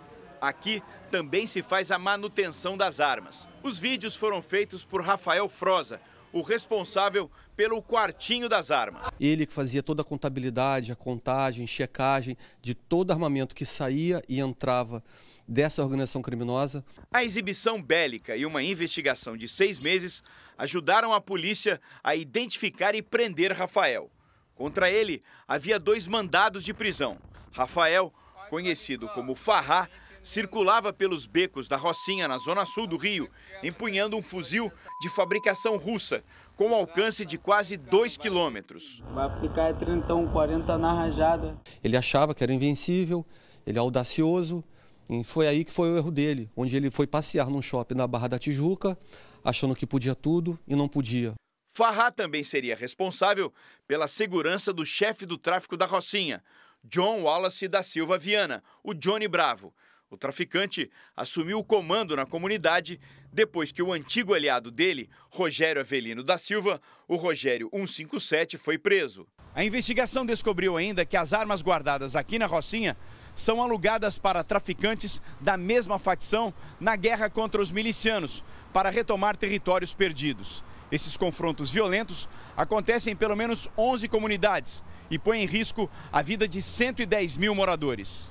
Aqui 0.40 0.82
também 1.10 1.46
se 1.46 1.62
faz 1.62 1.90
a 1.90 1.98
manutenção 1.98 2.76
das 2.76 3.00
armas. 3.00 3.46
Os 3.62 3.78
vídeos 3.78 4.16
foram 4.16 4.40
feitos 4.40 4.82
por 4.82 5.02
Rafael 5.02 5.48
Froza, 5.48 6.00
o 6.32 6.40
responsável 6.40 7.30
pelo 7.54 7.82
quartinho 7.82 8.48
das 8.48 8.70
armas. 8.70 9.08
Ele 9.20 9.44
que 9.44 9.52
fazia 9.52 9.82
toda 9.82 10.00
a 10.00 10.04
contabilidade, 10.04 10.92
a 10.92 10.96
contagem, 10.96 11.66
checagem 11.66 12.36
de 12.62 12.74
todo 12.74 13.10
armamento 13.10 13.54
que 13.54 13.66
saía 13.66 14.22
e 14.28 14.40
entrava 14.40 15.02
dessa 15.49 15.82
organização 15.82 16.20
criminosa. 16.20 16.84
A 17.11 17.24
exibição 17.24 17.82
bélica 17.82 18.36
e 18.36 18.44
uma 18.44 18.62
investigação 18.62 19.36
de 19.36 19.49
seis 19.49 19.80
meses 19.80 20.22
ajudaram 20.59 21.12
a 21.12 21.20
polícia 21.20 21.80
a 22.05 22.14
identificar 22.14 22.94
e 22.94 23.01
prender 23.01 23.53
Rafael. 23.57 24.11
Contra 24.55 24.90
ele, 24.90 25.22
havia 25.46 25.78
dois 25.78 26.07
mandados 26.07 26.62
de 26.62 26.74
prisão. 26.74 27.16
Rafael, 27.51 28.12
conhecido 28.51 29.09
como 29.09 29.34
Farrá, 29.34 29.88
circulava 30.22 30.92
pelos 30.92 31.26
becos 31.26 31.68
da 31.68 31.76
Rocinha, 31.76 32.28
na 32.28 32.36
zona 32.38 32.66
sul 32.66 32.86
do 32.86 32.96
Rio, 32.96 33.30
empunhando 33.62 34.16
um 34.16 34.22
fuzil 34.22 34.70
de 35.01 35.09
fabricação 35.09 35.76
russa, 35.76 36.22
com 36.57 36.74
alcance 36.74 37.24
de 37.24 37.38
quase 37.38 37.76
2 37.76 38.16
quilômetros. 38.16 39.03
Vai 39.14 39.26
aplicar 39.26 39.72
30, 39.74 40.07
40 40.32 40.76
na 40.76 40.92
rajada. 40.92 41.57
Ele 41.82 41.96
achava 41.96 42.34
que 42.34 42.42
era 42.42 42.53
invencível, 42.53 43.24
ele 43.64 43.78
é 43.78 43.80
audacioso, 43.80 44.64
e 45.11 45.24
foi 45.24 45.48
aí 45.48 45.64
que 45.64 45.72
foi 45.72 45.90
o 45.90 45.96
erro 45.96 46.11
dele, 46.11 46.50
onde 46.56 46.76
ele 46.76 46.90
foi 46.90 47.06
passear 47.06 47.48
num 47.48 47.62
shopping 47.62 47.94
na 47.94 48.06
Barra 48.06 48.28
da 48.28 48.38
Tijuca, 48.38 48.98
achando 49.42 49.74
que 49.74 49.86
podia 49.86 50.14
tudo 50.14 50.59
e 50.66 50.76
não 50.76 50.88
podia. 50.88 51.34
Farrá 51.70 52.11
também 52.11 52.42
seria 52.42 52.74
responsável 52.74 53.52
pela 53.86 54.09
segurança 54.09 54.72
do 54.72 54.84
chefe 54.84 55.24
do 55.24 55.38
tráfico 55.38 55.76
da 55.76 55.86
Rocinha, 55.86 56.42
John 56.84 57.22
Wallace 57.22 57.68
da 57.68 57.82
Silva 57.82 58.18
Viana, 58.18 58.62
o 58.82 58.92
Johnny 58.92 59.28
Bravo. 59.28 59.72
O 60.11 60.16
traficante 60.16 60.90
assumiu 61.14 61.59
o 61.59 61.64
comando 61.64 62.16
na 62.16 62.24
comunidade 62.24 62.98
depois 63.32 63.70
que 63.70 63.82
o 63.82 63.92
antigo 63.92 64.32
aliado 64.32 64.70
dele, 64.70 65.09
Rogério 65.30 65.80
Avelino 65.80 66.22
da 66.22 66.38
Silva, 66.38 66.80
o 67.06 67.16
Rogério 67.16 67.68
157, 67.72 68.56
foi 68.56 68.78
preso. 68.78 69.28
A 69.54 69.62
investigação 69.64 70.24
descobriu 70.24 70.76
ainda 70.76 71.04
que 71.04 71.16
as 71.16 71.32
armas 71.32 71.62
guardadas 71.62 72.16
aqui 72.16 72.38
na 72.38 72.46
Rocinha 72.46 72.96
são 73.41 73.62
alugadas 73.62 74.18
para 74.18 74.45
traficantes 74.45 75.22
da 75.41 75.57
mesma 75.57 75.99
facção 75.99 76.53
na 76.80 76.97
guerra 76.97 77.30
contra 77.30 77.61
os 77.61 77.70
milicianos, 77.70 78.45
para 78.72 78.91
retomar 78.91 79.36
territórios 79.36 79.95
perdidos. 79.95 80.62
Esses 80.91 81.16
confrontos 81.16 81.70
violentos 81.70 82.28
acontecem 82.57 83.12
em 83.12 83.16
pelo 83.16 83.36
menos 83.36 83.68
11 83.76 84.09
comunidades 84.09 84.82
e 85.11 85.18
põem 85.18 85.43
em 85.43 85.47
risco 85.47 85.91
a 86.11 86.22
vida 86.22 86.49
de 86.49 86.61
110 86.62 87.36
mil 87.36 87.55
moradores. 87.55 88.30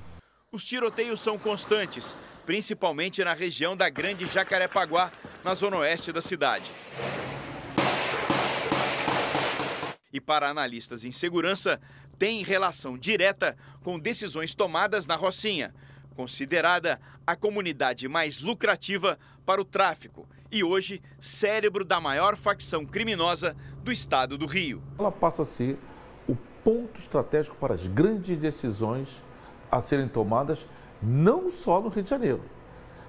Os 0.51 0.64
tiroteios 0.64 1.20
são 1.20 1.38
constantes, 1.38 2.16
principalmente 2.45 3.24
na 3.24 3.34
região 3.34 3.76
da 3.76 3.89
Grande 3.89 4.26
Jacarepaguá, 4.26 5.12
na 5.43 5.53
zona 5.53 5.78
oeste 5.78 6.12
da 6.12 6.22
cidade. 6.22 6.72
E 10.12 10.22
para 10.22 10.49
analistas 10.49 11.05
em 11.05 11.12
segurança, 11.12 11.80
tem 12.18 12.43
relação 12.43 12.97
direta 12.97 13.55
com 13.84 13.99
decisões 13.99 14.55
tomadas 14.55 15.05
na 15.05 15.15
Rocinha, 15.15 15.74
considerada 16.15 16.99
a 17.26 17.36
comunidade 17.36 18.07
mais 18.07 18.41
lucrativa 18.41 19.20
para 19.45 19.61
o 19.61 19.65
tráfico 19.65 20.28
e 20.51 20.63
hoje 20.63 21.01
cérebro 21.20 21.86
da 21.86 21.99
maior 21.99 22.36
facção 22.36 22.86
criminosa 22.86 23.55
do 23.84 23.91
estado 23.91 24.38
do 24.38 24.45
Rio. 24.45 24.82
Ela 24.97 25.11
passa 25.11 25.43
a 25.43 25.45
ser 25.45 25.78
o 26.28 26.36
ponto 26.63 26.99
estratégico 26.99 27.55
para 27.57 27.74
as 27.74 27.86
grandes 27.86 28.38
decisões 28.38 29.22
a 29.72 29.82
serem 29.82 30.07
tomadas 30.07 30.65
não 31.01 31.49
só 31.49 31.82
no 31.82 31.89
Rio 31.89 32.03
de 32.03 32.09
Janeiro, 32.09 32.41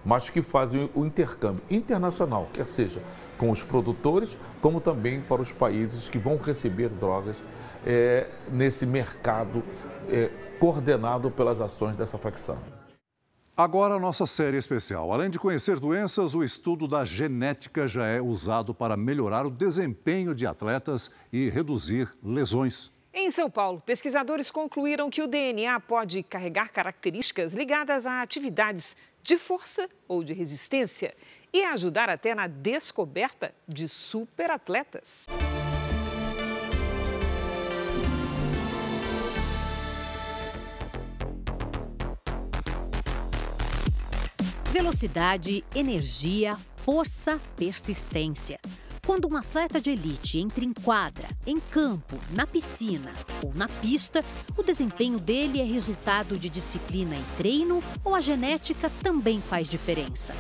mas 0.05 0.29
que 0.29 0.43
fazem 0.43 0.91
o 0.95 1.05
intercâmbio 1.05 1.63
internacional, 1.71 2.49
quer 2.53 2.67
seja 2.67 3.03
com 3.39 3.51
os 3.51 3.63
produtores, 3.63 4.37
como 4.61 4.81
também 4.81 5.21
para 5.21 5.41
os 5.41 5.53
países 5.53 6.09
que 6.09 6.19
vão 6.19 6.37
receber 6.37 6.89
drogas 6.89 7.37
é, 7.89 8.27
nesse 8.53 8.85
mercado 8.85 9.65
é, 10.11 10.31
coordenado 10.61 11.31
pelas 11.31 11.59
ações 11.59 11.97
dessa 11.97 12.19
facção. 12.19 12.59
Agora 13.57 13.95
a 13.95 13.99
nossa 13.99 14.25
série 14.27 14.57
especial. 14.57 15.11
Além 15.11 15.31
de 15.31 15.39
conhecer 15.39 15.81
doenças, 15.81 16.35
o 16.35 16.45
estudo 16.45 16.87
da 16.87 17.05
genética 17.05 17.89
já 17.89 18.07
é 18.07 18.21
usado 18.21 18.73
para 18.73 18.97
melhorar 18.97 19.47
o 19.47 19.51
desempenho 19.51 20.33
de 20.33 20.47
atletas 20.47 21.11
e 21.33 21.49
reduzir 21.49 22.09
lesões. 22.23 22.93
Em 23.13 23.33
São 23.33 23.51
Paulo, 23.51 23.83
pesquisadores 23.85 24.49
concluíram 24.49 25.11
que 25.11 25.23
o 25.23 25.27
DNA 25.27 25.81
pode 25.81 26.23
carregar 26.23 26.71
características 26.71 27.53
ligadas 27.53 28.07
a 28.07 28.23
atividades 28.23 28.97
de 29.25 29.37
força 29.37 29.89
ou 30.07 30.23
de 30.23 30.33
resistência 30.33 31.13
e 31.53 31.65
ajudar 31.65 32.09
até 32.09 32.35
na 32.37 32.47
descoberta 32.47 33.53
de 33.67 33.89
superatletas. 33.89 35.27
Velocidade, 44.79 45.65
energia, 45.75 46.57
força, 46.77 47.41
persistência. 47.57 48.61
Quando 49.05 49.29
um 49.29 49.37
atleta 49.37 49.81
de 49.81 49.91
elite 49.91 50.39
entra 50.39 50.65
em 50.65 50.73
quadra, 50.73 51.27
em 51.45 51.59
campo, 51.59 52.17
na 52.31 52.47
piscina 52.47 53.13
ou 53.43 53.53
na 53.55 53.69
pista, 53.69 54.25
o 54.57 54.63
desempenho 54.63 55.19
dele 55.19 55.61
é 55.61 55.65
resultado 55.65 56.39
de 56.39 56.49
disciplina 56.49 57.17
e 57.17 57.37
treino 57.37 57.83
ou 58.05 58.15
a 58.15 58.21
genética 58.21 58.89
também 59.03 59.41
faz 59.41 59.69
diferença. 59.69 60.33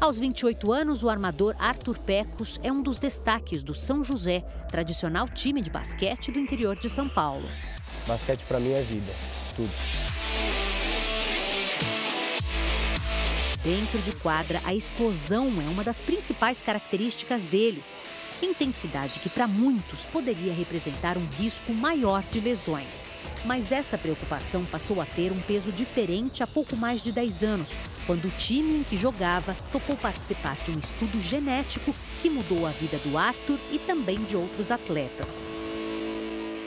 Aos 0.00 0.18
28 0.18 0.72
anos, 0.72 1.04
o 1.04 1.08
armador 1.08 1.54
Arthur 1.56 2.00
Pecos 2.00 2.58
é 2.64 2.72
um 2.72 2.82
dos 2.82 2.98
destaques 2.98 3.62
do 3.62 3.74
São 3.74 4.02
José, 4.02 4.40
tradicional 4.68 5.28
time 5.28 5.62
de 5.62 5.70
basquete 5.70 6.32
do 6.32 6.40
interior 6.40 6.74
de 6.74 6.90
São 6.90 7.08
Paulo. 7.08 7.48
Basquete 8.08 8.44
para 8.48 8.58
mim 8.58 8.72
é 8.72 8.82
vida, 8.82 9.12
tudo. 9.54 9.70
Dentro 13.64 13.98
de 14.02 14.12
quadra, 14.12 14.60
a 14.62 14.74
explosão 14.74 15.46
é 15.46 15.70
uma 15.70 15.82
das 15.82 15.98
principais 15.98 16.60
características 16.60 17.44
dele. 17.44 17.82
Intensidade 18.42 19.20
que 19.20 19.30
para 19.30 19.46
muitos 19.46 20.04
poderia 20.04 20.52
representar 20.52 21.16
um 21.16 21.26
risco 21.38 21.72
maior 21.72 22.22
de 22.30 22.40
lesões. 22.40 23.10
Mas 23.46 23.72
essa 23.72 23.96
preocupação 23.96 24.66
passou 24.66 25.00
a 25.00 25.06
ter 25.06 25.32
um 25.32 25.40
peso 25.40 25.72
diferente 25.72 26.42
há 26.42 26.46
pouco 26.46 26.76
mais 26.76 27.00
de 27.00 27.10
10 27.10 27.42
anos, 27.42 27.78
quando 28.06 28.26
o 28.26 28.30
time 28.32 28.80
em 28.80 28.82
que 28.82 28.98
jogava 28.98 29.56
topou 29.72 29.96
participar 29.96 30.56
de 30.56 30.70
um 30.70 30.78
estudo 30.78 31.18
genético 31.18 31.94
que 32.20 32.28
mudou 32.28 32.66
a 32.66 32.70
vida 32.70 32.98
do 32.98 33.16
Arthur 33.16 33.58
e 33.72 33.78
também 33.78 34.22
de 34.24 34.36
outros 34.36 34.70
atletas. 34.70 35.46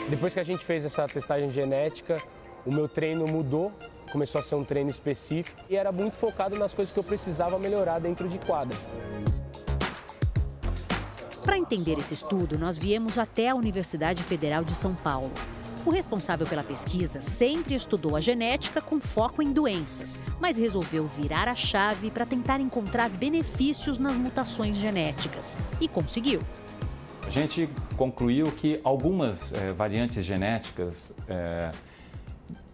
Depois 0.10 0.34
que 0.34 0.40
a 0.40 0.44
gente 0.44 0.66
fez 0.66 0.84
essa 0.84 1.08
testagem 1.08 1.52
genética, 1.52 2.20
o 2.66 2.74
meu 2.74 2.88
treino 2.88 3.26
mudou 3.28 3.72
começou 4.12 4.40
a 4.42 4.44
ser 4.44 4.56
um 4.56 4.64
treino 4.64 4.90
específico 4.90 5.62
e 5.70 5.76
era 5.76 5.92
muito 5.92 6.16
focado 6.16 6.58
nas 6.58 6.74
coisas 6.74 6.94
que 6.94 7.00
eu 7.00 7.04
precisava 7.04 7.60
melhorar 7.60 8.00
dentro 8.00 8.28
de 8.28 8.40
quadra. 8.40 8.78
Para 11.44 11.58
entender 11.58 11.98
esse 11.98 12.14
estudo, 12.14 12.58
nós 12.58 12.78
viemos 12.78 13.18
até 13.18 13.50
a 13.50 13.56
Universidade 13.56 14.22
Federal 14.24 14.64
de 14.64 14.74
São 14.74 14.94
Paulo. 14.96 15.32
O 15.86 15.90
responsável 15.90 16.46
pela 16.46 16.64
pesquisa 16.64 17.22
sempre 17.22 17.74
estudou 17.74 18.18
a 18.18 18.20
genética 18.20 18.82
com 18.82 19.00
foco 19.00 19.42
em 19.42 19.54
doenças, 19.54 20.20
mas 20.40 20.58
resolveu 20.58 21.08
virar 21.08 21.48
a 21.48 21.56
chave 21.56 22.12
para 22.12 22.26
tentar 22.26 22.60
encontrar 22.60 23.10
benefícios 23.10 23.98
nas 23.98 24.18
mutações 24.18 24.76
genéticas. 24.76 25.56
E 25.80 25.88
conseguiu. 25.88 26.42
A 27.26 27.30
gente 27.30 27.70
concluiu 27.96 28.48
que 28.52 28.82
algumas 28.84 29.54
é, 29.54 29.72
variantes 29.72 30.26
genéticas 30.26 30.96
é, 31.30 31.72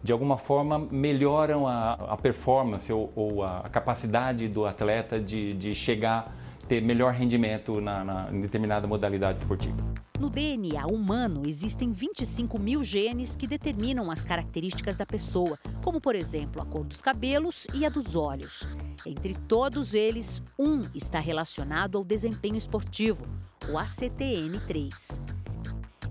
de 0.04 0.12
alguma 0.12 0.38
forma 0.38 0.78
melhoram 0.78 1.66
a, 1.66 1.94
a 1.94 2.18
performance 2.18 2.92
ou, 2.92 3.12
ou, 3.16 3.44
a 3.44 3.70
capacidade 3.70 4.48
do 4.50 4.66
atleta 4.66 5.20
de, 5.20 5.54
de 5.54 5.74
chegar 5.74 6.36
ter 6.68 6.82
melhor 6.82 7.14
rendimento 7.14 7.80
na, 7.82 8.04
na, 8.04 8.30
em 8.32 8.42
determinada 8.42 8.88
modalidade 8.88 9.40
esportiva. 9.40 9.76
No 10.20 10.30
DNA 10.30 10.86
humano 10.88 11.44
existem 11.46 11.92
25 11.92 12.60
mil 12.60 12.84
genes 12.84 13.36
que 13.36 13.48
determinam 13.48 14.10
as 14.12 14.24
características 14.24 14.96
da 14.96 15.06
pessoa, 15.06 15.58
como 15.84 16.00
por 16.00 16.16
exemplo 16.16 16.62
a 16.62 16.66
cor 16.66 16.86
dos 16.86 17.02
cabelos 17.02 17.68
e 17.74 17.86
a 17.86 17.90
dos 17.90 18.16
olhos. 18.16 18.78
Entre 19.06 19.34
todos 19.34 19.94
eles, 19.94 20.42
um 20.58 20.84
está 20.96 21.20
relacionado 21.20 21.98
ao 21.98 22.04
desempenho 22.04 22.56
esportivo, 22.56 23.26
o 23.70 23.78
ACTN3. 23.78 25.20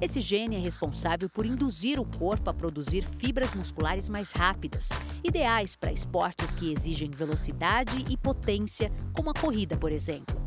Esse 0.01 0.20
gene 0.20 0.57
é 0.57 0.59
responsável 0.59 1.28
por 1.28 1.47
induzir 1.47 2.01
o 2.01 2.05
corpo 2.05 2.51
a 2.51 2.55
produzir 2.55 3.05
fibras 3.18 3.55
musculares 3.55 4.09
mais 4.09 4.32
rápidas, 4.32 4.88
ideais 5.22 5.76
para 5.76 5.93
esportes 5.93 6.55
que 6.55 6.72
exigem 6.72 7.11
velocidade 7.11 8.05
e 8.09 8.16
potência, 8.16 8.93
como 9.14 9.30
a 9.30 9.34
corrida, 9.34 9.76
por 9.76 9.93
exemplo. 9.93 10.40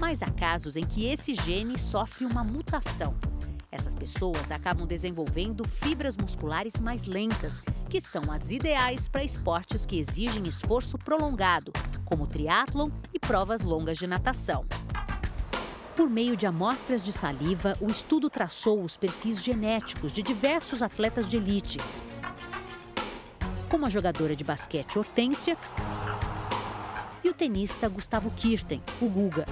Mas 0.00 0.22
há 0.22 0.30
casos 0.30 0.76
em 0.76 0.84
que 0.84 1.06
esse 1.06 1.34
gene 1.34 1.78
sofre 1.78 2.24
uma 2.24 2.44
mutação. 2.44 3.14
Essas 3.70 3.94
pessoas 3.94 4.50
acabam 4.50 4.86
desenvolvendo 4.86 5.66
fibras 5.66 6.16
musculares 6.16 6.80
mais 6.80 7.04
lentas, 7.04 7.62
que 7.88 8.00
são 8.00 8.30
as 8.32 8.50
ideais 8.50 9.08
para 9.08 9.24
esportes 9.24 9.84
que 9.84 9.98
exigem 9.98 10.46
esforço 10.46 10.96
prolongado, 10.96 11.72
como 12.04 12.26
triatlon 12.26 12.90
e 13.12 13.18
provas 13.18 13.60
longas 13.60 13.98
de 13.98 14.06
natação. 14.06 14.64
Por 15.98 16.08
meio 16.08 16.36
de 16.36 16.46
amostras 16.46 17.04
de 17.04 17.12
saliva, 17.12 17.76
o 17.80 17.90
estudo 17.90 18.30
traçou 18.30 18.84
os 18.84 18.96
perfis 18.96 19.42
genéticos 19.42 20.12
de 20.12 20.22
diversos 20.22 20.80
atletas 20.80 21.28
de 21.28 21.36
elite, 21.36 21.78
como 23.68 23.84
a 23.84 23.88
jogadora 23.88 24.36
de 24.36 24.44
basquete 24.44 24.96
Hortência 24.96 25.58
e 27.24 27.28
o 27.28 27.34
tenista 27.34 27.88
Gustavo 27.88 28.30
Kirten, 28.30 28.80
o 29.02 29.08
Guga. 29.08 29.44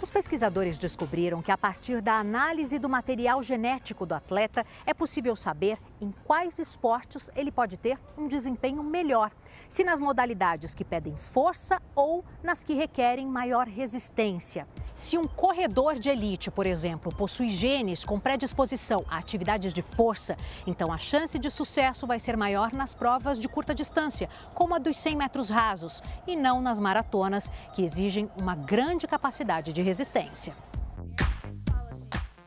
Os 0.00 0.12
pesquisadores 0.12 0.78
descobriram 0.78 1.42
que, 1.42 1.50
a 1.50 1.58
partir 1.58 2.00
da 2.00 2.20
análise 2.20 2.78
do 2.78 2.88
material 2.88 3.42
genético 3.42 4.06
do 4.06 4.14
atleta, 4.14 4.64
é 4.86 4.94
possível 4.94 5.34
saber 5.34 5.76
em 6.00 6.14
quais 6.24 6.60
esportes 6.60 7.28
ele 7.34 7.50
pode 7.50 7.76
ter 7.76 7.98
um 8.16 8.28
desempenho 8.28 8.80
melhor 8.84 9.32
se 9.74 9.82
nas 9.82 9.98
modalidades 9.98 10.72
que 10.72 10.84
pedem 10.84 11.16
força 11.16 11.82
ou 11.96 12.24
nas 12.44 12.62
que 12.62 12.74
requerem 12.74 13.26
maior 13.26 13.66
resistência. 13.66 14.68
Se 14.94 15.18
um 15.18 15.26
corredor 15.26 15.98
de 15.98 16.08
elite, 16.08 16.48
por 16.48 16.64
exemplo, 16.64 17.12
possui 17.12 17.50
genes 17.50 18.04
com 18.04 18.20
predisposição 18.20 19.04
a 19.08 19.18
atividades 19.18 19.74
de 19.74 19.82
força, 19.82 20.36
então 20.64 20.92
a 20.92 20.96
chance 20.96 21.40
de 21.40 21.50
sucesso 21.50 22.06
vai 22.06 22.20
ser 22.20 22.36
maior 22.36 22.72
nas 22.72 22.94
provas 22.94 23.36
de 23.36 23.48
curta 23.48 23.74
distância, 23.74 24.28
como 24.54 24.76
a 24.76 24.78
dos 24.78 24.96
100 24.96 25.16
metros 25.16 25.50
rasos, 25.50 26.00
e 26.24 26.36
não 26.36 26.62
nas 26.62 26.78
maratonas, 26.78 27.50
que 27.74 27.82
exigem 27.82 28.30
uma 28.40 28.54
grande 28.54 29.08
capacidade 29.08 29.72
de 29.72 29.82
resistência. 29.82 30.54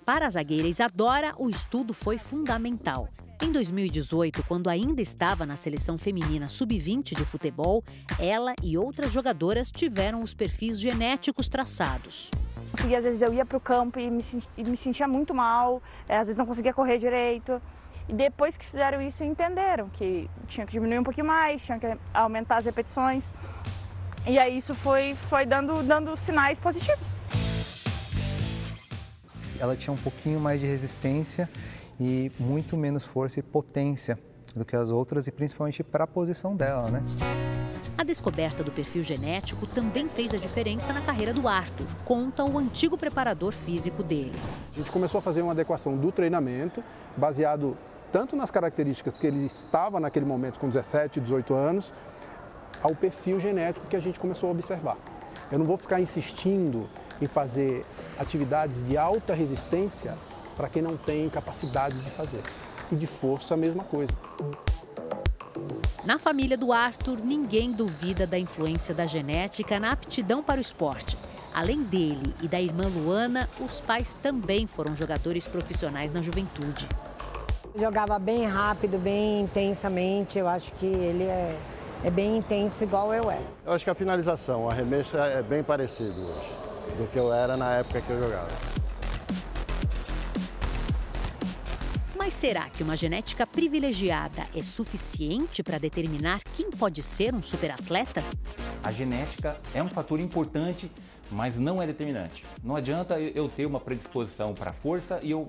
Para 0.05 0.28
a 0.28 0.30
zagueira 0.30 0.69
Isadora, 0.69 1.34
o 1.38 1.49
estudo 1.49 1.93
foi 1.93 2.17
fundamental. 2.17 3.09
Em 3.39 3.51
2018, 3.51 4.43
quando 4.47 4.67
ainda 4.67 4.99
estava 4.99 5.45
na 5.45 5.55
seleção 5.55 5.95
feminina 5.95 6.49
sub-20 6.49 7.15
de 7.15 7.23
futebol, 7.23 7.83
ela 8.19 8.55
e 8.63 8.75
outras 8.75 9.11
jogadoras 9.11 9.69
tiveram 9.69 10.23
os 10.23 10.33
perfis 10.33 10.79
genéticos 10.79 11.47
traçados. 11.47 12.31
E 12.88 12.95
às 12.95 13.03
vezes 13.03 13.21
eu 13.21 13.31
ia 13.31 13.45
para 13.45 13.57
o 13.57 13.61
campo 13.61 13.99
e 13.99 14.09
me, 14.09 14.23
e 14.57 14.63
me, 14.63 14.75
sentia 14.75 15.07
muito 15.07 15.35
mal, 15.35 15.83
é, 16.09 16.17
às 16.17 16.27
vezes 16.27 16.39
não 16.39 16.47
conseguia 16.47 16.73
correr 16.73 16.97
direito. 16.97 17.61
E 18.09 18.13
depois 18.13 18.57
que 18.57 18.65
fizeram 18.65 18.99
isso, 19.03 19.23
entenderam 19.23 19.88
que 19.89 20.27
tinha 20.47 20.65
que 20.65 20.71
diminuir 20.71 20.97
um 20.97 21.03
pouquinho 21.03 21.27
mais, 21.27 21.63
tinha 21.63 21.77
que 21.77 21.95
aumentar 22.11 22.57
as 22.57 22.65
repetições. 22.65 23.31
E 24.25 24.39
aí 24.39 24.57
isso 24.57 24.73
foi, 24.73 25.13
foi 25.13 25.45
dando, 25.45 25.83
dando 25.83 26.17
sinais 26.17 26.59
positivos. 26.59 27.07
Ela 29.59 29.75
tinha 29.75 29.93
um 29.93 29.97
pouquinho 29.97 30.39
mais 30.39 30.59
de 30.59 30.65
resistência 30.65 31.47
e 31.99 32.31
muito 32.39 32.77
menos 32.77 33.05
força 33.05 33.39
e 33.39 33.43
potência 33.43 34.19
do 34.55 34.65
que 34.65 34.75
as 34.75 34.89
outras 34.89 35.27
e 35.27 35.31
principalmente 35.31 35.83
para 35.83 36.03
a 36.05 36.07
posição 36.07 36.55
dela, 36.55 36.89
né? 36.89 37.03
A 37.97 38.03
descoberta 38.03 38.63
do 38.63 38.71
perfil 38.71 39.03
genético 39.03 39.65
também 39.65 40.07
fez 40.07 40.33
a 40.33 40.37
diferença 40.37 40.93
na 40.93 41.01
carreira 41.01 41.33
do 41.33 41.47
Arthur, 41.47 41.87
conta 42.05 42.43
o 42.43 42.57
antigo 42.57 42.97
preparador 42.97 43.51
físico 43.51 44.03
dele. 44.03 44.37
A 44.73 44.77
gente 44.77 44.91
começou 44.91 45.17
a 45.19 45.21
fazer 45.21 45.41
uma 45.41 45.51
adequação 45.51 45.97
do 45.97 46.11
treinamento, 46.11 46.83
baseado 47.15 47.75
tanto 48.11 48.35
nas 48.35 48.51
características 48.51 49.17
que 49.17 49.27
ele 49.27 49.45
estava 49.45 49.99
naquele 49.99 50.25
momento 50.25 50.59
com 50.59 50.67
17, 50.67 51.19
18 51.19 51.53
anos, 51.53 51.91
ao 52.81 52.95
perfil 52.95 53.39
genético 53.39 53.87
que 53.87 53.95
a 53.95 53.99
gente 53.99 54.19
começou 54.19 54.49
a 54.49 54.51
observar. 54.51 54.97
Eu 55.51 55.59
não 55.59 55.65
vou 55.65 55.77
ficar 55.77 55.99
insistindo 55.99 56.87
em 57.21 57.27
fazer 57.27 57.85
atividades 58.19 58.85
de 58.87 58.97
alta 58.97 59.33
resistência 59.33 60.15
para 60.57 60.67
quem 60.67 60.81
não 60.81 60.97
tem 60.97 61.29
capacidade 61.29 61.97
de 62.03 62.09
fazer. 62.09 62.41
E 62.91 62.95
de 62.95 63.05
força, 63.05 63.53
a 63.53 63.57
mesma 63.57 63.83
coisa. 63.83 64.11
Na 66.03 66.17
família 66.17 66.57
do 66.57 66.73
Arthur, 66.73 67.19
ninguém 67.23 67.71
duvida 67.71 68.25
da 68.25 68.39
influência 68.39 68.95
da 68.95 69.05
genética 69.05 69.79
na 69.79 69.91
aptidão 69.91 70.41
para 70.41 70.57
o 70.57 70.61
esporte. 70.61 71.17
Além 71.53 71.83
dele 71.83 72.33
e 72.41 72.47
da 72.47 72.61
irmã 72.61 72.87
Luana, 72.87 73.49
os 73.59 73.81
pais 73.81 74.15
também 74.15 74.65
foram 74.65 74.95
jogadores 74.95 75.47
profissionais 75.47 76.11
na 76.11 76.21
juventude. 76.21 76.87
Jogava 77.75 78.17
bem 78.17 78.45
rápido, 78.45 78.97
bem 78.97 79.41
intensamente. 79.41 80.39
Eu 80.39 80.47
acho 80.47 80.71
que 80.73 80.85
ele 80.85 81.23
é, 81.23 81.57
é 82.03 82.09
bem 82.09 82.37
intenso, 82.37 82.83
igual 82.83 83.13
eu 83.13 83.29
era. 83.29 83.43
Eu 83.65 83.73
acho 83.73 83.83
que 83.83 83.89
a 83.89 83.95
finalização, 83.95 84.65
o 84.65 84.69
arremesso 84.69 85.17
é 85.17 85.41
bem 85.43 85.63
parecido 85.63 86.21
hoje 86.21 86.67
do 86.95 87.07
que 87.07 87.17
eu 87.17 87.33
era 87.33 87.57
na 87.57 87.73
época 87.73 88.01
que 88.01 88.09
eu 88.09 88.23
jogava. 88.23 88.76
Mas 92.28 92.34
será 92.34 92.69
que 92.69 92.84
uma 92.84 92.97
genética 92.97 93.47
privilegiada 93.47 94.43
é 94.53 94.61
suficiente 94.61 95.63
para 95.63 95.78
determinar 95.78 96.41
quem 96.57 96.69
pode 96.69 97.01
ser 97.01 97.34
um 97.34 97.41
superatleta? 97.41 98.21
A 98.84 98.91
genética 98.91 99.57
é 99.73 99.82
um 99.82 99.88
fator 99.88 100.19
importante, 100.19 100.91
mas 101.32 101.55
não 101.55 101.82
é 101.82 101.88
determinante. 101.88 102.43
Não 102.61 102.75
adianta 102.75 103.17
eu 103.17 103.47
ter 103.47 103.65
uma 103.65 103.80
predisposição 103.80 104.53
para 104.53 104.73
força 104.73 105.21
e 105.23 105.32
eu, 105.32 105.47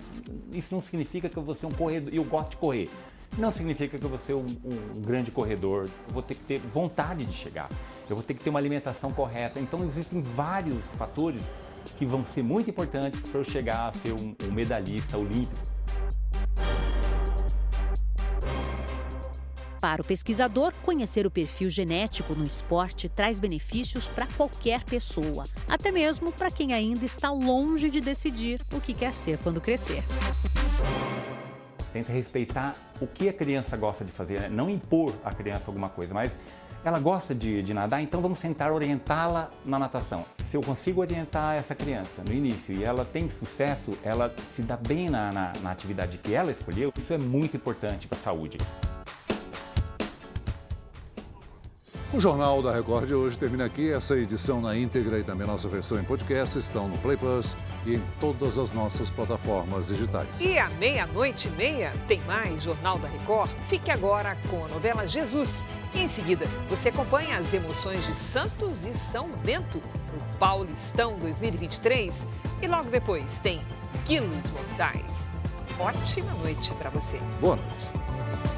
isso 0.53 0.68
não 0.72 0.81
significa 0.81 1.29
que 1.29 1.37
eu 1.37 1.43
vou 1.43 1.57
ser 1.57 1.66
um 1.66 1.72
corredor 1.72 2.14
e 2.14 2.16
eu 2.16 2.22
gosto 2.22 2.51
de 2.51 2.59
correr. 2.59 2.89
Não 3.37 3.51
significa 3.51 3.99
que 3.99 4.05
eu 4.05 4.11
vou 4.11 4.20
ser 4.20 4.35
um, 4.35 4.47
um, 4.47 5.01
grande 5.01 5.33
corredor. 5.33 5.89
Eu 6.07 6.14
vou 6.14 6.22
ter 6.22 6.37
que 6.37 6.45
ter 6.45 6.61
vontade 6.61 7.24
de 7.26 7.35
chegar. 7.35 7.68
Eu 8.09 8.14
vou 8.14 8.24
ter 8.24 8.35
que 8.35 8.45
ter 8.45 8.51
uma 8.51 8.61
alimentação 8.61 9.11
correta. 9.11 9.59
Então 9.59 9.83
existem 9.83 10.20
vários 10.20 10.85
fatores 10.91 11.43
que 11.99 12.07
vão 12.07 12.24
ser 12.24 12.45
muito 12.45 12.70
importantes 12.70 13.20
para 13.22 13.41
eu 13.41 13.45
chegar 13.45 13.89
a 13.89 13.93
ser 13.95 14.12
um, 14.12 14.37
um 14.49 14.53
medalhista 14.53 15.18
olímpico. 15.18 15.78
Para 19.81 20.03
o 20.03 20.05
pesquisador, 20.05 20.74
conhecer 20.83 21.24
o 21.24 21.31
perfil 21.31 21.70
genético 21.70 22.35
no 22.35 22.45
esporte 22.45 23.09
traz 23.09 23.39
benefícios 23.39 24.09
para 24.09 24.26
qualquer 24.37 24.83
pessoa, 24.83 25.45
até 25.68 25.93
mesmo 25.93 26.33
para 26.33 26.51
quem 26.51 26.72
ainda 26.72 27.05
está 27.05 27.31
longe 27.31 27.89
de 27.89 28.01
decidir 28.01 28.61
o 28.72 28.81
que 28.81 28.93
quer 28.93 29.14
ser 29.14 29.39
quando 29.39 29.61
crescer. 29.61 30.03
Tenta 31.93 32.12
respeitar 32.12 32.74
o 33.01 33.07
que 33.07 33.29
a 33.29 33.33
criança 33.33 33.76
gosta 33.76 34.05
de 34.05 34.11
fazer, 34.11 34.41
né? 34.41 34.49
não 34.49 34.68
impor 34.68 35.14
à 35.24 35.33
criança 35.33 35.64
alguma 35.68 35.89
coisa, 35.89 36.12
mas 36.12 36.37
ela 36.85 36.99
gosta 36.99 37.35
de, 37.35 37.62
de 37.62 37.72
nadar, 37.72 38.03
então 38.03 38.20
vamos 38.20 38.41
tentar 38.41 38.72
orientá-la 38.72 39.51
na 39.64 39.79
natação. 39.79 40.24
Se 40.51 40.57
eu 40.57 40.61
consigo 40.61 41.01
orientar 41.01 41.57
essa 41.57 41.74
criança 41.74 42.22
no 42.26 42.35
início 42.35 42.74
e 42.74 42.83
ela 42.83 43.05
tem 43.05 43.31
sucesso, 43.31 43.97
ela 44.03 44.35
se 44.57 44.62
dá 44.62 44.76
bem 44.76 45.09
na, 45.09 45.33
na, 45.33 45.53
na 45.62 45.70
atividade 45.70 46.18
que 46.18 46.35
ela 46.35 46.51
escolheu, 46.51 46.93
isso 46.99 47.12
é 47.12 47.18
muito 47.18 47.57
importante 47.57 48.09
para 48.09 48.18
a 48.18 48.22
saúde. 48.22 48.59
O 52.11 52.18
Jornal 52.18 52.62
da 52.62 52.72
Record 52.72 53.06
de 53.06 53.14
hoje 53.14 53.38
termina 53.38 53.66
aqui. 53.66 53.92
Essa 53.92 54.16
edição 54.16 54.62
na 54.62 54.74
íntegra 54.74 55.18
e 55.18 55.22
também 55.22 55.46
nossa 55.46 55.68
versão 55.68 56.00
em 56.00 56.02
podcast 56.02 56.59
estão 56.59 56.88
no 56.88 56.96
Play 56.98 57.18
Plus 57.18 57.54
e 57.84 57.96
em 57.96 58.02
todas 58.18 58.56
as 58.56 58.72
nossas 58.72 59.11
plataformas 59.11 59.88
digitais. 59.88 60.40
E 60.40 60.59
à 60.59 60.70
meia-noite 60.70 61.48
e 61.48 61.50
meia 61.50 61.92
tem 62.06 62.18
mais 62.22 62.62
Jornal 62.62 62.98
da 62.98 63.09
Record. 63.09 63.50
Fique 63.68 63.90
agora 63.90 64.38
com 64.48 64.64
a 64.64 64.68
novela 64.68 65.06
Jesus. 65.06 65.62
E 65.92 66.00
em 66.00 66.09
seguida, 66.09 66.46
você 66.70 66.88
acompanha 66.88 67.36
as 67.36 67.52
emoções 67.52 68.06
de 68.06 68.14
Santos 68.14 68.86
e 68.86 68.94
São 68.94 69.28
Bento 69.44 69.78
no 69.78 70.38
Paulistão 70.38 71.18
2023. 71.18 72.26
E 72.62 72.66
logo 72.66 72.88
depois 72.88 73.38
tem 73.38 73.61
Quilos 74.06 74.50
Mortais. 74.52 75.30
Ótima 75.78 76.32
noite 76.42 76.72
para 76.74 76.88
você. 76.88 77.18
Boa 77.38 77.56
noite. 77.56 78.57